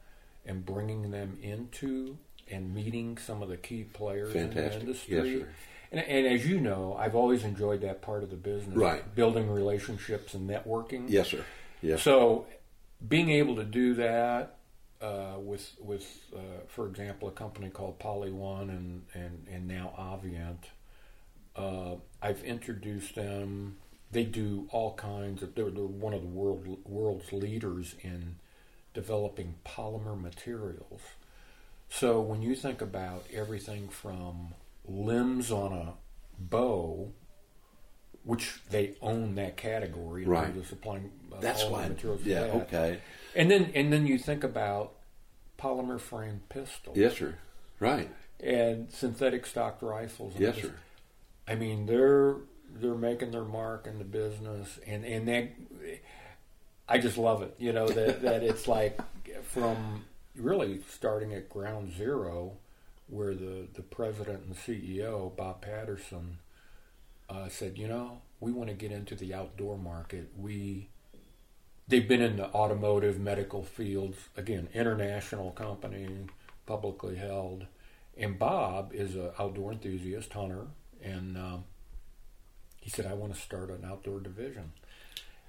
and 0.46 0.66
bringing 0.66 1.12
them 1.12 1.38
into 1.42 2.18
and 2.52 2.74
meeting 2.76 3.18
some 3.18 3.42
of 3.42 3.50
the 3.50 3.58
key 3.58 3.84
players 3.84 4.36
in 4.36 4.54
the 4.54 4.80
industry. 4.80 5.16
Yes, 5.16 5.42
sir. 5.42 5.50
And, 5.92 6.02
and 6.02 6.28
as 6.28 6.46
you 6.46 6.60
know, 6.60 6.96
I've 7.00 7.16
always 7.16 7.44
enjoyed 7.44 7.82
that 7.82 8.02
part 8.02 8.24
of 8.24 8.30
the 8.30 8.36
business, 8.36 8.76
Right. 8.76 9.16
Building 9.16 9.50
relationships 9.50 10.34
and 10.34 10.50
networking. 10.50 11.06
Yes, 11.08 11.30
sir. 11.30 11.44
Yes. 11.82 12.02
So, 12.02 12.46
being 13.08 13.30
able 13.30 13.56
to 13.56 13.64
do 13.64 13.94
that 13.96 14.58
uh, 15.06 15.40
with 15.40 15.76
with, 15.80 16.06
uh, 16.36 16.40
for 16.68 16.88
example, 16.88 17.28
a 17.28 17.32
company 17.32 17.70
called 17.70 18.00
Poly 18.00 18.32
One 18.32 18.70
and 18.70 19.04
and 19.14 19.48
and 19.52 19.68
now 19.68 19.94
Avient, 19.98 20.64
uh, 21.56 21.96
I've 22.22 22.44
introduced 22.44 23.16
them. 23.16 23.78
They 24.12 24.24
do 24.24 24.68
all 24.72 24.94
kinds 24.96 25.44
of. 25.44 25.56
They're, 25.56 25.70
they're 25.70 25.84
one 25.84 26.14
of 26.14 26.22
the 26.22 26.28
world 26.28 26.78
world's 26.86 27.32
leaders 27.32 27.96
in 28.02 28.38
developing 28.94 29.56
polymer 29.66 30.20
materials. 30.20 31.02
So 31.90 32.20
when 32.22 32.42
you 32.42 32.56
think 32.56 32.82
about 32.82 33.26
everything 33.34 33.90
from 33.90 34.54
limbs 34.88 35.52
on 35.52 35.72
a 35.74 35.94
bow, 36.40 37.12
which 38.24 38.62
they 38.70 38.96
own 39.02 39.36
that 39.36 39.56
category, 39.58 40.26
Right. 40.26 40.56
of 40.56 40.66
supplying 40.68 41.12
uh, 41.32 41.40
That's 41.42 41.64
why. 41.66 41.88
materials 41.90 42.22
Yeah. 42.24 42.42
that. 42.48 42.56
Okay. 42.74 43.00
And 43.36 43.52
then 43.52 43.72
and 43.76 43.92
then 43.92 44.08
you 44.08 44.18
think 44.18 44.44
about 44.44 44.94
polymer 45.60 46.00
frame 46.00 46.42
pistols 46.50 46.98
Yes, 46.98 47.18
sir. 47.18 47.36
Right. 47.80 48.10
and 48.40 48.90
synthetic 48.92 49.46
stock 49.46 49.82
rifles. 49.82 50.34
Yes, 50.38 50.56
just- 50.56 50.68
sir. 50.70 50.76
I 51.48 51.56
mean, 51.56 51.86
they're 51.86 52.38
they're 52.78 52.96
making 52.96 53.32
their 53.32 53.44
mark 53.46 53.88
in 53.88 54.00
the 54.00 54.06
business, 54.06 54.80
and 54.88 55.06
and 55.06 55.28
that 55.28 55.52
I 56.88 56.98
just 56.98 57.18
love 57.18 57.42
it. 57.42 57.56
You 57.60 57.74
know 57.74 57.88
that 57.88 58.22
that 58.22 58.44
it's 58.44 58.68
like 58.78 59.00
from 59.44 60.06
really 60.36 60.82
starting 60.90 61.34
at 61.34 61.50
ground 61.50 61.94
zero, 61.96 62.54
where 63.08 63.34
the 63.36 63.68
the 63.74 63.82
president 63.84 64.44
and 64.46 64.56
CEO 64.56 65.36
Bob 65.36 65.62
Patterson 65.62 66.38
uh, 67.30 67.50
said, 67.50 67.78
you 67.78 67.88
know, 67.88 68.22
we 68.40 68.52
want 68.52 68.70
to 68.70 68.76
get 68.76 68.92
into 68.92 69.16
the 69.16 69.34
outdoor 69.34 69.78
market. 69.78 70.32
We 70.38 70.90
they've 71.88 72.08
been 72.08 72.22
in 72.22 72.38
the 72.38 72.48
automotive 72.54 73.20
medical 73.20 73.64
fields 73.64 74.18
again, 74.38 74.68
international 74.74 75.52
company, 75.52 76.08
publicly 76.66 77.16
held, 77.16 77.66
and 78.18 78.40
Bob 78.40 78.92
is 78.94 79.16
an 79.16 79.30
outdoor 79.40 79.72
enthusiast 79.74 80.32
hunter, 80.34 80.68
and 81.04 81.38
um, 81.38 81.64
he 82.82 82.90
said, 82.90 83.06
I 83.06 83.14
want 83.14 83.34
to 83.36 83.40
start 83.42 83.70
an 83.70 83.84
outdoor 83.86 84.20
division. 84.20 84.72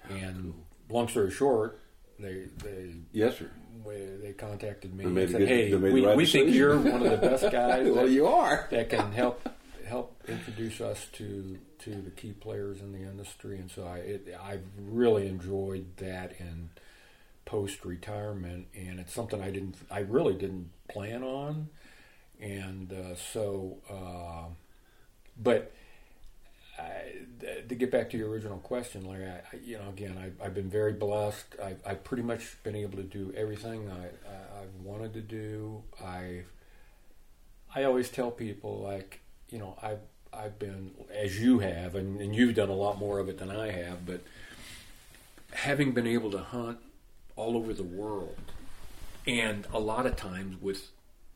And 0.08 0.54
long 0.88 1.08
story 1.08 1.30
short, 1.30 1.80
they 2.18 2.44
they 2.62 2.94
Yes, 3.12 3.38
sir. 3.38 3.50
they 3.84 4.32
contacted 4.32 4.94
me 4.94 5.04
They 5.04 5.22
and 5.22 5.30
said, 5.30 5.38
good- 5.40 5.48
"Hey, 5.48 5.74
we, 5.74 6.06
we 6.16 6.26
think 6.26 6.54
you're 6.54 6.78
one 6.78 7.02
of 7.02 7.10
the 7.10 7.16
best 7.18 7.42
guys 7.50 7.86
well, 7.86 8.04
that, 8.06 8.10
you 8.10 8.26
are. 8.26 8.68
that 8.70 8.88
can 8.88 9.12
help 9.12 9.48
help 9.86 10.22
introduce 10.28 10.80
us 10.80 11.06
to 11.12 11.58
to 11.80 11.90
the 11.90 12.10
key 12.10 12.32
players 12.32 12.80
in 12.80 12.92
the 12.92 13.08
industry." 13.08 13.58
And 13.58 13.70
so 13.70 13.84
I 13.86 13.98
it, 13.98 14.36
I've 14.42 14.64
really 14.78 15.26
enjoyed 15.28 15.96
that 15.98 16.34
in 16.38 16.70
post 17.44 17.84
retirement, 17.84 18.66
and 18.74 19.00
it's 19.00 19.12
something 19.12 19.40
I 19.40 19.50
didn't 19.50 19.76
I 19.90 20.00
really 20.00 20.34
didn't 20.34 20.70
plan 20.88 21.22
on, 21.22 21.68
and 22.40 22.92
uh, 22.92 23.14
so 23.16 23.78
uh, 23.90 24.52
but. 25.36 25.72
I, 26.78 27.24
to 27.70 27.74
get 27.74 27.90
back 27.90 28.10
to 28.10 28.18
your 28.18 28.28
original 28.28 28.58
question, 28.58 29.06
Larry, 29.08 29.30
I, 29.30 29.36
I, 29.36 29.60
you 29.64 29.78
know, 29.78 29.88
again, 29.88 30.18
I, 30.18 30.44
I've 30.44 30.52
been 30.52 30.68
very 30.68 30.92
blessed. 30.92 31.56
I've, 31.62 31.80
I've 31.86 32.04
pretty 32.04 32.22
much 32.22 32.62
been 32.64 32.76
able 32.76 32.98
to 32.98 33.02
do 33.02 33.32
everything 33.34 33.90
I, 33.90 34.08
I've 34.60 34.84
wanted 34.84 35.14
to 35.14 35.22
do. 35.22 35.82
I, 36.04 36.44
I 37.74 37.84
always 37.84 38.10
tell 38.10 38.30
people, 38.30 38.82
like, 38.82 39.20
you 39.50 39.58
know, 39.58 39.76
I've, 39.82 40.00
I've 40.32 40.58
been, 40.58 40.90
as 41.14 41.40
you 41.40 41.60
have, 41.60 41.94
and, 41.94 42.20
and 42.20 42.34
you've 42.34 42.54
done 42.54 42.68
a 42.68 42.74
lot 42.74 42.98
more 42.98 43.18
of 43.18 43.28
it 43.28 43.38
than 43.38 43.50
I 43.50 43.70
have, 43.70 44.04
but 44.04 44.20
having 45.52 45.92
been 45.92 46.06
able 46.06 46.30
to 46.32 46.38
hunt 46.38 46.78
all 47.36 47.56
over 47.56 47.72
the 47.72 47.84
world, 47.84 48.36
and 49.26 49.66
a 49.72 49.78
lot 49.78 50.06
of 50.06 50.16
times 50.16 50.60
with 50.60 50.88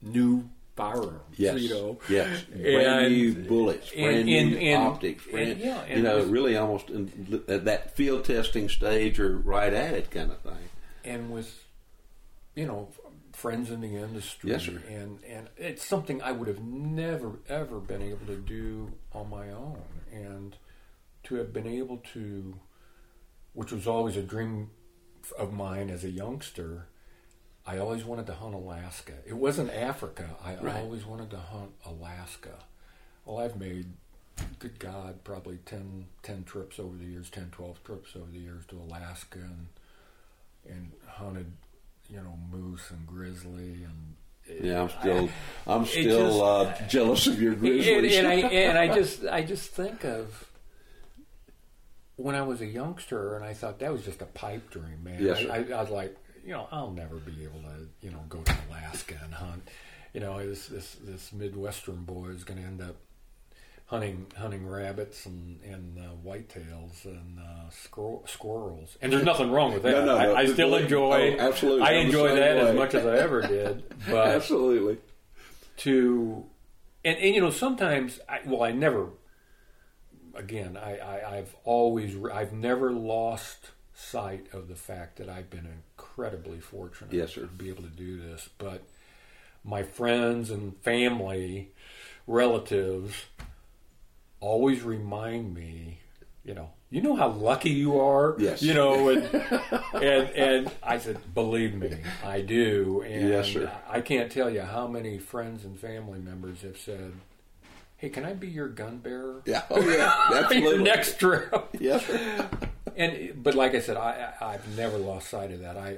new 0.02 0.48
firearms, 0.76 1.20
Yes. 1.36 1.60
you 1.60 1.70
know, 1.70 1.98
Yes. 2.08 2.42
Brand 2.50 3.04
And- 3.06 3.14
new 3.14 3.34
bullets, 3.34 3.90
brand 3.90 4.16
and- 4.16 4.26
new 4.26 4.56
and- 4.58 4.82
optics, 4.82 5.24
and- 5.24 5.32
brand, 5.32 5.58
yeah, 5.60 5.86
you 5.96 6.02
know, 6.02 6.24
really 6.24 6.56
almost 6.56 6.88
in, 6.90 7.42
at 7.48 7.64
that 7.66 7.96
field 7.96 8.24
testing 8.24 8.68
stage 8.68 9.18
or 9.20 9.36
right 9.38 9.72
at 9.72 9.94
it 9.94 10.10
kind 10.10 10.30
of 10.30 10.38
thing. 10.40 10.68
and 11.04 11.30
with 11.30 11.64
you 12.54 12.66
know 12.66 12.88
friends 13.32 13.70
in 13.70 13.80
the 13.80 13.96
industry. 13.96 14.50
Yes, 14.50 14.64
sir. 14.64 14.80
and 14.88 15.22
and 15.24 15.48
it's 15.56 15.84
something 15.84 16.20
I 16.22 16.32
would 16.32 16.48
have 16.48 16.60
never 16.62 17.38
ever 17.48 17.78
been 17.80 18.02
able 18.02 18.26
to 18.26 18.36
do 18.36 18.92
on 19.12 19.30
my 19.30 19.50
own. 19.50 19.82
And 20.12 20.56
to 21.24 21.36
have 21.36 21.52
been 21.52 21.66
able 21.66 21.98
to 22.14 22.58
which 23.52 23.72
was 23.72 23.86
always 23.86 24.16
a 24.16 24.22
dream 24.22 24.70
of 25.38 25.52
mine 25.52 25.90
as 25.90 26.04
a 26.04 26.10
youngster 26.10 26.86
I 27.66 27.76
always 27.78 28.04
wanted 28.04 28.26
to 28.26 28.32
hunt 28.34 28.54
Alaska. 28.54 29.12
It 29.26 29.34
wasn't 29.34 29.70
Africa. 29.70 30.34
I 30.42 30.56
Right. 30.56 30.76
always 30.76 31.04
wanted 31.04 31.30
to 31.30 31.36
hunt 31.38 31.72
Alaska. 31.84 32.58
Well 33.24 33.38
I've 33.38 33.58
made 33.60 33.92
good 34.58 34.78
God 34.78 35.22
probably 35.24 35.58
10, 35.58 36.06
10 36.22 36.44
trips 36.44 36.78
over 36.78 36.96
the 36.96 37.04
years 37.04 37.28
10 37.28 37.50
12 37.50 37.84
trips 37.84 38.16
over 38.16 38.30
the 38.30 38.38
years 38.38 38.64
to 38.66 38.76
Alaska 38.78 39.38
and 39.40 39.66
and 40.68 40.92
hunted, 41.06 41.52
you 42.10 42.16
know, 42.18 42.36
moose 42.50 42.90
and 42.90 43.06
grizzly 43.06 43.84
and 43.84 44.16
Yeah, 44.64 44.82
I'm 44.82 44.90
still, 44.90 45.28
I'm 45.66 45.86
still 45.86 46.26
just- 46.66 46.82
uh, 46.82 46.88
jealous 46.88 47.26
of 47.28 47.40
your 47.40 47.52
and, 47.52 47.60
grizzlies. 47.60 48.16
and 48.16 48.26
I 48.26 48.34
and 48.34 48.78
I 48.78 48.94
just 48.94 49.24
I 49.24 49.42
just 49.42 49.70
think 49.70 50.04
of 50.04 50.46
when 52.16 52.34
I 52.34 52.42
was 52.42 52.60
a 52.60 52.66
youngster 52.66 53.36
and 53.36 53.44
I 53.44 53.54
thought 53.54 53.78
that 53.78 53.92
was 53.92 54.04
just 54.04 54.20
a 54.20 54.26
pipe 54.26 54.70
dream, 54.70 55.02
man. 55.02 55.22
Yes, 55.22 55.42
I. 55.48 55.56
I, 55.58 55.78
I 55.78 55.80
was 55.82 55.90
like, 55.90 56.16
you 56.44 56.52
know, 56.52 56.68
I'll 56.70 56.90
never 56.90 57.16
be 57.16 57.44
able 57.44 57.60
to, 57.60 57.88
you 58.02 58.10
know, 58.10 58.22
go 58.28 58.40
to 58.42 58.56
Alaska 58.70 59.14
and 59.24 59.32
hunt. 59.32 59.68
You 60.12 60.20
know, 60.20 60.44
this 60.46 60.66
this 60.66 60.96
this 61.02 61.32
Midwestern 61.32 62.02
boy 62.04 62.26
is 62.28 62.44
going 62.44 62.60
to 62.60 62.66
end 62.66 62.82
up 62.82 62.96
hunting 63.90 64.24
hunting 64.38 64.64
rabbits 64.66 65.26
and 65.26 65.58
and 65.64 65.98
uh, 65.98 66.02
whitetails 66.24 67.04
and 67.04 67.38
uh, 67.40 67.68
squir- 67.70 68.26
squirrels. 68.28 68.96
And 69.02 69.12
there's 69.12 69.24
nothing 69.24 69.50
wrong 69.50 69.74
with 69.74 69.82
that. 69.82 69.90
No, 69.90 70.04
no, 70.06 70.18
no. 70.18 70.34
I, 70.34 70.40
I 70.42 70.46
still 70.46 70.74
enjoy. 70.76 71.36
oh, 71.36 71.40
absolutely. 71.48 71.82
I 71.82 71.94
I'm 71.94 72.06
enjoy 72.06 72.28
that 72.36 72.56
way. 72.56 72.68
as 72.70 72.76
much 72.76 72.94
as 72.94 73.04
I 73.04 73.16
ever 73.18 73.42
did. 73.42 73.82
But 74.08 74.28
Absolutely. 74.28 74.98
to 75.78 76.44
and, 77.04 77.18
and 77.18 77.34
you 77.34 77.40
know 77.40 77.50
sometimes 77.50 78.20
I, 78.28 78.40
well 78.46 78.62
I 78.62 78.70
never 78.72 79.08
again 80.34 80.76
I, 80.76 80.98
I 80.98 81.36
I've 81.38 81.54
always 81.64 82.16
I've 82.32 82.52
never 82.52 82.92
lost 82.92 83.70
sight 83.92 84.46
of 84.52 84.68
the 84.68 84.74
fact 84.76 85.16
that 85.18 85.28
I've 85.28 85.50
been 85.50 85.66
incredibly 85.66 86.60
fortunate 86.60 87.12
Yes, 87.12 87.32
sir. 87.34 87.42
to 87.42 87.46
be 87.48 87.68
able 87.68 87.82
to 87.82 87.88
do 87.90 88.20
this 88.20 88.48
but 88.56 88.82
my 89.64 89.82
friends 89.82 90.50
and 90.50 90.76
family 90.78 91.72
relatives 92.26 93.14
always 94.40 94.82
remind 94.82 95.54
me 95.54 95.98
you 96.44 96.54
know 96.54 96.70
you 96.88 97.00
know 97.02 97.14
how 97.14 97.28
lucky 97.28 97.70
you 97.70 98.00
are 98.00 98.34
Yes. 98.38 98.62
you 98.62 98.74
know 98.74 99.10
and 99.10 99.22
and 99.94 100.30
and 100.30 100.70
I 100.82 100.98
said 100.98 101.18
believe 101.34 101.74
me 101.74 101.98
I 102.24 102.40
do 102.40 103.02
and 103.06 103.28
Yes, 103.28 103.48
sir. 103.48 103.70
I 103.88 104.00
can't 104.00 104.32
tell 104.32 104.50
you 104.50 104.62
how 104.62 104.86
many 104.88 105.18
friends 105.18 105.64
and 105.64 105.78
family 105.78 106.18
members 106.18 106.62
have 106.62 106.78
said, 106.78 107.12
"Hey, 107.96 108.08
can 108.08 108.24
I 108.24 108.32
be 108.32 108.48
your 108.48 108.68
gun 108.68 108.98
bearer?" 108.98 109.42
Yeah. 109.44 109.62
Oh, 109.70 109.80
yeah. 109.80 110.30
your 110.30 110.44
Absolutely. 110.44 110.82
next 110.84 111.18
trip. 111.20 111.68
Yes, 111.78 112.04
sir. 112.06 112.48
And 112.96 113.42
but 113.42 113.54
like 113.54 113.74
I 113.74 113.80
said, 113.80 113.96
I, 113.96 114.32
I 114.40 114.54
I've 114.54 114.76
never 114.76 114.98
lost 114.98 115.28
sight 115.30 115.52
of 115.52 115.60
that. 115.60 115.76
I 115.76 115.90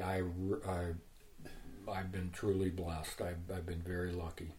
I, 0.68 1.90
I 1.90 1.96
have 1.96 2.12
been 2.12 2.30
truly 2.32 2.68
blessed. 2.70 3.20
I've 3.22 3.38
I've 3.54 3.66
been 3.66 3.82
very 3.82 4.12
lucky. 4.12 4.52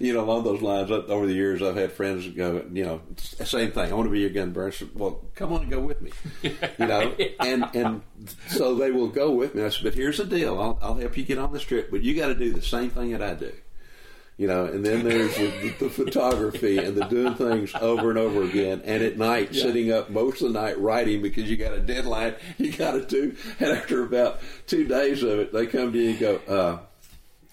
You 0.00 0.12
know, 0.14 0.24
along 0.24 0.44
those 0.44 0.62
lines, 0.62 0.90
over 0.92 1.26
the 1.26 1.32
years, 1.32 1.60
I've 1.60 1.74
had 1.74 1.90
friends 1.90 2.28
go, 2.28 2.64
you 2.72 2.84
know, 2.84 3.00
same 3.16 3.72
thing. 3.72 3.90
I 3.90 3.94
want 3.94 4.06
to 4.06 4.12
be 4.12 4.20
your 4.20 4.30
gun 4.30 4.54
said, 4.72 4.90
well, 4.94 5.24
come 5.34 5.52
on 5.52 5.62
and 5.62 5.70
go 5.70 5.80
with 5.80 6.00
me. 6.00 6.12
You 6.42 6.86
know, 6.86 7.14
and 7.40 7.64
and 7.74 8.02
so 8.48 8.76
they 8.76 8.92
will 8.92 9.08
go 9.08 9.32
with 9.32 9.54
me. 9.56 9.64
I 9.64 9.70
said, 9.70 9.82
but 9.82 9.94
here's 9.94 10.18
the 10.18 10.24
deal: 10.24 10.60
I'll, 10.60 10.78
I'll 10.80 10.94
help 10.94 11.16
you 11.16 11.24
get 11.24 11.38
on 11.38 11.52
this 11.52 11.62
trip, 11.62 11.90
but 11.90 12.02
you 12.02 12.14
got 12.14 12.28
to 12.28 12.34
do 12.34 12.52
the 12.52 12.62
same 12.62 12.90
thing 12.90 13.10
that 13.10 13.22
I 13.22 13.34
do. 13.34 13.52
You 14.36 14.46
know, 14.46 14.66
and 14.66 14.86
then 14.86 15.02
there's 15.02 15.34
the, 15.36 15.74
the 15.80 15.90
photography 15.90 16.78
and 16.78 16.96
the 16.96 17.04
doing 17.06 17.34
things 17.34 17.74
over 17.74 18.08
and 18.08 18.18
over 18.20 18.44
again, 18.44 18.82
and 18.84 19.02
at 19.02 19.18
night 19.18 19.52
Yeah. 19.52 19.62
sitting 19.64 19.90
up 19.90 20.10
most 20.10 20.40
of 20.42 20.52
the 20.52 20.60
night 20.60 20.78
writing 20.80 21.22
because 21.22 21.50
you 21.50 21.56
got 21.56 21.72
a 21.72 21.80
deadline 21.80 22.36
you 22.56 22.70
got 22.70 22.92
to 22.92 23.04
do. 23.04 23.34
And 23.58 23.72
after 23.72 24.04
about 24.04 24.38
two 24.68 24.84
days 24.86 25.24
of 25.24 25.40
it, 25.40 25.52
they 25.52 25.66
come 25.66 25.92
to 25.92 25.98
you 25.98 26.10
and 26.10 26.18
go, 26.20 26.36
uh, 26.46 26.78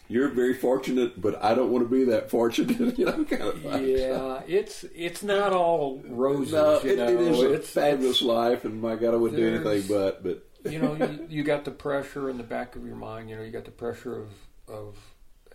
"You're 0.08 0.30
very 0.30 0.54
fortunate, 0.54 1.20
but 1.20 1.44
I 1.44 1.54
don't 1.56 1.72
want 1.72 1.90
to 1.90 1.90
be 1.90 2.06
that 2.06 2.30
fortunate." 2.30 2.98
you 2.98 3.06
know, 3.06 3.24
kind 3.26 3.42
of. 3.42 3.64
Yeah, 3.86 4.42
it's 4.48 4.84
it's 4.96 5.24
not 5.24 5.54
all 5.54 6.02
roses. 6.06 6.54
No, 6.54 6.82
you 6.82 6.96
know. 6.96 7.08
it 7.08 7.22
is 7.22 7.42
a 7.42 7.54
it's, 7.54 7.70
fabulous 7.70 8.22
life, 8.22 8.66
and 8.66 8.82
my 8.82 8.96
God, 8.96 9.14
I 9.14 9.18
wouldn't 9.18 9.40
do 9.40 9.48
anything 9.48 9.88
but. 9.88 10.24
But 10.24 10.46
you 10.72 10.80
know, 10.80 10.94
you, 10.96 11.28
you 11.30 11.44
got 11.44 11.66
the 11.66 11.72
pressure 11.72 12.30
in 12.30 12.38
the 12.38 12.44
back 12.44 12.76
of 12.76 12.86
your 12.86 12.96
mind. 12.96 13.30
You 13.30 13.38
know, 13.38 13.44
you 13.44 13.52
got 13.52 13.66
the 13.66 13.72
pressure 13.72 14.18
of 14.18 14.30
of 14.68 14.98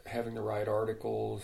having 0.06 0.34
the 0.34 0.42
right 0.42 0.66
articles 0.66 1.42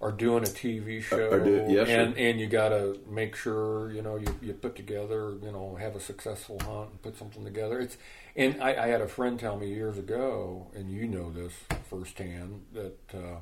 or 0.00 0.12
doing 0.12 0.44
a 0.44 0.46
TV 0.46 1.02
show, 1.02 1.28
or 1.28 1.40
do- 1.40 1.66
yes, 1.68 1.88
sir. 1.88 2.00
and 2.00 2.16
and 2.16 2.40
you 2.40 2.46
got 2.46 2.68
to 2.68 2.98
make 3.08 3.34
sure 3.34 3.90
you 3.92 4.02
know 4.02 4.16
you, 4.16 4.34
you 4.40 4.52
put 4.52 4.76
together, 4.76 5.36
you 5.42 5.50
know, 5.50 5.76
have 5.78 5.96
a 5.96 6.00
successful 6.00 6.58
hunt 6.60 6.90
and 6.90 7.02
put 7.02 7.16
something 7.16 7.44
together. 7.44 7.80
It's 7.80 7.96
and 8.38 8.62
I, 8.62 8.84
I 8.84 8.86
had 8.88 9.00
a 9.02 9.08
friend 9.08 9.38
tell 9.38 9.58
me 9.58 9.68
years 9.68 9.98
ago, 9.98 10.68
and 10.74 10.90
you 10.90 11.06
know 11.06 11.30
this 11.30 11.52
firsthand 11.90 12.64
that 12.72 12.98
uh, 13.14 13.40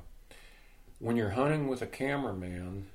when 0.99 1.15
you're 1.17 1.31
hunting 1.31 1.69
with 1.69 1.83
a 1.83 1.87
cameraman 1.87 2.87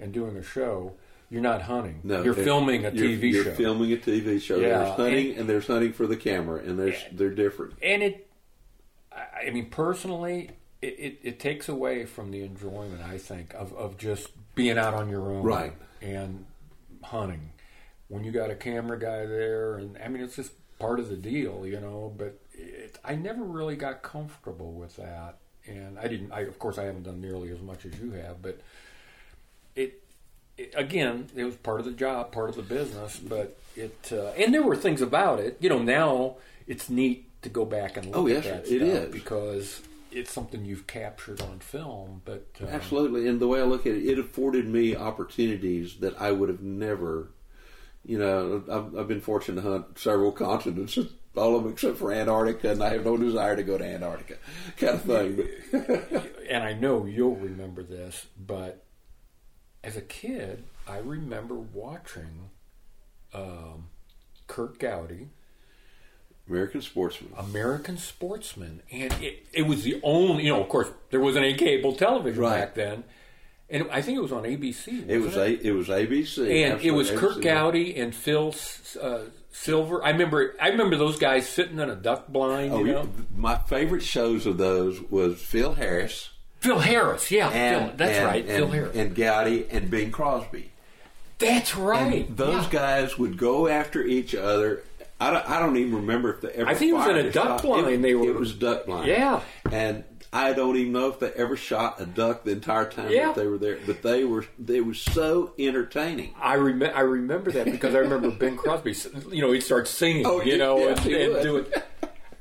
and 0.00 0.12
doing 0.12 0.36
a 0.36 0.42
show. 0.42 0.94
You're 1.30 1.42
not 1.42 1.60
hunting. 1.60 2.00
no, 2.04 2.22
you're 2.22 2.32
filming 2.32 2.86
a 2.86 2.90
you're- 2.90 3.14
TV 3.18 3.32
you're 3.34 3.44
show. 3.44 3.52
filming 3.52 3.92
a 3.92 3.98
TV 3.98 4.40
show. 4.40 4.56
Yeah, 4.56 4.78
there's 4.78 4.96
hunting, 4.96 5.28
and- 5.32 5.40
and, 5.40 5.48
there's 5.50 5.66
hunting 5.66 5.92
for 5.92 6.06
the 6.06 6.16
camera, 6.16 6.60
and 6.60 6.78
there's 6.78 6.96
they're 7.12 7.28
different. 7.28 7.74
and 7.82 8.02
it 8.02 8.30
I 9.12 9.48
I 9.48 9.50
mean 9.50 9.68
personally 9.68 10.52
it, 10.80 10.94
it, 10.98 11.18
it 11.22 11.38
takes 11.38 11.68
away 11.68 12.06
from 12.06 12.30
the 12.30 12.40
enjoyment 12.42 13.02
I 13.02 13.18
think 13.18 13.52
of, 13.52 13.74
of 13.74 13.98
just 13.98 14.28
being 14.54 14.78
out 14.78 14.94
on 14.94 15.10
your 15.10 15.20
own 15.30 15.42
Right. 15.42 15.74
and 16.00 16.46
hunting 17.02 17.50
when 18.08 18.24
you 18.24 18.30
got 18.32 18.50
a 18.50 18.54
camera 18.54 18.98
guy 18.98 19.26
there 19.26 19.74
and 19.76 19.98
I 20.02 20.08
mean 20.08 20.22
it's 20.22 20.36
just 20.36 20.52
part 20.78 21.00
of 21.00 21.08
the 21.08 21.16
deal 21.16 21.66
you 21.66 21.80
know 21.80 22.12
but 22.16 22.38
it, 22.54 22.98
I 23.04 23.14
never 23.16 23.42
really 23.42 23.76
got 23.76 24.02
comfortable 24.02 24.72
with 24.72 24.96
that 24.96 25.36
and 25.66 25.98
I 25.98 26.06
didn't 26.08 26.32
I 26.32 26.40
of 26.42 26.58
course 26.58 26.78
I 26.78 26.84
haven't 26.84 27.04
done 27.04 27.20
nearly 27.20 27.50
as 27.50 27.60
much 27.60 27.84
as 27.84 27.98
you 28.00 28.12
have 28.12 28.40
but 28.42 28.60
it, 29.76 30.02
it 30.56 30.72
again 30.76 31.28
it 31.36 31.44
was 31.44 31.56
part 31.56 31.80
of 31.80 31.86
the 31.86 31.92
job 31.92 32.32
part 32.32 32.48
of 32.50 32.56
the 32.56 32.62
business 32.62 33.16
but 33.18 33.58
it 33.76 34.10
uh, 34.12 34.28
and 34.36 34.52
there 34.54 34.62
were 34.62 34.76
things 34.76 35.00
about 35.02 35.40
it 35.40 35.56
you 35.60 35.68
know 35.68 35.78
now 35.80 36.36
it's 36.66 36.88
neat 36.90 37.24
to 37.42 37.48
go 37.48 37.64
back 37.64 37.96
and 37.96 38.06
look 38.06 38.16
Oh, 38.16 38.26
at 38.28 38.32
yes, 38.34 38.44
that 38.44 38.72
it 38.72 38.78
stuff 38.78 39.04
is. 39.08 39.12
because 39.12 39.82
it's 40.10 40.32
something 40.32 40.64
you've 40.64 40.86
captured 40.86 41.40
on 41.40 41.60
film 41.60 42.22
but 42.24 42.46
uh, 42.62 42.66
Absolutely, 42.66 43.28
and 43.28 43.40
the 43.40 43.46
way 43.46 43.60
I 43.60 43.64
look 43.64 43.86
at 43.86 43.92
it, 43.94 44.04
it 44.06 44.18
afforded 44.18 44.66
me 44.66 44.96
opportunities 44.96 45.96
that 45.98 46.20
I 46.20 46.32
would 46.32 46.48
have 46.48 46.62
never. 46.62 47.28
You 48.04 48.18
know, 48.18 48.62
I've, 48.70 48.96
I've 48.96 49.08
been 49.08 49.20
fortunate 49.20 49.60
to 49.62 49.68
hunt 49.70 49.98
several 49.98 50.32
continents, 50.32 50.98
all 51.36 51.56
of 51.56 51.64
them 51.64 51.72
except 51.72 51.98
for 51.98 52.12
Antarctica, 52.12 52.70
and 52.70 52.82
I 52.82 52.90
have 52.90 53.04
no 53.04 53.16
desire 53.16 53.54
to 53.56 53.62
go 53.62 53.76
to 53.78 53.84
Antarctica, 53.84 54.36
kind 54.76 54.94
of 54.94 55.02
thing. 55.02 56.22
And 56.50 56.64
I 56.64 56.72
know 56.72 57.04
you'll 57.04 57.36
remember 57.36 57.82
this, 57.82 58.24
but 58.38 58.82
as 59.84 59.98
a 59.98 60.00
kid, 60.00 60.64
I 60.88 60.96
remember 60.96 61.56
watching 61.56 62.48
um, 63.34 63.88
Curt 64.46 64.78
Gowdy, 64.78 65.28
American 66.48 66.80
sportsman. 66.80 67.32
American 67.36 67.98
Sportsman, 67.98 68.80
and 68.90 69.12
it, 69.22 69.44
it 69.52 69.62
was 69.66 69.82
the 69.84 70.00
only, 70.02 70.44
you 70.44 70.52
know, 70.54 70.62
of 70.62 70.70
course, 70.70 70.88
there 71.10 71.20
wasn't 71.20 71.44
any 71.44 71.52
cable 71.58 71.92
television 71.94 72.40
Right. 72.40 72.60
back 72.60 72.74
then, 72.74 73.04
and 73.70 73.88
I 73.90 74.02
think 74.02 74.18
it 74.18 74.22
was 74.22 74.32
on 74.32 74.44
ABC. 74.44 75.08
It 75.08 75.18
was 75.18 75.36
a, 75.36 75.66
it 75.66 75.72
was 75.72 75.88
ABC, 75.88 76.38
and 76.70 76.80
it 76.80 76.90
was 76.92 77.10
Kirk 77.10 77.36
ABC. 77.38 77.42
Gowdy 77.42 77.96
and 77.96 78.14
Phil 78.14 78.54
uh, 79.00 79.18
Silver. 79.52 80.04
I 80.04 80.10
remember, 80.10 80.54
I 80.60 80.68
remember 80.68 80.96
those 80.96 81.18
guys 81.18 81.48
sitting 81.48 81.78
in 81.78 81.90
a 81.90 81.96
duck 81.96 82.28
blind. 82.28 82.72
Oh, 82.72 82.80
you 82.80 82.86
yeah. 82.88 82.92
know, 83.02 83.08
my 83.36 83.56
favorite 83.58 84.02
shows 84.02 84.46
of 84.46 84.56
those 84.58 85.00
was 85.10 85.40
Phil 85.40 85.74
Harris. 85.74 86.30
Phil 86.60 86.78
Harris, 86.80 87.30
yeah, 87.30 87.50
And, 87.50 87.86
Phil, 87.88 87.96
that's 87.98 88.18
and- 88.18 88.26
right, 88.26 88.44
and, 88.44 88.56
Phil 88.56 88.68
Harris. 88.68 88.96
and 88.96 89.14
Gowdy 89.14 89.66
and 89.70 89.90
Bing 89.90 90.10
Crosby. 90.10 90.70
that's 91.38 91.76
right. 91.76 92.26
And 92.26 92.36
those 92.36 92.64
yeah. 92.64 92.70
guys 92.70 93.18
would 93.18 93.36
go 93.38 93.68
after 93.68 94.02
each 94.02 94.34
other. 94.34 94.82
I 95.20 95.30
don't, 95.30 95.48
I 95.50 95.58
don't 95.60 95.76
even 95.76 95.94
remember 95.96 96.34
if 96.34 96.40
they 96.40 96.48
ever. 96.50 96.68
I 96.68 96.74
think 96.74 96.90
it 96.90 96.94
was 96.94 97.06
in 97.08 97.16
a 97.16 97.30
duck 97.30 97.60
shot. 97.60 97.62
blind 97.62 97.86
It, 97.88 98.02
they 98.02 98.14
were- 98.14 98.28
It 98.28 98.34
was 98.34 98.54
duck 98.54 98.86
blind. 98.86 99.06
Yeah. 99.06 99.40
and 99.70 100.04
I 100.32 100.52
don't 100.52 100.76
even 100.76 100.92
know 100.92 101.08
if 101.08 101.20
they 101.20 101.30
ever 101.32 101.56
shot 101.56 102.00
a 102.00 102.06
duck 102.06 102.44
the 102.44 102.50
entire 102.52 102.88
time 102.90 103.10
Yeah. 103.10 103.28
that 103.28 103.36
they 103.36 103.46
were 103.46 103.58
there. 103.58 103.78
But 103.86 104.02
they 104.02 104.24
were 104.24 104.44
they 104.58 104.80
were 104.80 104.94
so 104.94 105.52
entertaining. 105.58 106.34
I 106.40 106.54
remember. 106.54 106.94
I 106.96 107.00
remember 107.00 107.50
that 107.52 107.64
because 107.66 107.94
I 107.94 107.98
remember 107.98 108.30
Ben 108.30 108.56
Crosby. 108.56 108.94
You 109.30 109.42
know, 109.42 109.52
he'd 109.52 109.62
start 109.62 109.88
singing. 109.88 110.26
Oh, 110.26 110.42
you 110.42 110.58
know, 110.58 110.78
yes, 110.78 111.04
and, 111.04 111.14
and 111.14 111.42
do 111.42 111.56
it. 111.58 111.84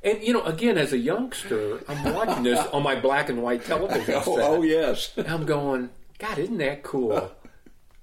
And 0.03 0.23
you 0.23 0.31
know, 0.31 0.43
again, 0.43 0.77
as 0.77 0.93
a 0.93 0.97
youngster, 0.97 1.81
I'm 1.89 2.13
watching 2.13 2.43
this 2.43 2.65
on 2.67 2.81
my 2.83 2.95
black 2.97 3.29
and 3.29 3.41
white 3.41 3.65
television 3.65 4.05
set. 4.05 4.27
Oh, 4.27 4.57
oh 4.57 4.61
yes. 4.61 5.11
And 5.17 5.27
I'm 5.27 5.45
going, 5.45 5.89
God, 6.17 6.37
isn't 6.37 6.57
that 6.59 6.83
cool? 6.83 7.29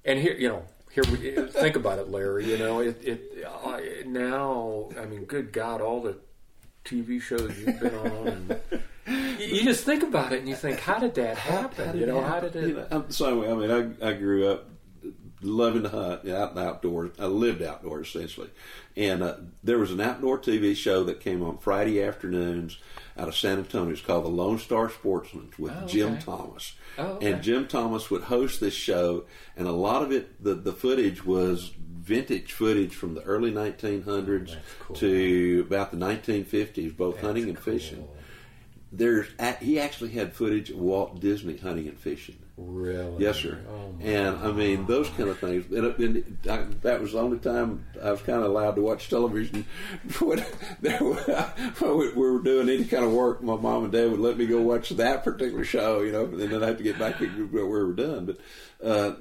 And 0.03 0.19
here, 0.19 0.35
you 0.35 0.49
know, 0.49 0.65
here 0.91 1.03
we 1.09 1.31
think 1.51 1.75
about 1.77 1.97
it, 1.97 2.11
Larry. 2.11 2.45
You 2.51 2.57
know, 2.59 2.79
it, 2.81 3.01
it 3.03 3.45
uh, 3.45 3.79
now. 4.05 4.89
I 4.99 5.05
mean, 5.05 5.23
good 5.23 5.51
God, 5.51 5.81
all 5.81 6.01
the 6.01 6.17
TV 6.83 7.19
shows 7.19 7.57
you've 7.57 7.79
been 7.79 7.95
on, 7.95 8.27
and 8.27 8.59
you, 9.39 9.45
you 9.47 9.63
just 9.63 9.83
think 9.83 10.03
about 10.03 10.31
it, 10.33 10.39
and 10.39 10.49
you 10.49 10.55
think, 10.55 10.79
how 10.79 10.99
did 10.99 11.15
that 11.15 11.37
happen? 11.37 11.97
you 11.97 12.05
know, 12.05 12.21
how 12.21 12.39
did 12.39 12.55
it? 12.55 12.67
You 12.69 12.73
know, 12.75 12.87
I'm 12.91 13.07
the 13.07 13.13
same 13.13 13.39
way. 13.39 13.49
I 13.51 13.53
mean, 13.55 13.97
I, 14.01 14.09
I 14.09 14.13
grew 14.13 14.47
up 14.49 14.69
loving 15.41 15.83
to 15.83 15.89
hunt 15.89 16.27
out 16.29 16.51
and 16.51 16.59
outdoors. 16.59 17.11
I 17.19 17.25
lived 17.25 17.61
outdoors 17.61 18.07
essentially, 18.07 18.49
and 18.95 19.21
uh, 19.21 19.35
there 19.63 19.77
was 19.77 19.91
an 19.91 20.01
outdoor 20.01 20.39
TV 20.39 20.75
show 20.75 21.03
that 21.03 21.19
came 21.19 21.43
on 21.43 21.57
Friday 21.59 22.01
afternoons 22.01 22.79
out 23.17 23.27
of 23.27 23.35
San 23.35 23.59
Antonio. 23.59 23.91
It's 23.91 24.01
called 24.01 24.25
the 24.25 24.29
Lone 24.29 24.57
Star 24.59 24.89
Sportsman 24.89 25.49
with 25.59 25.73
Oh, 25.75 25.87
Jim. 25.87 26.17
Thomas. 26.19 26.73
Oh, 26.97 27.03
okay. 27.13 27.31
And 27.31 27.43
Jim 27.43 27.67
Thomas 27.67 28.09
would 28.09 28.23
host 28.23 28.59
this 28.59 28.73
show, 28.73 29.25
and 29.55 29.67
a 29.67 29.71
lot 29.71 30.01
of 30.03 30.11
it, 30.11 30.41
the, 30.43 30.55
the 30.55 30.73
footage 30.73 31.23
was 31.25 31.71
vintage 31.77 32.51
footage 32.51 32.93
from 32.95 33.13
the 33.15 33.21
early 33.23 33.51
1900s 33.51 34.55
cool. 34.79 34.95
to 34.95 35.63
about 35.67 35.91
the 35.91 35.97
1950s, 35.97 36.95
both 36.95 37.19
hunting 37.21 37.49
and 37.49 37.57
fishing. 37.59 38.07
There's 38.91 39.27
he 39.61 39.79
actually 39.79 40.11
had 40.11 40.33
footage 40.33 40.69
of 40.69 40.77
Walt 40.77 41.19
Disney 41.19 41.57
hunting 41.57 41.87
and 41.87 41.97
fishing. 41.97 42.37
Really? 42.57 43.21
Yes, 43.21 43.37
sir. 43.37 43.59
Oh, 43.69 43.93
and 44.01 44.37
I 44.37 44.51
mean 44.51 44.85
those 44.85 45.09
kind 45.09 45.27
of 45.27 45.39
things. 45.39 45.65
And, 45.71 45.85
and 45.99 46.37
I, 46.49 46.65
that 46.83 47.01
was 47.01 47.11
the 47.11 47.19
only 47.19 47.37
time 47.39 47.85
I 48.01 48.11
was 48.11 48.21
kind 48.21 48.39
of 48.39 48.45
allowed 48.45 48.75
to 48.75 48.81
watch 48.81 49.09
television. 49.09 49.65
when, 50.21 50.45
there, 50.79 50.99
when 51.79 51.97
we 51.97 52.13
were 52.13 52.39
doing 52.39 52.69
any 52.69 52.85
kind 52.85 53.03
of 53.03 53.11
work, 53.11 53.43
my 53.43 53.57
mom 53.57 53.83
and 53.83 53.91
dad 53.91 54.09
would 54.09 54.21
let 54.21 54.37
me 54.37 54.45
go 54.45 54.61
watch 54.61 54.89
that 54.91 55.25
particular 55.25 55.65
show. 55.65 56.01
You 56.01 56.13
know, 56.13 56.25
and 56.25 56.39
then 56.39 56.53
I'd 56.55 56.67
have 56.67 56.77
to 56.77 56.83
get 56.83 56.97
back 56.97 57.17
to 57.17 57.27
where 57.47 57.65
we 57.65 57.83
were 57.83 57.93
done. 57.93 58.25
But 58.25 58.37
uh, 58.81 59.15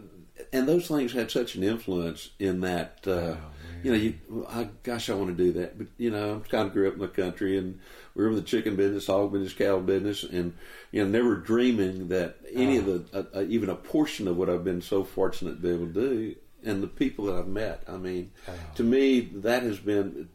and 0.53 0.69
those 0.69 0.87
things 0.87 1.13
had 1.13 1.31
such 1.31 1.57
an 1.57 1.65
influence 1.65 2.31
in 2.39 2.61
that. 2.61 3.01
Uh, 3.07 3.37
you 3.83 3.93
know, 3.93 3.99
you, 3.99 4.47
I, 4.49 4.69
gosh, 4.83 5.11
I 5.11 5.15
want 5.15 5.37
to 5.37 5.45
do 5.45 5.53
that, 5.61 5.77
but 5.77 5.89
you 5.99 6.11
know, 6.11 6.43
I 6.43 6.49
kind 6.49 6.67
of 6.67 6.73
grew 6.73 6.89
up 6.89 6.95
in 6.95 7.01
the 7.01 7.09
country, 7.09 7.59
and 7.59 7.81
we 8.15 8.23
were 8.23 8.31
in 8.31 8.37
the 8.37 8.43
chicken 8.43 8.77
business, 8.77 9.07
hog 9.07 9.33
business, 9.33 9.53
cattle 9.53 9.81
business, 9.81 10.23
and 10.23 10.55
you 10.93 11.03
know, 11.03 11.11
never 11.11 11.37
dreaming 11.37 12.09
that 12.09 12.37
any 12.53 12.77
of 12.77 12.87
the, 12.87 13.05
uh, 13.13 13.39
uh, 13.39 13.45
even 13.49 13.69
a 13.69 13.75
portion 13.75 14.29
of 14.29 14.37
what 14.37 14.49
I've 14.49 14.65
been 14.65 14.83
so 14.83 15.03
fortunate 15.03 15.57
to 15.57 15.61
be 15.61 15.71
able 15.71 15.87
to 15.87 15.93
do, 15.93 16.37
and 16.65 16.83
the 16.83 16.89
people 16.89 17.27
that 17.27 17.37
I've 17.37 17.49
met. 17.49 17.83
I 17.89 17.97
mean, 17.97 18.31
to 18.77 18.85
me, 18.85 19.21
that 19.21 19.63
has 19.63 19.79
been 19.79 20.29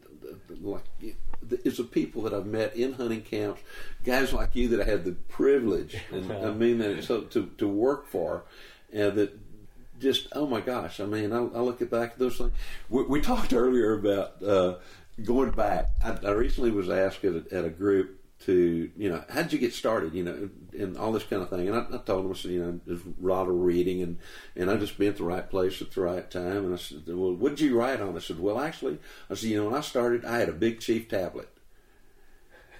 like 0.60 0.84
it's 1.50 1.78
the 1.78 1.84
people 1.84 2.22
that 2.22 2.34
I've 2.34 2.46
met 2.46 2.76
in 2.76 2.92
hunting 2.92 3.22
camps, 3.22 3.62
guys 4.04 4.32
like 4.32 4.54
you 4.54 4.68
that 4.68 4.80
I 4.80 4.84
had 4.84 5.04
the 5.04 5.12
privilege, 5.12 5.96
and 6.12 6.30
I 6.32 6.52
mean 6.52 6.78
that 6.78 7.04
so 7.04 7.22
to 7.22 7.50
to 7.58 7.66
work 7.68 8.06
for, 8.08 8.44
and 8.92 9.14
that 9.16 9.38
just 9.98 10.28
oh 10.32 10.46
my 10.46 10.60
gosh! 10.60 11.00
I 11.00 11.06
mean, 11.06 11.32
I, 11.32 11.38
I 11.38 11.60
look 11.60 11.80
at 11.82 11.90
back 11.90 12.12
at 12.12 12.18
those 12.18 12.36
things. 12.36 12.52
We, 12.88 13.04
we 13.04 13.20
talked 13.20 13.52
earlier 13.52 13.94
about 13.94 14.42
uh, 14.42 14.76
going 15.24 15.50
back. 15.50 15.90
I, 16.02 16.16
I 16.24 16.30
recently 16.30 16.70
was 16.70 16.88
asked 16.88 17.24
at 17.24 17.34
a, 17.34 17.44
at 17.56 17.64
a 17.64 17.70
group 17.70 18.16
to 18.46 18.90
you 18.96 19.10
know 19.10 19.22
how'd 19.28 19.52
you 19.52 19.58
get 19.58 19.74
started? 19.74 20.14
You 20.14 20.24
know, 20.24 20.50
and 20.78 20.96
all 20.96 21.12
this 21.12 21.24
kind 21.24 21.42
of 21.42 21.50
thing. 21.50 21.68
And 21.68 21.76
I, 21.76 21.80
I 21.80 21.98
told 21.98 22.24
them 22.24 22.32
I 22.32 22.34
said 22.34 22.50
you 22.52 22.64
know 22.64 22.80
there's 22.86 23.00
a 23.00 23.26
lot 23.26 23.48
of 23.48 23.54
reading 23.54 24.02
and 24.02 24.18
and 24.56 24.70
I 24.70 24.76
just 24.76 24.98
been 24.98 25.08
at 25.08 25.16
the 25.16 25.24
right 25.24 25.48
place 25.48 25.80
at 25.82 25.90
the 25.90 26.00
right 26.00 26.30
time. 26.30 26.64
And 26.64 26.74
I 26.74 26.78
said, 26.78 27.02
well, 27.06 27.34
what 27.34 27.56
did 27.56 27.60
you 27.60 27.78
write 27.78 28.00
on? 28.00 28.16
I 28.16 28.20
said, 28.20 28.40
well, 28.40 28.60
actually, 28.60 28.98
I 29.28 29.34
said 29.34 29.50
you 29.50 29.58
know 29.58 29.66
when 29.66 29.74
I 29.78 29.82
started, 29.82 30.24
I 30.24 30.38
had 30.38 30.48
a 30.48 30.52
Big 30.52 30.80
Chief 30.80 31.08
tablet. 31.08 31.48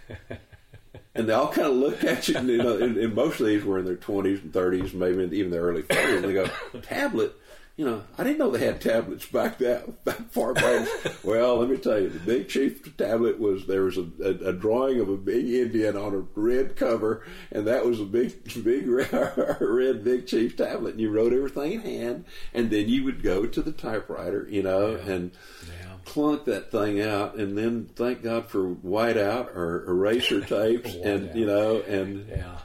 and 1.15 1.29
they 1.29 1.33
all 1.33 1.53
kind 1.53 1.69
of 1.69 1.75
look 1.75 2.03
at 2.05 2.29
you, 2.29 2.41
you 2.41 2.59
know, 2.59 2.77
and, 2.79 2.97
and 2.97 3.15
most 3.15 3.41
of 3.41 3.47
these 3.47 3.65
were 3.65 3.79
in 3.79 3.85
their 3.85 3.97
20s 3.97 4.43
and 4.43 4.53
30s, 4.53 4.95
maybe 4.95 5.37
even 5.37 5.51
their 5.51 5.63
early 5.63 5.83
40s, 5.83 6.17
and 6.17 6.25
they 6.25 6.33
go, 6.33 6.47
tablet? 6.83 7.35
You 7.81 7.87
know, 7.87 8.03
I 8.19 8.25
didn't 8.25 8.37
know 8.37 8.51
they 8.51 8.67
had 8.67 8.79
tablets 8.79 9.25
back 9.25 9.57
that, 9.57 9.87
far 10.33 10.53
back. 10.53 10.87
well, 11.25 11.57
let 11.57 11.71
me 11.71 11.79
tell 11.79 11.99
you, 11.99 12.11
the 12.11 12.19
Big 12.19 12.51
Chief 12.51 12.95
tablet 12.99 13.41
was 13.41 13.67
there 13.67 13.85
was 13.85 13.97
a, 13.97 14.07
a, 14.23 14.51
a, 14.51 14.53
drawing 14.53 15.01
of 15.01 15.09
a 15.09 15.17
big 15.17 15.49
Indian 15.49 15.97
on 15.97 16.13
a 16.13 16.19
red 16.39 16.77
cover, 16.77 17.25
and 17.51 17.67
that 17.67 17.87
was 17.87 17.99
a 17.99 18.05
big, 18.05 18.35
big 18.65 18.87
red 19.61 20.05
Big 20.05 20.27
Chief 20.27 20.59
tablet. 20.59 20.91
And 20.91 21.01
you 21.01 21.11
wrote 21.11 21.33
everything 21.33 21.73
in 21.73 21.81
hand, 21.81 22.27
and 22.53 22.69
then 22.69 22.87
you 22.91 23.03
would 23.05 23.23
go 23.23 23.47
to 23.47 23.63
the 23.63 23.73
typewriter, 23.73 24.47
you 24.51 24.63
know, 24.63 24.97
yeah. 24.97 25.13
and. 25.13 25.31
Yeah 25.67 25.87
clunk 26.07 26.47
that 26.47 26.73
thing 26.73 27.01
out, 27.01 27.35
and 27.37 27.57
then 27.57 27.89
thank 27.95 28.23
God 28.23 28.49
for 28.49 28.75
whiteout 28.75 29.55
or 29.55 29.85
eraser 29.87 30.41
tapes, 30.41 30.95
and 30.95 31.33
you 31.37 31.47
know, 31.47 31.83
and 31.83 32.27
yeah. 32.27 32.59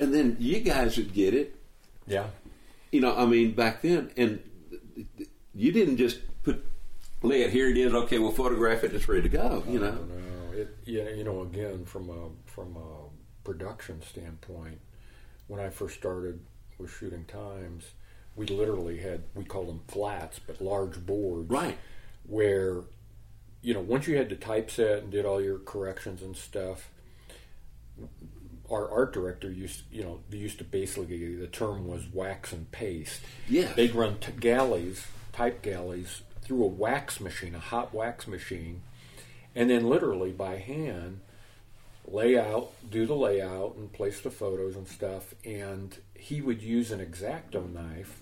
and 0.00 0.12
then 0.12 0.36
you 0.40 0.58
guys 0.58 0.98
would 0.98 1.14
get 1.14 1.32
it. 1.32 1.56
Yeah. 2.06 2.26
You 2.90 3.00
know, 3.00 3.16
I 3.16 3.24
mean, 3.24 3.52
back 3.52 3.82
then, 3.82 4.10
and 4.16 4.42
you 5.54 5.72
didn't 5.72 5.96
just 5.96 6.20
put 6.42 6.64
lay 7.22 7.42
it 7.42 7.50
here 7.50 7.68
it 7.68 7.76
is. 7.76 7.94
Okay, 7.94 8.18
we'll 8.18 8.32
photograph 8.32 8.84
it. 8.84 8.92
It's 8.92 9.08
ready 9.08 9.22
to 9.22 9.28
go. 9.28 9.62
You 9.68 9.78
know. 9.78 9.92
No, 9.92 10.56
it, 10.56 10.76
yeah, 10.84 11.08
you 11.10 11.24
know, 11.24 11.42
again 11.42 11.84
from 11.84 12.10
a 12.10 12.50
from 12.50 12.76
a 12.76 13.10
production 13.44 14.02
standpoint, 14.02 14.80
when 15.46 15.60
I 15.60 15.70
first 15.70 15.96
started 15.96 16.40
with 16.78 16.90
shooting 16.90 17.24
times, 17.24 17.84
we 18.36 18.46
literally 18.46 18.98
had 18.98 19.24
we 19.34 19.44
called 19.44 19.68
them 19.68 19.82
flats, 19.88 20.38
but 20.38 20.60
large 20.60 21.04
boards, 21.04 21.50
right? 21.50 21.78
Where, 22.26 22.82
you 23.62 23.74
know, 23.74 23.80
once 23.80 24.06
you 24.06 24.16
had 24.16 24.28
the 24.28 24.36
typeset 24.36 25.02
and 25.02 25.10
did 25.10 25.24
all 25.24 25.40
your 25.40 25.58
corrections 25.58 26.22
and 26.22 26.36
stuff, 26.36 26.90
our 28.70 28.90
art 28.90 29.12
director 29.12 29.50
used, 29.50 29.82
you 29.90 30.02
know, 30.02 30.20
they 30.30 30.38
used 30.38 30.58
to 30.58 30.64
basically 30.64 31.34
the 31.34 31.46
term 31.46 31.88
was 31.88 32.06
wax 32.12 32.52
and 32.52 32.70
paste. 32.70 33.20
Yeah, 33.48 33.72
they'd 33.74 33.94
run 33.94 34.18
t- 34.18 34.32
galleys, 34.32 35.06
type 35.32 35.62
galleys, 35.62 36.22
through 36.42 36.64
a 36.64 36.68
wax 36.68 37.20
machine, 37.20 37.54
a 37.54 37.60
hot 37.60 37.92
wax 37.94 38.26
machine, 38.26 38.82
and 39.54 39.70
then 39.70 39.88
literally 39.88 40.32
by 40.32 40.56
hand 40.56 41.20
lay 42.06 42.36
out, 42.38 42.72
do 42.90 43.06
the 43.06 43.14
layout, 43.14 43.76
and 43.76 43.92
place 43.92 44.20
the 44.20 44.30
photos 44.30 44.76
and 44.76 44.88
stuff. 44.88 45.34
And 45.44 45.96
he 46.14 46.40
would 46.40 46.62
use 46.62 46.90
an 46.90 47.00
exacto 47.00 47.72
knife 47.72 48.20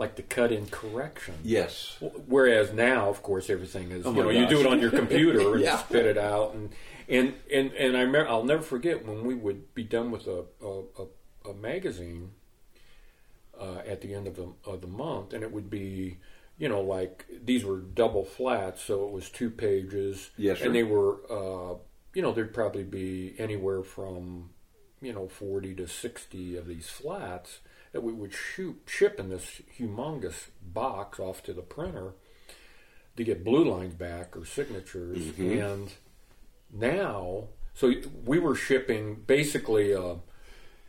like 0.00 0.16
to 0.16 0.22
cut 0.22 0.50
in 0.50 0.66
correction. 0.66 1.34
Yes. 1.44 1.98
Whereas 2.26 2.72
now, 2.72 3.10
of 3.10 3.22
course, 3.22 3.50
everything 3.50 3.92
is 3.92 4.06
oh 4.06 4.10
you 4.12 4.16
know 4.16 4.32
gosh. 4.32 4.34
you 4.34 4.48
do 4.48 4.60
it 4.60 4.66
on 4.66 4.80
your 4.80 4.90
computer 4.90 5.52
and 5.52 5.60
yeah. 5.64 5.76
spit 5.76 6.06
it 6.06 6.16
out 6.16 6.54
and 6.54 6.70
and 7.08 7.34
and 7.52 7.72
and 7.74 7.96
I 7.96 8.00
remember, 8.00 8.28
I'll 8.28 8.42
never 8.42 8.62
forget 8.62 9.06
when 9.06 9.24
we 9.24 9.34
would 9.34 9.74
be 9.74 9.84
done 9.84 10.10
with 10.10 10.26
a 10.26 10.44
a, 10.64 10.82
a, 11.02 11.50
a 11.50 11.54
magazine 11.54 12.30
uh, 13.60 13.82
at 13.86 14.00
the 14.00 14.14
end 14.14 14.26
of 14.26 14.36
the 14.36 14.48
of 14.64 14.80
the 14.80 14.86
month, 14.86 15.34
and 15.34 15.44
it 15.44 15.52
would 15.52 15.68
be 15.68 16.16
you 16.56 16.68
know 16.68 16.80
like 16.80 17.26
these 17.44 17.64
were 17.64 17.78
double 17.78 18.24
flats, 18.24 18.82
so 18.82 19.04
it 19.04 19.12
was 19.12 19.28
two 19.28 19.50
pages. 19.50 20.30
Yes, 20.38 20.62
and 20.62 20.74
they 20.74 20.82
were 20.82 21.18
uh, 21.30 21.74
you 22.14 22.22
know 22.22 22.32
there'd 22.32 22.54
probably 22.54 22.84
be 22.84 23.34
anywhere 23.38 23.82
from 23.82 24.50
you 25.02 25.12
know 25.12 25.28
forty 25.28 25.74
to 25.74 25.86
sixty 25.86 26.56
of 26.56 26.66
these 26.66 26.88
flats 26.88 27.58
that 27.92 28.02
we 28.02 28.12
would 28.12 28.32
shoot 28.32 28.82
ship 28.86 29.18
in 29.18 29.30
this 29.30 29.62
humongous 29.78 30.48
box 30.62 31.18
off 31.18 31.42
to 31.42 31.52
the 31.52 31.62
printer 31.62 32.12
to 33.16 33.24
get 33.24 33.44
blue 33.44 33.64
lines 33.64 33.94
back 33.94 34.36
or 34.36 34.44
signatures 34.44 35.18
mm-hmm. 35.18 35.58
and 35.58 35.92
now, 36.72 37.48
so 37.74 37.92
we 38.24 38.38
were 38.38 38.54
shipping 38.54 39.16
basically 39.26 39.92
a, 39.92 40.16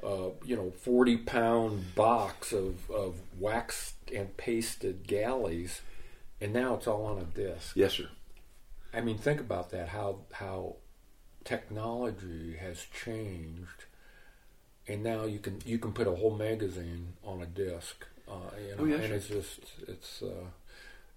a 0.04 0.32
you 0.46 0.56
know 0.56 0.72
forty 0.72 1.18
pound 1.18 1.96
box 1.96 2.54
of 2.54 2.90
of 2.90 3.16
waxed 3.40 3.96
and 4.14 4.36
pasted 4.38 5.08
galleys, 5.08 5.82
and 6.40 6.54
now 6.54 6.76
it's 6.76 6.88
all 6.88 7.06
on 7.06 7.18
a 7.18 7.24
disc. 7.24 7.76
Yes, 7.76 7.94
sir. 7.94 8.10
I 8.94 9.02
mean, 9.02 9.18
think 9.18 9.40
about 9.40 9.72
that. 9.72 9.90
How 9.90 10.20
how 10.34 10.78
technology 11.44 12.58
has 12.58 12.86
changed, 12.94 13.86
and 14.88 15.04
now 15.04 15.26
you 15.26 15.40
can 15.40 15.60
you 15.66 15.78
can 15.78 15.94
put 15.94 16.08
a 16.08 16.12
whole 16.12 16.36
magazine 16.36 17.14
on 17.24 17.42
a 17.42 17.46
disc. 17.46 18.06
Uh, 18.28 18.34
you 18.60 18.76
know, 18.76 18.76
oh, 18.80 18.86
yes, 18.86 19.02
and 19.04 19.14
it's 19.14 19.28
just 19.28 19.60
it's 19.88 20.22
uh, 20.24 20.46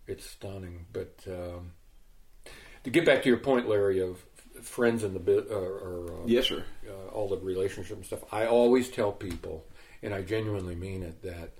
it's 0.06 0.28
stunning. 0.28 0.86
But 0.92 1.18
um, 1.28 1.72
to 2.82 2.90
get 2.90 3.04
back 3.04 3.22
to 3.22 3.28
your 3.28 3.38
point, 3.38 3.68
Larry, 3.68 4.00
of 4.00 4.24
friends 4.62 5.02
in 5.02 5.12
the 5.12 5.20
bit 5.20 5.48
uh, 5.50 5.54
or 5.54 6.12
uh, 6.12 6.26
yes, 6.26 6.46
sir. 6.46 6.64
Uh, 6.86 7.08
all 7.12 7.28
the 7.28 7.38
relationship 7.38 7.96
and 7.96 8.06
stuff. 8.06 8.20
I 8.32 8.46
always 8.46 8.88
tell 8.88 9.12
people, 9.12 9.64
and 10.02 10.14
I 10.14 10.22
genuinely 10.22 10.74
mean 10.74 11.02
it, 11.02 11.22
that 11.22 11.50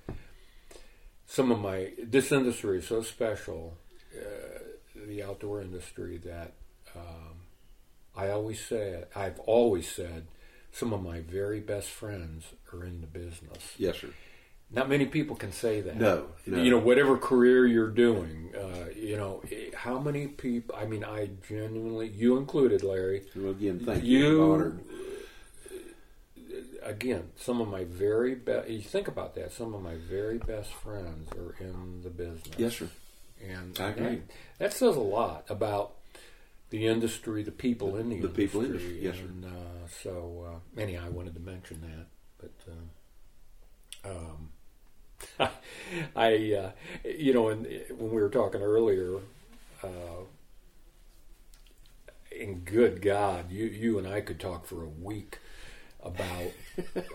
some 1.25 1.51
of 1.51 1.59
my 1.59 1.91
this 2.01 2.31
industry 2.31 2.79
is 2.79 2.87
so 2.87 3.01
special, 3.01 3.77
uh, 4.15 4.59
the 5.07 5.23
outdoor 5.23 5.61
industry, 5.61 6.17
that 6.19 6.53
um, 6.95 7.41
I 8.15 8.29
always 8.29 8.63
say 8.63 9.03
I've 9.15 9.39
always 9.39 9.89
said 9.89 10.27
some 10.75 10.91
of 10.91 11.01
my 11.01 11.21
very 11.21 11.61
best 11.61 11.87
friends 11.87 12.43
are 12.73 12.83
in 12.83 12.99
the 12.99 13.07
business. 13.07 13.75
Yes, 13.77 13.97
sir. 13.99 14.09
Not 14.69 14.89
many 14.89 15.05
people 15.05 15.35
can 15.37 15.53
say 15.53 15.79
that. 15.79 15.95
No, 15.95 16.27
no. 16.45 16.61
You 16.61 16.69
know, 16.69 16.79
whatever 16.79 17.17
career 17.17 17.65
you're 17.65 17.91
doing, 17.91 18.51
uh, 18.53 18.89
you 18.93 19.15
know, 19.15 19.41
how 19.73 19.99
many 19.99 20.27
people? 20.27 20.75
I 20.77 20.85
mean, 20.85 21.05
I 21.05 21.29
genuinely, 21.47 22.09
you 22.09 22.37
included, 22.37 22.83
Larry. 22.83 23.23
Well, 23.35 23.51
again, 23.51 23.79
thank 23.85 24.03
you. 24.03 24.17
you 24.17 24.43
honored. 24.43 24.79
Again, 26.83 27.29
some 27.37 27.61
of 27.61 27.69
my 27.69 27.85
very 27.85 28.35
best. 28.35 28.69
You 28.69 28.81
think 28.81 29.07
about 29.07 29.35
that. 29.35 29.53
Some 29.53 29.73
of 29.73 29.81
my 29.81 29.95
very 29.95 30.39
best 30.39 30.73
friends 30.73 31.29
are 31.33 31.55
in 31.59 32.01
the 32.03 32.09
business. 32.09 32.51
Yes, 32.57 32.77
sir. 32.77 32.89
And 33.47 33.79
I 33.79 33.89
agree. 33.89 34.05
That, 34.05 34.21
that 34.59 34.73
says 34.73 34.95
a 34.97 34.99
lot 34.99 35.45
about 35.47 35.93
the 36.69 36.87
industry, 36.87 37.43
the 37.43 37.51
people 37.51 37.95
in 37.95 38.09
the, 38.09 38.15
the 38.15 38.27
industry. 38.27 38.45
people 38.45 38.65
industry. 38.65 38.99
Yes, 39.01 39.17
and. 39.19 39.45
Uh, 39.45 39.49
so, 40.01 40.45
uh, 40.77 40.81
anyhow, 40.81 41.03
I 41.05 41.09
wanted 41.09 41.33
to 41.35 41.41
mention 41.41 41.81
that, 41.81 42.07
but. 42.37 42.71
Uh, 42.71 42.75
um, 44.05 44.49
I, 46.15 46.53
uh, 46.53 46.71
you 47.03 47.33
know, 47.33 47.43
when 47.43 47.63
when 47.89 48.11
we 48.11 48.21
were 48.21 48.29
talking 48.29 48.61
earlier, 48.61 49.19
uh, 49.83 50.25
and 52.39 52.65
good 52.65 53.01
God, 53.01 53.51
you 53.51 53.65
you 53.65 53.97
and 53.97 54.07
I 54.07 54.21
could 54.21 54.39
talk 54.39 54.65
for 54.65 54.83
a 54.83 54.89
week 54.89 55.39
about 56.05 56.51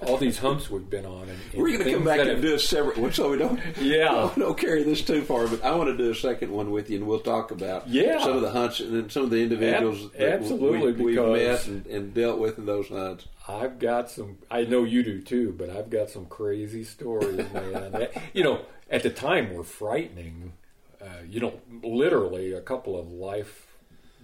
all 0.03 0.16
these 0.16 0.38
humps 0.38 0.68
we've 0.68 0.88
been 0.91 1.07
on. 1.07 1.22
And, 1.22 1.38
and 1.53 1.62
We're 1.62 1.78
going 1.78 1.84
to 1.84 1.93
come 1.95 2.05
back 2.05 2.20
and 2.20 2.30
have, 2.30 2.43
do 2.43 2.55
a 2.55 2.59
separate 2.59 2.99
one, 2.99 3.12
so 3.12 3.30
we 3.30 3.38
don't 3.38 3.61
yeah 3.80 4.09
don't, 4.09 4.38
don't, 4.38 4.59
carry 4.59 4.82
this 4.82 5.03
too 5.03 5.22
far. 5.22 5.47
But 5.47 5.64
I 5.64 5.74
want 5.74 5.91
to 5.91 5.97
do 5.97 6.11
a 6.11 6.14
second 6.14 6.51
one 6.51 6.70
with 6.70 6.91
you, 6.91 6.99
and 6.99 7.07
we'll 7.07 7.20
talk 7.20 7.51
about 7.51 7.88
yeah. 7.88 8.20
some 8.20 8.36
of 8.36 8.43
the 8.43 8.51
hunts 8.51 8.80
and 8.80 9.11
some 9.11 9.24
of 9.24 9.30
the 9.30 9.43
individuals 9.43 10.11
Ab- 10.18 10.41
absolutely 10.41 10.93
we, 10.93 11.14
have 11.16 11.28
met 11.28 11.66
and, 11.66 11.86
and, 11.86 12.14
dealt 12.14 12.38
with 12.38 12.59
in 12.59 12.66
those 12.66 12.88
hunts. 12.88 13.26
I've 13.49 13.78
got 13.78 14.11
some. 14.11 14.38
I 14.51 14.64
know 14.64 14.84
you 14.84 15.03
do 15.03 15.22
too, 15.22 15.55
but 15.57 15.70
I've 15.70 15.91
got 15.91 16.11
some 16.11 16.26
crazy 16.26 16.84
stories, 16.84 17.36
man. 17.53 17.93
that, 17.93 18.12
you 18.32 18.43
know, 18.43 18.62
at 18.91 19.03
the 19.03 19.11
time 19.11 19.55
were 19.55 19.64
frightening. 19.64 20.53
Uh, 21.01 21.22
you 21.26 21.41
know, 21.41 21.59
literally 21.82 22.53
a 22.53 22.61
couple 22.61 22.99
of 22.99 23.11
life 23.11 23.68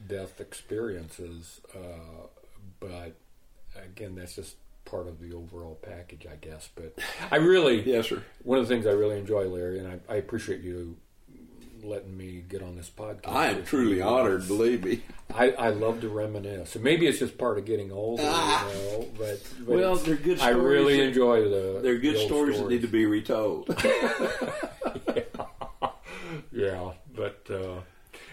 death 0.09 0.43
experiences, 0.43 1.63
uh, 1.75 2.27
but 2.81 3.15
again, 3.85 4.15
that's 4.15 4.37
just 4.37 4.57
part 4.85 5.09
of 5.09 5.21
the 5.21 5.35
overall 5.35 5.79
package, 5.83 6.27
I 6.31 6.37
guess. 6.37 6.71
But 6.75 6.99
I 7.31 7.37
really, 7.37 7.83
yes, 7.91 8.09
sir. 8.09 8.23
One 8.43 8.59
of 8.59 8.67
the 8.67 8.75
things 8.75 8.87
I 8.87 8.93
really 8.93 9.19
enjoy, 9.19 9.45
Larry, 9.45 9.79
and 9.79 9.89
I, 9.89 10.15
I 10.15 10.17
appreciate 10.17 10.63
you 10.63 10.97
letting 11.83 12.17
me 12.17 12.43
get 12.49 12.63
on 12.63 12.75
this 12.75 12.91
podcast. 12.91 13.29
I 13.29 13.47
am 13.49 13.65
truly 13.65 14.01
honored, 14.01 14.49
believe 14.49 14.85
me. 14.85 15.03
I, 15.35 15.51
I 15.51 15.69
love 15.71 16.01
to 16.01 16.09
reminisce, 16.09 16.75
and 16.75 16.85
maybe 16.85 17.07
it's 17.07 17.19
just 17.19 17.37
part 17.37 17.59
of 17.59 17.65
getting 17.65 17.93
older, 17.93 18.23
ah. 18.25 18.69
you 18.69 18.75
know. 18.75 19.09
But, 19.19 19.43
but 19.61 19.77
well, 19.77 19.97
they're 19.97 20.17
good. 20.17 20.39
Stories. 20.39 20.57
I 20.57 20.59
really 20.59 21.01
enjoy 21.01 21.49
the. 21.49 21.81
They're 21.83 21.99
good 21.99 22.17
the 22.17 22.27
stories, 22.27 22.57
stories, 22.57 22.61
that 22.61 22.69
need 22.69 22.83
to 22.83 22.89
be 22.89 23.07
retold. 23.07 23.69
yeah. 23.85 25.23
yeah, 26.53 26.93
but. 27.15 27.47
Uh, 27.51 27.81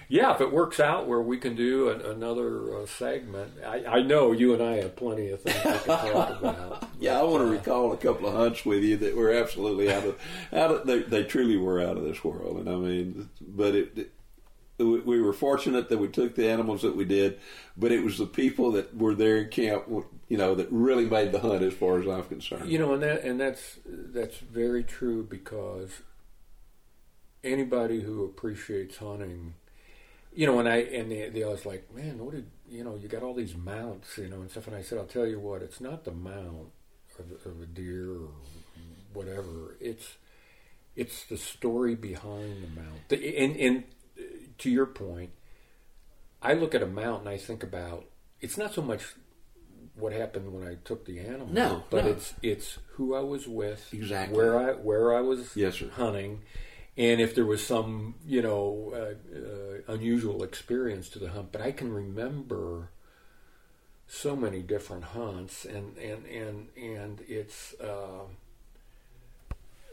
yeah, 0.09 0.33
if 0.33 0.41
it 0.41 0.51
works 0.51 0.79
out 0.79 1.07
where 1.07 1.21
we 1.21 1.37
can 1.37 1.55
do 1.55 1.89
an, 1.89 2.01
another 2.01 2.77
uh, 2.77 2.85
segment, 2.85 3.53
I, 3.65 3.85
I, 3.85 4.01
know 4.01 4.31
you 4.31 4.53
and 4.53 4.61
I 4.61 4.77
have 4.77 4.95
plenty 4.95 5.29
of 5.29 5.41
things 5.41 5.55
we 5.63 5.79
can 5.79 6.13
talk 6.13 6.39
about. 6.39 6.89
yeah, 6.99 7.19
I 7.19 7.23
want 7.23 7.43
to 7.43 7.49
recall 7.49 7.91
a 7.93 7.97
couple 7.97 8.27
of 8.27 8.35
hunts 8.35 8.65
with 8.65 8.83
you 8.83 8.97
that 8.97 9.15
were 9.15 9.31
absolutely 9.31 9.91
out 9.91 10.05
of 10.05 10.19
out 10.51 10.71
of 10.71 10.87
they, 10.87 10.99
they 10.99 11.23
truly 11.23 11.57
were 11.57 11.81
out 11.81 11.97
of 11.97 12.03
this 12.03 12.23
world, 12.23 12.57
and 12.57 12.69
I 12.69 12.75
mean, 12.75 13.29
but 13.41 13.75
it, 13.75 13.97
it 13.97 14.11
we 14.79 15.21
were 15.21 15.33
fortunate 15.33 15.89
that 15.89 15.99
we 15.99 16.07
took 16.07 16.35
the 16.35 16.49
animals 16.49 16.81
that 16.81 16.95
we 16.95 17.05
did, 17.05 17.39
but 17.77 17.91
it 17.91 18.03
was 18.03 18.17
the 18.17 18.25
people 18.25 18.71
that 18.71 18.95
were 18.95 19.13
there 19.13 19.37
in 19.37 19.49
camp, 19.49 19.83
you 20.27 20.37
know, 20.37 20.55
that 20.55 20.67
really 20.71 21.05
made 21.05 21.31
the 21.31 21.39
hunt 21.39 21.61
as 21.61 21.73
far 21.73 21.99
as 21.99 22.07
I'm 22.07 22.23
concerned. 22.23 22.69
You 22.69 22.79
know, 22.79 22.93
and 22.93 23.03
that 23.03 23.23
and 23.23 23.39
that's 23.39 23.79
that's 23.85 24.37
very 24.37 24.83
true 24.83 25.23
because 25.23 26.01
anybody 27.43 28.01
who 28.01 28.23
appreciates 28.23 28.97
hunting 28.97 29.53
you 30.36 30.45
know, 30.47 30.59
and 30.59 30.67
I 30.69 30.77
and 30.77 31.11
they, 31.11 31.29
they 31.29 31.43
always 31.43 31.65
like, 31.65 31.93
man, 31.93 32.17
what 32.19 32.34
did 32.34 32.47
you 32.69 32.84
know? 32.84 32.95
You 32.95 33.07
got 33.07 33.23
all 33.23 33.34
these 33.34 33.55
mounts, 33.55 34.17
you 34.17 34.27
know, 34.27 34.41
and 34.41 34.49
stuff. 34.51 34.67
And 34.67 34.75
I 34.75 34.81
said, 34.81 34.97
I'll 34.97 35.05
tell 35.05 35.27
you 35.27 35.39
what, 35.39 35.61
it's 35.61 35.79
not 35.81 36.03
the 36.03 36.11
mount 36.11 36.69
of, 37.19 37.31
of 37.51 37.61
a 37.61 37.65
deer 37.65 38.11
or 38.11 38.29
whatever. 39.13 39.75
It's 39.79 40.17
it's 40.95 41.25
the 41.25 41.38
story 41.38 41.95
behind 41.95 42.63
the 42.63 42.81
mount. 42.81 43.09
The, 43.09 43.38
and, 43.38 43.55
and 43.57 43.84
uh, 44.17 44.21
to 44.59 44.69
your 44.69 44.86
point, 44.86 45.31
I 46.41 46.53
look 46.53 46.75
at 46.75 46.84
a 46.84 46.88
mount 46.88 47.21
and 47.21 47.29
I 47.29 47.38
think 47.38 47.63
about 47.63 48.05
it's 48.41 48.57
not 48.57 48.73
so 48.73 48.81
much 48.81 49.03
what 49.95 50.11
happened 50.13 50.51
when 50.53 50.67
I 50.67 50.75
took 50.84 51.05
the 51.05 51.19
animal. 51.19 51.47
No, 51.51 51.84
but 51.89 52.05
no. 52.05 52.11
it's 52.11 52.34
it's 52.41 52.79
who 52.93 53.13
I 53.15 53.19
was 53.21 53.47
with, 53.47 53.88
Exactly. 53.93 54.36
where 54.36 54.57
I 54.57 54.73
where 54.73 55.15
I 55.15 55.21
was 55.21 55.55
Yes, 55.55 55.75
sir. 55.75 55.89
hunting, 55.93 56.41
and 56.97 57.19
if 57.21 57.33
there 57.35 57.45
was 57.45 57.65
some 57.65 58.15
you 58.25 58.41
know 58.41 58.91
uh, 58.93 59.37
uh, 59.37 59.93
unusual 59.93 60.43
experience 60.43 61.09
to 61.09 61.19
the 61.19 61.29
hunt. 61.29 61.51
But 61.51 61.61
I 61.61 61.71
can 61.71 61.91
remember 61.93 62.89
so 64.07 64.35
many 64.35 64.61
different 64.61 65.05
hunts, 65.05 65.65
and 65.65 65.97
and 65.97 66.25
and 66.25 66.67
and 66.77 67.21
it's. 67.27 67.73
Uh, 67.79 68.25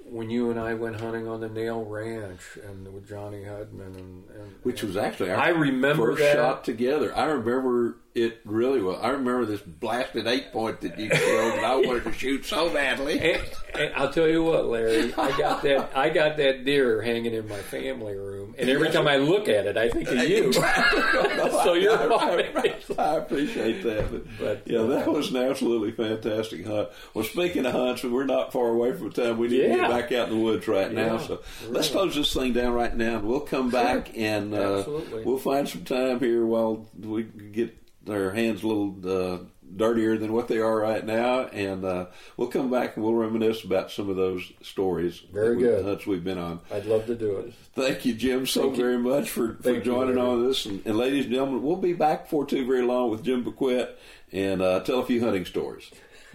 when 0.05 0.29
you 0.31 0.51
and 0.51 0.59
I 0.59 0.75
went 0.75 1.01
hunting 1.01 1.29
on 1.29 1.41
the 1.41 1.49
Nail 1.49 1.85
Ranch 1.85 2.41
and 2.67 2.93
with 2.93 3.09
Johnny 3.09 3.43
Hudman 3.43 3.95
and, 3.97 4.25
and 4.31 4.55
Which 4.65 4.83
was 4.83 4.97
actually 4.97 5.31
our 5.31 5.39
I 5.39 5.49
remember 5.51 6.13
first 6.13 6.23
that. 6.23 6.35
shot 6.35 6.65
together. 6.65 7.15
I 7.17 7.27
remember 7.27 7.97
it 8.15 8.41
really 8.45 8.83
was. 8.83 8.99
I 9.01 9.11
remember 9.11 9.45
this 9.45 9.61
blasted 9.61 10.27
eight 10.27 10.53
point 10.53 10.81
that 10.81 10.99
you 10.99 11.09
killed, 11.09 11.55
and 11.55 11.67
I 11.67 11.77
wanted 11.77 12.05
to 12.05 12.13
shoot 12.13 12.45
so 12.45 12.69
badly. 12.69 13.21
and, 13.21 13.43
and 13.75 13.95
I'll 13.95 14.13
tell 14.13 14.29
you 14.29 14.43
what, 14.43 14.67
Larry, 14.67 15.15
I 15.15 15.37
got 15.39 15.63
that 15.63 15.97
I 15.97 16.11
got 16.11 16.37
that 16.39 16.65
deer 16.65 17.03
hanging 17.03 17.35
in 17.35 17.49
my 17.49 17.59
family 17.59 18.17
room, 18.17 18.55
and 18.59 18.69
every 18.69 18.91
time 18.91 19.07
I 19.07 19.17
look 19.17 19.49
at 19.49 19.67
it, 19.67 19.77
I 19.77 19.89
think 19.89 20.09
of 20.09 20.29
you. 20.29 20.53
so 20.53 21.75
you're 21.75 22.13
I, 22.13 22.19
fine. 22.19 22.99
I 22.99 23.17
appreciate 23.17 23.83
that. 23.85 24.11
But, 24.11 24.39
But, 24.39 24.63
yeah, 24.67 24.83
that 24.83 25.07
was 25.07 25.31
an 25.31 25.37
absolutely 25.37 25.93
fantastic 25.93 26.67
hunt. 26.67 26.89
Well, 27.15 27.25
speaking 27.25 27.65
of 27.65 27.73
hunts, 27.73 28.03
we're 28.03 28.25
not 28.25 28.53
far 28.53 28.69
away 28.69 28.93
from 28.93 29.11
the 29.11 29.23
time 29.23 29.39
we 29.39 29.49
need 29.49 29.63
to 29.63 29.69
get 29.69 29.89
back 29.89 30.13
out 30.13 30.29
in 30.29 30.39
the 30.39 30.45
woods 30.45 30.67
right 30.67 30.91
now. 30.91 31.17
Yeah, 31.17 31.27
So 31.27 31.43
let's 31.69 31.91
close 31.91 32.15
this 32.15 32.35
thing 32.35 32.53
down 32.53 32.73
right 32.73 32.97
now, 32.97 33.19
and 33.19 33.25
we'll 33.25 33.41
come 33.41 33.71
back 33.71 34.17
and 34.17 34.53
uh, 34.55 34.85
we'll 35.25 35.39
find 35.39 35.69
some 35.69 35.85
time 35.85 36.19
here 36.19 36.45
while 36.45 36.89
we 36.99 37.23
get 37.23 37.77
our 38.13 38.31
hands 38.31 38.63
a 38.63 38.67
little 38.69 38.97
uh, 39.05 39.39
dirtier 39.77 40.19
than 40.19 40.33
what 40.33 40.49
they 40.49 40.59
are 40.59 40.81
right 40.81 41.05
now, 41.05 41.43
and 41.47 41.85
uh, 41.85 42.07
we'll 42.37 42.49
come 42.49 42.71
back 42.71 42.97
and 42.97 43.05
we'll 43.05 43.15
reminisce 43.15 43.63
about 43.65 43.91
some 43.91 44.09
of 44.11 44.17
those 44.17 44.53
stories. 44.63 45.21
Very 45.33 45.51
that 45.51 45.57
we- 45.57 45.63
good. 45.63 45.85
hunts 45.85 46.07
we've 46.07 46.25
been 46.25 46.39
on. 46.39 46.61
I'd 46.73 46.87
love 46.87 47.07
to 47.07 47.15
do 47.15 47.37
it. 47.37 47.55
Thank 47.75 48.05
you, 48.05 48.15
Jim, 48.15 48.47
so 48.47 48.63
Thank 48.63 48.77
you. 48.77 48.83
very 48.83 48.99
much 48.99 49.31
for, 49.31 49.55
for 49.55 49.63
Thank 49.63 49.77
you, 49.79 49.83
joining 49.93 50.17
Larry. 50.17 50.29
on 50.29 50.47
this. 50.47 50.67
And, 50.67 50.83
and 50.85 50.97
ladies 50.97 51.25
and 51.27 51.35
gentlemen, 51.35 51.63
we'll 51.63 51.77
be 51.77 51.93
back 51.93 52.29
for 52.29 52.45
too 52.45 52.67
very 52.67 52.83
long 52.83 53.11
with 53.11 53.23
Jim 53.25 53.45
Bequette 53.45 53.91
and 54.33 54.61
uh, 54.61 54.81
tell 54.81 54.99
a 55.01 55.07
few 55.07 55.21
hunting 55.25 55.45
stories. 55.45 55.91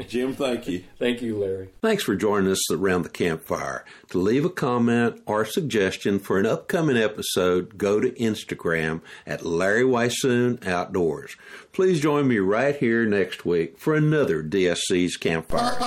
Jim, 0.07 0.33
thank 0.33 0.67
you. 0.67 0.83
Thank 0.99 1.21
you, 1.21 1.37
Larry. 1.37 1.69
Thanks 1.81 2.03
for 2.03 2.15
joining 2.15 2.51
us 2.51 2.69
around 2.71 3.03
the 3.03 3.09
campfire. 3.09 3.85
To 4.09 4.17
leave 4.17 4.43
a 4.43 4.49
comment 4.49 5.21
or 5.25 5.45
suggestion 5.45 6.19
for 6.19 6.37
an 6.37 6.45
upcoming 6.45 6.97
episode, 6.97 7.77
go 7.77 7.99
to 7.99 8.11
Instagram 8.11 9.01
at 9.25 9.45
Larry 9.45 9.83
Weishuhn 9.83 10.65
Outdoors. 10.67 11.35
Please 11.71 12.01
join 12.01 12.27
me 12.27 12.39
right 12.39 12.75
here 12.75 13.05
next 13.05 13.45
week 13.45 13.77
for 13.77 13.95
another 13.95 14.43
DSC's 14.43 15.17
Campfires. 15.17 15.77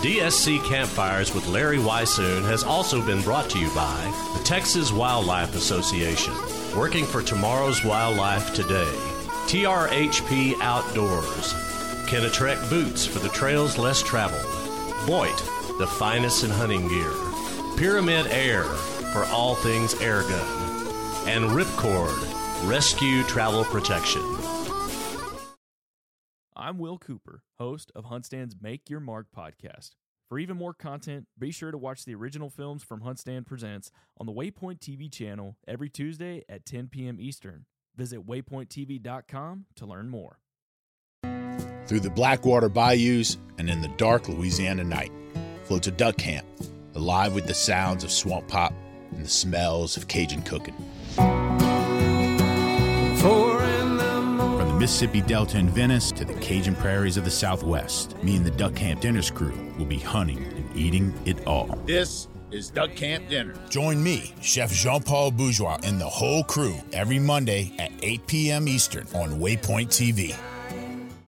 DSC 0.00 0.64
Campfires 0.64 1.34
with 1.34 1.46
Larry 1.46 1.76
Weishuhn 1.76 2.42
has 2.44 2.64
also 2.64 3.04
been 3.04 3.20
brought 3.20 3.50
to 3.50 3.58
you 3.58 3.68
by 3.74 4.32
the 4.36 4.42
Texas 4.44 4.90
Wildlife 4.90 5.54
Association, 5.54 6.32
working 6.74 7.04
for 7.04 7.20
tomorrow's 7.22 7.84
wildlife 7.84 8.54
today. 8.54 8.90
TRHP 9.46 10.54
Outdoors, 10.60 11.52
Kenetrek 12.10 12.68
Boots 12.68 13.06
for 13.06 13.20
the 13.20 13.28
trails 13.28 13.78
less 13.78 14.02
traveled. 14.02 14.42
Boyd, 15.06 15.38
the 15.78 15.86
finest 15.86 16.42
in 16.42 16.50
hunting 16.50 16.88
gear. 16.88 17.12
Pyramid 17.76 18.26
Air 18.32 18.64
for 19.12 19.22
all 19.26 19.54
things 19.54 19.94
air 20.00 20.22
gun. 20.22 20.88
And 21.28 21.44
Ripcord, 21.50 22.68
rescue 22.68 23.22
travel 23.22 23.62
protection. 23.62 24.22
I'm 26.56 26.78
Will 26.78 26.98
Cooper, 26.98 27.44
host 27.60 27.92
of 27.94 28.06
HuntStand's 28.06 28.56
Make 28.60 28.90
Your 28.90 28.98
Mark 28.98 29.28
podcast. 29.30 29.90
For 30.28 30.40
even 30.40 30.56
more 30.56 30.74
content, 30.74 31.28
be 31.38 31.52
sure 31.52 31.70
to 31.70 31.78
watch 31.78 32.04
the 32.04 32.16
original 32.16 32.50
films 32.50 32.82
from 32.82 33.02
HuntStand 33.02 33.46
Presents 33.46 33.92
on 34.18 34.26
the 34.26 34.32
Waypoint 34.32 34.80
TV 34.80 35.08
channel 35.12 35.58
every 35.68 35.88
Tuesday 35.88 36.42
at 36.48 36.66
10 36.66 36.88
p.m. 36.88 37.18
Eastern. 37.20 37.66
Visit 37.94 38.26
waypointtv.com 38.26 39.66
to 39.76 39.86
learn 39.86 40.08
more. 40.08 40.39
Through 41.90 42.00
the 42.00 42.08
Blackwater 42.08 42.68
bayous 42.68 43.36
and 43.58 43.68
in 43.68 43.82
the 43.82 43.88
dark 43.88 44.28
Louisiana 44.28 44.84
night 44.84 45.10
floats 45.64 45.88
a 45.88 45.90
duck 45.90 46.16
camp, 46.16 46.46
alive 46.94 47.34
with 47.34 47.48
the 47.48 47.52
sounds 47.52 48.04
of 48.04 48.12
swamp 48.12 48.46
pop 48.46 48.72
and 49.10 49.24
the 49.24 49.28
smells 49.28 49.96
of 49.96 50.06
Cajun 50.06 50.42
cooking. 50.42 50.76
From 51.16 51.58
the 54.68 54.76
Mississippi 54.78 55.20
Delta 55.20 55.58
in 55.58 55.68
Venice 55.68 56.12
to 56.12 56.24
the 56.24 56.34
Cajun 56.34 56.76
prairies 56.76 57.16
of 57.16 57.24
the 57.24 57.30
Southwest, 57.30 58.16
me 58.22 58.36
and 58.36 58.46
the 58.46 58.52
Duck 58.52 58.76
Camp 58.76 59.00
Dinners 59.00 59.32
crew 59.32 59.74
will 59.76 59.84
be 59.84 59.98
hunting 59.98 60.44
and 60.44 60.76
eating 60.76 61.12
it 61.24 61.44
all. 61.44 61.76
This 61.86 62.28
is 62.52 62.70
Duck 62.70 62.94
Camp 62.94 63.28
Dinner. 63.28 63.56
Join 63.68 64.00
me, 64.00 64.32
Chef 64.40 64.70
Jean 64.70 65.02
Paul 65.02 65.32
Bourgeois, 65.32 65.80
and 65.82 66.00
the 66.00 66.08
whole 66.08 66.44
crew 66.44 66.76
every 66.92 67.18
Monday 67.18 67.72
at 67.80 67.90
8 68.00 68.28
p.m. 68.28 68.68
Eastern 68.68 69.08
on 69.12 69.40
Waypoint 69.40 69.88
TV. 69.88 70.36